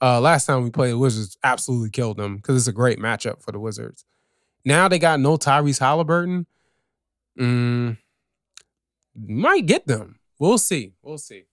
Uh, 0.00 0.20
last 0.20 0.46
time 0.46 0.62
we 0.62 0.70
played, 0.70 0.92
the 0.92 0.98
Wizards 0.98 1.38
absolutely 1.42 1.90
killed 1.90 2.16
them 2.16 2.36
because 2.36 2.56
it's 2.56 2.68
a 2.68 2.72
great 2.72 2.98
matchup 2.98 3.40
for 3.40 3.52
the 3.52 3.58
Wizards. 3.58 4.04
Now 4.64 4.88
they 4.88 4.98
got 4.98 5.20
no 5.20 5.36
Tyrese 5.36 5.80
Haliburton. 5.80 6.46
Mm, 7.38 7.98
might 9.14 9.66
get 9.66 9.86
them. 9.86 10.18
We'll 10.38 10.58
see. 10.58 10.92
We'll 11.02 11.18
see. 11.18 11.44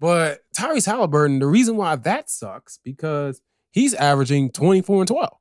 But 0.00 0.40
Tyrese 0.56 0.86
Haliburton, 0.86 1.40
the 1.40 1.46
reason 1.46 1.76
why 1.76 1.96
that 1.96 2.30
sucks 2.30 2.78
because 2.84 3.40
he's 3.72 3.94
averaging 3.94 4.50
24 4.50 5.00
and 5.00 5.08
12. 5.08 5.36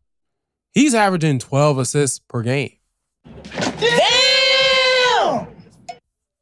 He's 0.73 0.95
averaging 0.95 1.39
12 1.39 1.77
assists 1.77 2.19
per 2.19 2.41
game. 2.41 2.77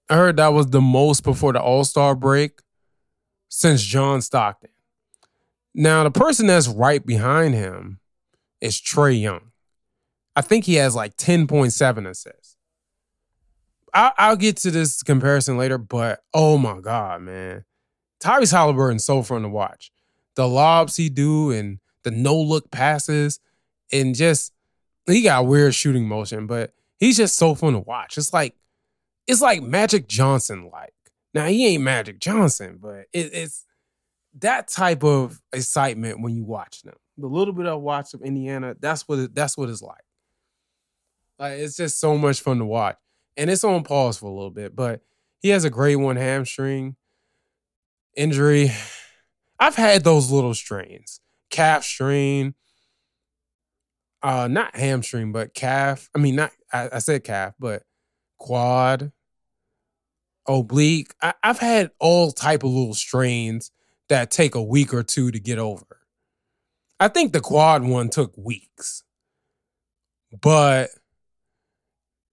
I 0.07 0.15
heard 0.15 0.37
that 0.37 0.53
was 0.53 0.67
the 0.67 0.81
most 0.81 1.23
before 1.23 1.53
the 1.53 1.61
All 1.61 1.83
Star 1.83 2.15
break 2.15 2.59
since 3.49 3.81
John 3.83 4.21
Stockton. 4.21 4.69
Now, 5.73 6.03
the 6.03 6.11
person 6.11 6.47
that's 6.47 6.67
right 6.67 7.05
behind 7.05 7.53
him 7.53 7.99
is 8.61 8.79
Trae 8.79 9.19
Young. 9.19 9.51
I 10.35 10.41
think 10.41 10.65
he 10.65 10.75
has 10.75 10.95
like 10.95 11.17
10.7 11.17 12.07
assists. 12.07 12.57
I'll, 13.93 14.13
I'll 14.17 14.35
get 14.35 14.57
to 14.57 14.71
this 14.71 15.01
comparison 15.03 15.57
later, 15.57 15.77
but 15.77 16.19
oh 16.33 16.57
my 16.57 16.79
God, 16.79 17.21
man. 17.21 17.65
Tyrese 18.21 18.51
Haliburton's 18.51 19.05
so 19.05 19.21
fun 19.21 19.43
to 19.43 19.49
watch. 19.49 19.91
The 20.35 20.47
lobs 20.47 20.97
he 20.97 21.09
do 21.09 21.51
and 21.51 21.79
the 22.03 22.11
no 22.11 22.35
look 22.35 22.71
passes 22.71 23.39
and 23.91 24.15
just 24.15 24.51
he 25.13 25.21
got 25.21 25.45
weird 25.45 25.75
shooting 25.75 26.07
motion, 26.07 26.47
but 26.47 26.73
he's 26.97 27.17
just 27.17 27.37
so 27.37 27.55
fun 27.55 27.73
to 27.73 27.79
watch. 27.79 28.17
It's 28.17 28.33
like 28.33 28.55
it's 29.27 29.41
like 29.41 29.61
Magic 29.61 30.07
Johnson 30.07 30.69
like. 30.71 30.93
Now 31.33 31.45
he 31.47 31.67
ain't 31.67 31.83
Magic 31.83 32.19
Johnson, 32.19 32.79
but 32.81 33.05
it, 33.11 33.33
it's 33.33 33.65
that 34.39 34.67
type 34.67 35.03
of 35.03 35.41
excitement 35.53 36.21
when 36.21 36.35
you 36.35 36.43
watch 36.43 36.81
them. 36.81 36.95
The 37.17 37.27
little 37.27 37.53
bit 37.53 37.65
I 37.65 37.73
watch 37.73 38.13
of 38.13 38.21
Indiana, 38.21 38.75
that's 38.79 39.07
what 39.07 39.19
it, 39.19 39.35
that's 39.35 39.57
what 39.57 39.69
it's 39.69 39.81
like. 39.81 40.03
Like 41.39 41.59
it's 41.59 41.77
just 41.77 41.99
so 41.99 42.17
much 42.17 42.41
fun 42.41 42.59
to 42.59 42.65
watch, 42.65 42.97
and 43.37 43.49
it's 43.49 43.63
on 43.63 43.83
pause 43.83 44.17
for 44.17 44.27
a 44.27 44.33
little 44.33 44.51
bit. 44.51 44.75
But 44.75 45.01
he 45.41 45.49
has 45.49 45.65
a 45.65 45.69
grade 45.69 45.97
one 45.97 46.15
hamstring 46.15 46.95
injury. 48.15 48.71
I've 49.59 49.75
had 49.75 50.03
those 50.03 50.31
little 50.31 50.53
strains, 50.53 51.21
calf 51.49 51.83
strain, 51.83 52.55
uh, 54.25 54.47
not 54.47 54.75
hamstring, 54.75 55.31
but 55.31 55.53
calf. 55.53 56.09
I 56.15 56.17
mean, 56.17 56.35
not 56.35 56.51
I, 56.73 56.89
I 56.93 56.99
said 56.99 57.23
calf, 57.23 57.53
but 57.59 57.83
quad, 58.39 59.11
oblique. 60.47 61.13
I, 61.21 61.35
have 61.43 61.59
had 61.59 61.91
all 61.99 62.31
type 62.31 62.63
of 62.63 62.71
little 62.71 62.95
strains 62.95 63.69
that 64.09 64.31
take 64.31 64.55
a 64.55 64.63
week 64.63 64.95
or 64.95 65.03
two 65.03 65.29
to 65.29 65.39
get 65.39 65.59
over. 65.59 66.01
I 66.99 67.07
think 67.07 67.33
the 67.33 67.39
quad 67.39 67.83
one 67.83 68.09
took 68.09 68.33
weeks, 68.35 69.03
but 70.41 70.89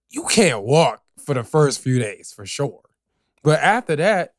you 0.09 0.23
can't 0.23 0.63
walk 0.63 1.03
for 1.23 1.35
the 1.35 1.43
first 1.43 1.79
few 1.79 1.99
days 1.99 2.33
for 2.35 2.47
sure. 2.47 2.81
But 3.43 3.59
after 3.59 3.95
that, 3.97 4.33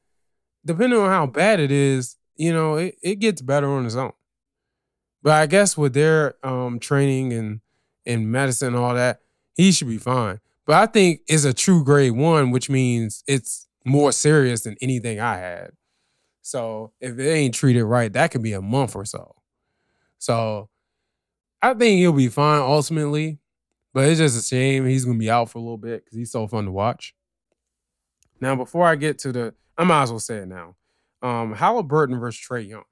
depending 0.66 0.98
on 0.98 1.08
how 1.08 1.26
bad 1.26 1.60
it 1.60 1.70
is, 1.70 2.16
you 2.34 2.52
know, 2.52 2.74
it, 2.78 2.96
it 3.00 3.20
gets 3.20 3.42
better 3.42 3.68
on 3.68 3.86
its 3.86 3.94
own. 3.94 4.12
But 5.24 5.32
I 5.32 5.46
guess 5.46 5.76
with 5.76 5.94
their 5.94 6.34
um, 6.46 6.78
training 6.78 7.32
and 7.32 7.60
and 8.06 8.30
medicine 8.30 8.68
and 8.68 8.76
all 8.76 8.94
that, 8.94 9.20
he 9.54 9.72
should 9.72 9.88
be 9.88 9.96
fine. 9.96 10.38
But 10.66 10.76
I 10.76 10.86
think 10.86 11.22
it's 11.26 11.44
a 11.44 11.54
true 11.54 11.82
grade 11.82 12.12
one, 12.12 12.50
which 12.50 12.68
means 12.68 13.24
it's 13.26 13.66
more 13.86 14.12
serious 14.12 14.62
than 14.62 14.76
anything 14.82 15.20
I 15.20 15.38
had. 15.38 15.70
So 16.42 16.92
if 17.00 17.18
it 17.18 17.30
ain't 17.30 17.54
treated 17.54 17.84
right, 17.84 18.12
that 18.12 18.30
could 18.30 18.42
be 18.42 18.52
a 18.52 18.60
month 18.60 18.94
or 18.94 19.06
so. 19.06 19.34
So 20.18 20.68
I 21.62 21.72
think 21.72 21.98
he'll 21.98 22.12
be 22.12 22.28
fine 22.28 22.60
ultimately, 22.60 23.38
but 23.94 24.06
it's 24.06 24.18
just 24.18 24.38
a 24.38 24.46
shame 24.46 24.84
he's 24.84 25.06
gonna 25.06 25.18
be 25.18 25.30
out 25.30 25.48
for 25.48 25.58
a 25.58 25.62
little 25.62 25.78
bit 25.78 26.04
because 26.04 26.18
he's 26.18 26.32
so 26.32 26.46
fun 26.46 26.66
to 26.66 26.70
watch. 26.70 27.14
Now, 28.42 28.56
before 28.56 28.86
I 28.86 28.96
get 28.96 29.18
to 29.20 29.32
the, 29.32 29.54
I 29.78 29.84
might 29.84 30.02
as 30.02 30.10
well 30.10 30.20
say 30.20 30.36
it 30.38 30.48
now. 30.48 30.76
Um, 31.22 31.54
Haliburton 31.54 32.20
versus 32.20 32.46
Trae 32.46 32.68
Young. 32.68 32.84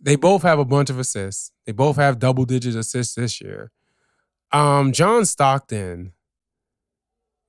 They 0.00 0.16
both 0.16 0.42
have 0.42 0.58
a 0.58 0.64
bunch 0.64 0.90
of 0.90 0.98
assists. 0.98 1.52
They 1.66 1.72
both 1.72 1.96
have 1.96 2.18
double 2.18 2.44
digit 2.44 2.74
assists 2.74 3.14
this 3.14 3.40
year. 3.40 3.70
Um, 4.52 4.92
John 4.92 5.24
Stockton 5.24 6.12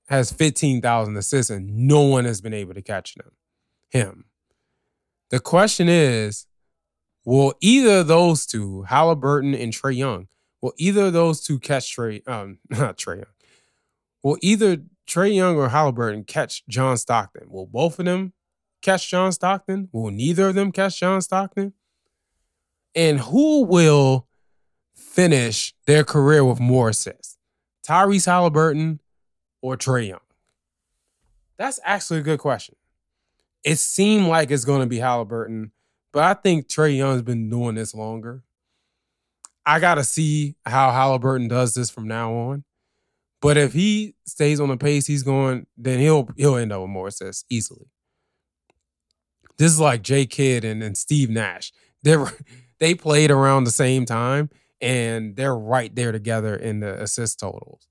has 0.10 0.32
15,000 0.32 1.16
assists 1.16 1.50
and 1.50 1.88
no 1.88 2.02
one 2.02 2.26
has 2.26 2.42
been 2.42 2.54
able 2.54 2.74
to 2.74 2.82
catch 2.82 3.16
him. 3.16 3.32
Him. 3.90 4.26
The 5.30 5.40
question 5.40 5.88
is, 5.88 6.48
will 7.24 7.54
either 7.62 8.00
of 8.00 8.08
those 8.08 8.46
two, 8.46 8.86
Haliburton 8.90 9.60
and 9.62 9.72
Trae 9.72 9.96
Young, 9.96 10.28
will 10.62 10.74
either 10.78 11.06
of 11.06 11.14
those 11.14 11.42
two 11.42 11.60
catch 11.60 11.96
Trae, 11.96 12.28
um, 12.28 12.60
not 12.70 12.98
Trae 12.98 13.18
Young, 13.18 13.34
will 14.22 14.38
either 14.42 14.78
Trae 15.08 15.34
Young 15.34 15.56
or 15.56 15.70
Haliburton 15.70 16.28
catch 16.28 16.66
John 16.68 16.98
Stockton? 16.98 17.50
Will 17.50 17.66
both 17.66 18.00
of 18.00 18.06
them 18.06 18.34
catch 18.82 19.10
John 19.10 19.32
Stockton? 19.32 19.90
Will 19.92 20.12
neither 20.12 20.50
of 20.50 20.56
them 20.56 20.72
catch 20.72 21.00
John 21.00 21.22
Stockton? 21.22 21.74
And 22.96 23.20
who 23.20 23.64
will 23.64 24.28
finish 24.94 25.74
their 25.86 26.04
career 26.04 26.44
with 26.44 26.60
more 26.60 26.90
assists? 26.90 27.38
Tyrese 27.88 28.28
Haliburton 28.28 29.00
or 29.62 29.78
Trae 29.78 30.10
Young? 30.10 30.20
That's 31.58 31.80
actually 31.84 32.20
a 32.20 32.24
good 32.24 32.40
question. 32.40 32.76
It 33.64 33.78
seemed 33.78 34.28
like 34.28 34.52
it's 34.52 34.66
going 34.66 34.82
to 34.82 34.88
be 34.88 34.98
Haliburton, 34.98 35.72
but 36.12 36.24
I 36.24 36.34
think 36.34 36.68
Trae 36.68 36.98
Young's 36.98 37.22
been 37.22 37.50
doing 37.50 37.76
this 37.76 37.94
longer. 37.94 38.44
I 39.66 39.80
got 39.80 39.96
to 39.96 40.04
see 40.04 40.56
how 40.66 40.90
Haliburton 40.90 41.48
does 41.48 41.74
this 41.74 41.90
from 41.90 42.08
now 42.08 42.34
on. 42.34 42.64
But 43.42 43.58
if 43.58 43.74
he 43.74 44.16
stays 44.26 44.60
on 44.60 44.70
the 44.70 44.78
pace 44.78 45.08
he's 45.08 45.24
going, 45.24 45.66
then 45.78 46.00
he'll 46.00 46.30
he'll 46.38 46.56
end 46.56 46.72
up 46.72 46.82
with 46.82 46.90
more 46.90 47.08
assists 47.08 47.44
easily. 47.50 47.88
This 49.58 49.72
is 49.72 49.80
like 49.80 50.04
Jay 50.04 50.26
Kidd 50.26 50.64
and, 50.64 50.82
and 50.84 50.98
Steve 50.98 51.30
Nash. 51.30 51.72
They 52.04 52.18
they 52.82 52.96
played 52.96 53.30
around 53.30 53.64
the 53.64 53.72
same 53.72 54.06
time, 54.06 54.50
and 54.82 55.36
they're 55.36 55.56
right 55.56 55.96
there 55.96 56.12
together 56.12 56.56
in 56.56 56.80
the 56.80 57.00
assist 57.02 57.40
totals. 57.40 57.88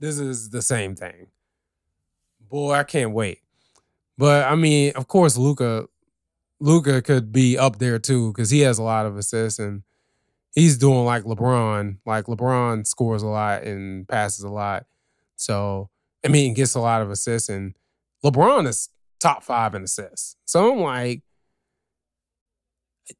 This 0.00 0.18
is 0.18 0.48
the 0.48 0.62
same 0.62 0.96
thing. 0.96 1.26
Boy, 2.48 2.72
I 2.72 2.84
can't 2.84 3.12
wait. 3.12 3.40
But 4.16 4.50
I 4.50 4.56
mean, 4.56 4.92
of 4.96 5.08
course, 5.08 5.36
Luka, 5.36 5.86
Luka 6.58 7.02
could 7.02 7.32
be 7.32 7.58
up 7.58 7.78
there 7.78 7.98
too 7.98 8.32
because 8.32 8.48
he 8.48 8.60
has 8.60 8.78
a 8.78 8.82
lot 8.82 9.04
of 9.04 9.18
assists 9.18 9.58
and 9.58 9.82
he's 10.54 10.78
doing 10.78 11.04
like 11.04 11.24
LeBron. 11.24 11.98
Like 12.06 12.24
LeBron 12.24 12.86
scores 12.86 13.22
a 13.22 13.28
lot 13.28 13.62
and 13.64 14.08
passes 14.08 14.42
a 14.42 14.48
lot. 14.48 14.86
So 15.36 15.90
I 16.24 16.28
mean, 16.28 16.54
gets 16.54 16.74
a 16.74 16.80
lot 16.80 17.02
of 17.02 17.10
assists 17.10 17.50
and 17.50 17.74
LeBron 18.24 18.66
is 18.66 18.88
top 19.20 19.42
five 19.42 19.74
in 19.74 19.82
assists. 19.84 20.36
So 20.46 20.72
I'm 20.72 20.80
like, 20.80 21.22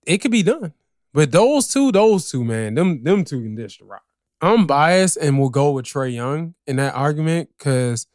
it 0.07 0.19
could 0.19 0.31
be 0.31 0.43
done. 0.43 0.73
But 1.13 1.33
those 1.33 1.69
two, 1.69 1.91
those 1.93 2.31
two, 2.31 2.45
man, 2.45 2.75
them 2.75 3.03
them 3.03 3.25
two 3.25 3.43
can 3.43 3.55
dish 3.55 3.79
the 3.79 3.85
rock. 3.85 4.05
I'm 4.41 4.67
biased 4.67 5.17
and 5.17 5.39
will 5.39 5.51
go 5.51 5.73
with 5.73 5.85
Trae 5.85 6.15
Young 6.15 6.55
in 6.67 6.77
that 6.77 6.95
argument 6.95 7.51
because 7.59 8.07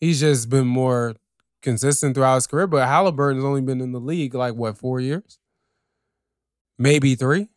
he's 0.00 0.20
just 0.20 0.50
been 0.50 0.66
more 0.66 1.14
consistent 1.62 2.14
throughout 2.14 2.34
his 2.34 2.46
career. 2.46 2.66
But 2.66 2.88
Haliburton's 2.88 3.44
only 3.44 3.62
been 3.62 3.80
in 3.80 3.92
the 3.92 4.00
league 4.00 4.34
like 4.34 4.54
what 4.54 4.76
four 4.76 5.00
years, 5.00 5.38
maybe 6.78 7.14
three. 7.14 7.48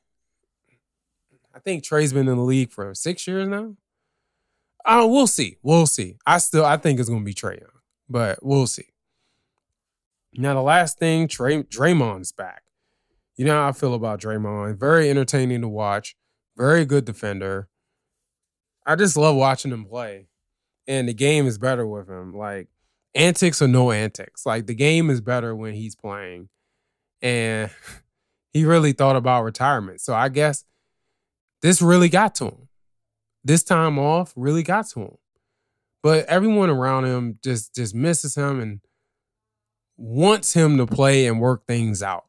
I 1.54 1.60
think 1.60 1.84
Trae's 1.84 2.14
been 2.14 2.28
in 2.28 2.38
the 2.38 2.44
league 2.44 2.72
for 2.72 2.94
six 2.94 3.26
years 3.28 3.48
now. 3.48 3.76
Uh, 4.86 5.08
we'll 5.10 5.28
see. 5.28 5.58
We'll 5.64 5.88
see. 5.88 6.18
I 6.26 6.38
still 6.38 6.66
I 6.66 6.78
think 6.78 7.00
it's 7.00 7.10
gonna 7.10 7.26
be 7.26 7.34
Trae 7.34 7.60
Young, 7.60 7.82
but 8.08 8.40
we'll 8.44 8.68
see. 8.68 8.90
Now 10.36 10.54
the 10.54 10.62
last 10.62 11.00
thing, 11.00 11.28
Trae 11.28 11.68
Draymond's 11.68 12.32
back. 12.32 12.65
You 13.38 13.46
know 13.46 13.54
how 13.54 13.70
I 13.70 13.72
feel 13.72 13.94
about 13.94 14.22
Draymond. 14.22 14.80
Very 14.80 15.10
entertaining 15.10 15.62
to 15.62 15.68
watch. 15.68 16.16
Very 16.58 16.86
good 16.86 17.06
defender. 17.06 17.68
I 18.86 18.96
just 18.96 19.18
love 19.18 19.36
watching 19.36 19.72
him 19.72 19.86
play. 19.86 20.28
And 20.88 21.10
the 21.10 21.14
game 21.14 21.48
is 21.48 21.58
better 21.58 21.86
with 21.86 22.08
him. 22.08 22.34
Like, 22.36 22.70
antics 23.16 23.62
or 23.62 23.68
no 23.68 23.92
antics. 23.92 24.46
Like 24.46 24.68
the 24.68 24.76
game 24.76 25.10
is 25.10 25.22
better 25.22 25.56
when 25.56 25.74
he's 25.74 25.96
playing. 25.96 26.50
And 27.22 27.72
he 28.54 28.66
really 28.66 28.92
thought 28.92 29.16
about 29.16 29.44
retirement. 29.44 30.02
So 30.02 30.14
I 30.14 30.30
guess 30.30 30.66
this 31.62 31.82
really 31.82 32.10
got 32.10 32.36
to 32.36 32.46
him. 32.46 32.68
This 33.44 33.64
time 33.64 33.98
off 33.98 34.34
really 34.36 34.64
got 34.64 34.88
to 34.90 35.02
him. 35.02 35.18
But 36.04 36.26
everyone 36.26 36.70
around 36.70 37.06
him 37.06 37.40
just 37.44 37.74
just 37.74 37.96
misses 37.96 38.36
him 38.36 38.60
and 38.60 38.82
wants 39.98 40.54
him 40.54 40.78
to 40.78 40.86
play 40.86 41.26
and 41.26 41.40
work 41.40 41.66
things 41.66 42.04
out. 42.04 42.26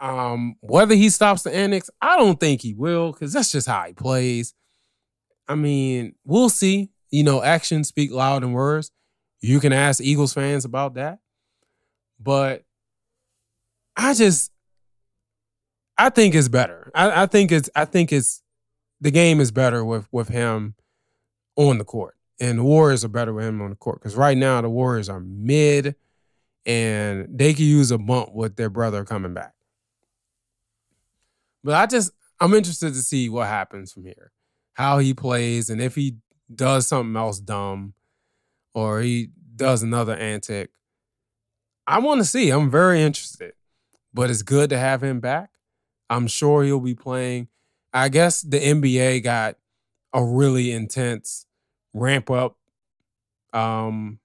Um, 0.00 0.56
whether 0.60 0.94
he 0.94 1.10
stops 1.10 1.42
the 1.42 1.54
annex, 1.54 1.90
I 2.00 2.16
don't 2.16 2.38
think 2.38 2.62
he 2.62 2.74
will, 2.74 3.12
because 3.12 3.32
that's 3.32 3.52
just 3.52 3.66
how 3.66 3.82
he 3.84 3.94
plays. 3.94 4.54
I 5.48 5.54
mean, 5.54 6.14
we'll 6.24 6.50
see. 6.50 6.90
You 7.10 7.24
know, 7.24 7.42
actions 7.42 7.88
speak 7.88 8.12
loud 8.12 8.42
than 8.42 8.52
words. 8.52 8.90
You 9.40 9.60
can 9.60 9.72
ask 9.72 10.00
Eagles 10.00 10.34
fans 10.34 10.64
about 10.64 10.94
that. 10.94 11.20
But 12.20 12.64
I 13.96 14.14
just 14.14 14.52
I 15.96 16.10
think 16.10 16.34
it's 16.34 16.48
better. 16.48 16.90
I, 16.94 17.22
I 17.22 17.26
think 17.26 17.50
it's 17.50 17.68
I 17.74 17.84
think 17.84 18.12
it's 18.12 18.42
the 19.00 19.10
game 19.10 19.40
is 19.40 19.50
better 19.50 19.84
with 19.84 20.06
with 20.12 20.28
him 20.28 20.74
on 21.56 21.78
the 21.78 21.84
court. 21.84 22.14
And 22.40 22.58
the 22.58 22.62
Warriors 22.62 23.04
are 23.04 23.08
better 23.08 23.32
with 23.32 23.46
him 23.46 23.60
on 23.60 23.70
the 23.70 23.76
court. 23.76 24.00
Because 24.00 24.14
right 24.14 24.36
now 24.36 24.60
the 24.60 24.70
Warriors 24.70 25.08
are 25.08 25.20
mid 25.20 25.96
and 26.64 27.26
they 27.36 27.52
could 27.52 27.62
use 27.62 27.90
a 27.90 27.98
bump 27.98 28.32
with 28.32 28.56
their 28.56 28.70
brother 28.70 29.04
coming 29.04 29.34
back. 29.34 29.54
But 31.64 31.74
I 31.74 31.86
just 31.86 32.12
I'm 32.40 32.54
interested 32.54 32.94
to 32.94 33.02
see 33.02 33.28
what 33.28 33.48
happens 33.48 33.92
from 33.92 34.04
here. 34.04 34.32
How 34.74 34.98
he 34.98 35.12
plays 35.12 35.70
and 35.70 35.80
if 35.80 35.94
he 35.94 36.16
does 36.54 36.86
something 36.86 37.16
else 37.16 37.40
dumb 37.40 37.94
or 38.74 39.00
he 39.00 39.30
does 39.56 39.82
another 39.82 40.14
antic. 40.14 40.70
I 41.86 41.98
want 41.98 42.20
to 42.20 42.24
see. 42.24 42.50
I'm 42.50 42.70
very 42.70 43.02
interested. 43.02 43.52
But 44.14 44.30
it's 44.30 44.42
good 44.42 44.70
to 44.70 44.78
have 44.78 45.02
him 45.02 45.20
back. 45.20 45.50
I'm 46.10 46.26
sure 46.26 46.64
he'll 46.64 46.80
be 46.80 46.94
playing. 46.94 47.48
I 47.92 48.08
guess 48.08 48.42
the 48.42 48.58
NBA 48.58 49.22
got 49.22 49.56
a 50.12 50.24
really 50.24 50.72
intense 50.72 51.46
ramp 51.92 52.30
up. 52.30 52.56
Um, 53.52 54.18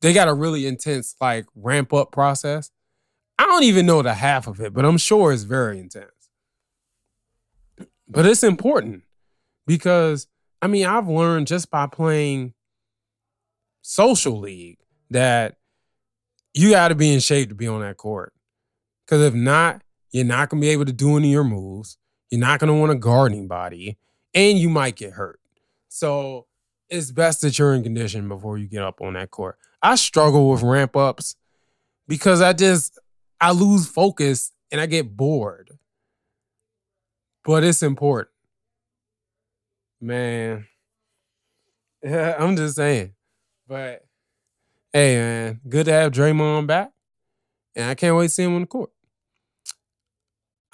they 0.00 0.12
got 0.12 0.28
a 0.28 0.34
really 0.34 0.66
intense 0.66 1.14
like 1.20 1.46
ramp 1.54 1.92
up 1.92 2.12
process. 2.12 2.70
I 3.38 3.44
don't 3.44 3.64
even 3.64 3.86
know 3.86 4.02
the 4.02 4.14
half 4.14 4.46
of 4.46 4.60
it, 4.60 4.72
but 4.74 4.84
I'm 4.84 4.98
sure 4.98 5.32
it's 5.32 5.42
very 5.42 5.78
intense. 5.78 6.17
But 8.08 8.26
it's 8.26 8.42
important 8.42 9.02
because 9.66 10.26
I 10.60 10.66
mean, 10.66 10.86
I've 10.86 11.08
learned 11.08 11.46
just 11.46 11.70
by 11.70 11.86
playing 11.86 12.54
social 13.82 14.38
league 14.38 14.78
that 15.10 15.56
you 16.52 16.70
got 16.70 16.88
to 16.88 16.94
be 16.94 17.12
in 17.12 17.20
shape 17.20 17.50
to 17.50 17.54
be 17.54 17.68
on 17.68 17.80
that 17.80 17.96
court. 17.96 18.32
Because 19.06 19.22
if 19.22 19.34
not, 19.34 19.82
you're 20.10 20.24
not 20.24 20.48
going 20.48 20.60
to 20.60 20.66
be 20.66 20.70
able 20.70 20.84
to 20.86 20.92
do 20.92 21.16
any 21.16 21.28
of 21.28 21.32
your 21.32 21.44
moves. 21.44 21.96
You're 22.30 22.40
not 22.40 22.58
going 22.60 22.68
to 22.68 22.78
want 22.78 22.92
to 22.92 22.98
guard 22.98 23.32
anybody, 23.32 23.96
and 24.34 24.58
you 24.58 24.68
might 24.68 24.96
get 24.96 25.12
hurt. 25.12 25.40
So 25.88 26.46
it's 26.88 27.10
best 27.10 27.40
that 27.42 27.58
you're 27.58 27.74
in 27.74 27.82
condition 27.82 28.28
before 28.28 28.58
you 28.58 28.66
get 28.66 28.82
up 28.82 29.00
on 29.00 29.14
that 29.14 29.30
court. 29.30 29.56
I 29.80 29.94
struggle 29.94 30.50
with 30.50 30.62
ramp 30.62 30.96
ups 30.96 31.36
because 32.06 32.42
I 32.42 32.52
just 32.52 32.98
I 33.40 33.52
lose 33.52 33.86
focus 33.86 34.52
and 34.72 34.80
I 34.80 34.86
get 34.86 35.16
bored. 35.16 35.70
But 37.48 37.64
it's 37.64 37.82
important. 37.82 38.28
Man. 40.02 40.66
I'm 42.06 42.56
just 42.56 42.76
saying. 42.76 43.14
But 43.66 44.04
hey 44.92 45.16
man, 45.16 45.60
good 45.66 45.86
to 45.86 45.92
have 45.92 46.12
Draymond 46.12 46.66
back. 46.66 46.92
And 47.74 47.88
I 47.88 47.94
can't 47.94 48.14
wait 48.16 48.26
to 48.26 48.28
see 48.28 48.42
him 48.42 48.54
on 48.54 48.60
the 48.60 48.66
court. 48.66 48.90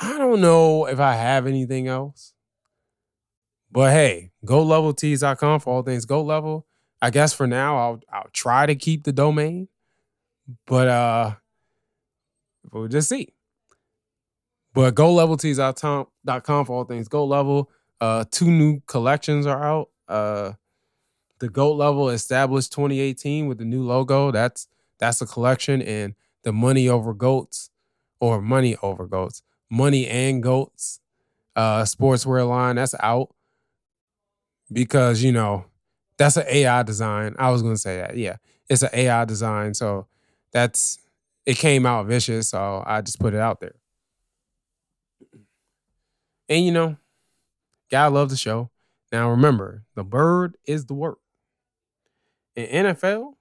I 0.01 0.19
don't 0.19 0.41
know 0.41 0.87
if 0.87 0.99
I 0.99 1.15
have 1.15 1.47
anything 1.47 1.87
else. 1.87 2.33
But 3.71 3.93
hey, 3.93 4.33
GoatLevelTees.com 4.45 5.61
for 5.61 5.75
all 5.75 5.83
things 5.83 6.05
go 6.07 6.25
Level. 6.25 6.67
I 7.01 7.11
guess 7.11 7.33
for 7.33 7.47
now 7.47 7.77
I'll 7.77 8.01
I'll 8.13 8.31
try 8.33 8.67
to 8.67 8.75
keep 8.75 9.05
the 9.05 9.13
domain. 9.13 9.69
But 10.67 10.89
uh 10.89 11.35
we'll 12.73 12.89
just 12.89 13.11
see. 13.11 13.34
But 14.75 14.95
GoatLevelTees.com 14.95 16.65
for 16.67 16.73
all 16.77 16.85
things 16.85 17.09
Goat 17.09 17.27
Level. 17.27 17.71
Uh 18.01 18.25
two 18.31 18.51
new 18.51 18.81
collections 18.87 19.47
are 19.47 19.63
out. 19.63 19.89
Uh 20.09 20.53
the 21.39 21.49
GOAT 21.49 21.75
level 21.75 22.11
established 22.11 22.73
2018 22.73 23.47
with 23.47 23.59
the 23.59 23.65
new 23.65 23.83
logo. 23.83 24.31
That's 24.31 24.69
that's 24.99 25.21
a 25.21 25.27
collection 25.27 25.83
and 25.83 26.15
the 26.43 26.53
money 26.53 26.89
over 26.89 27.13
goats 27.13 27.71
or 28.21 28.41
money 28.41 28.77
over 28.83 29.07
goats 29.07 29.43
Money 29.71 30.07
and 30.07 30.43
Goats 30.43 31.01
uh, 31.57 31.83
sportswear 31.83 32.49
line. 32.49 32.77
That's 32.77 32.95
out 33.01 33.35
because 34.73 35.23
you 35.23 35.33
know 35.33 35.65
that's 36.17 36.37
an 36.37 36.45
AI 36.49 36.83
design. 36.85 37.35
I 37.39 37.51
was 37.51 37.63
to 37.75 37.79
say 37.79 37.97
that. 37.99 38.17
Yeah, 38.17 38.37
it's 38.69 38.83
an 38.83 38.91
AI 38.93 39.25
design. 39.25 39.75
So 39.75 40.07
that's 40.53 40.99
it 41.45 41.57
came 41.57 41.87
out 41.87 42.07
vicious. 42.07 42.51
So 42.51 42.83
I 42.87 43.01
just 43.01 43.19
put 43.19 43.35
it 43.35 43.41
out 43.41 43.61
there. 43.61 43.75
And 46.49 46.65
you 46.65 46.73
know, 46.73 46.97
gotta 47.91 48.15
love 48.15 48.31
the 48.31 48.37
show. 48.37 48.71
Now 49.13 49.31
remember, 49.31 49.85
the 49.95 50.05
bird 50.05 50.57
is 50.67 50.87
the 50.87 50.95
work. 50.95 51.19
In 52.57 52.87
NFL, 52.87 53.35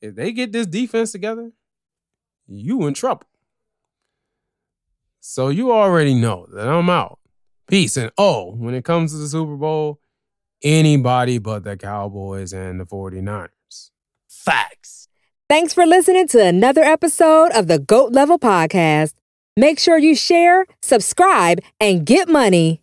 if 0.00 0.14
they 0.14 0.32
get 0.32 0.52
this 0.52 0.66
defense 0.66 1.12
together, 1.12 1.52
you 2.46 2.86
in 2.86 2.94
trouble. 2.94 3.26
So 5.20 5.48
you 5.48 5.70
already 5.72 6.14
know 6.14 6.46
that 6.52 6.68
I'm 6.68 6.90
out. 6.90 7.20
Peace. 7.68 7.96
And 7.96 8.10
oh, 8.18 8.52
when 8.56 8.74
it 8.74 8.84
comes 8.84 9.12
to 9.12 9.18
the 9.18 9.28
Super 9.28 9.56
Bowl, 9.56 10.00
anybody 10.62 11.38
but 11.38 11.64
the 11.64 11.76
Cowboys 11.76 12.52
and 12.52 12.80
the 12.80 12.84
49ers. 12.84 13.90
Facts. 14.28 15.08
Thanks 15.48 15.72
for 15.74 15.86
listening 15.86 16.26
to 16.28 16.44
another 16.44 16.82
episode 16.82 17.52
of 17.52 17.68
the 17.68 17.78
GOAT 17.78 18.12
Level 18.12 18.38
Podcast. 18.38 19.14
Make 19.56 19.78
sure 19.78 19.98
you 19.98 20.14
share, 20.14 20.64
subscribe, 20.80 21.60
and 21.78 22.06
get 22.06 22.26
money. 22.26 22.81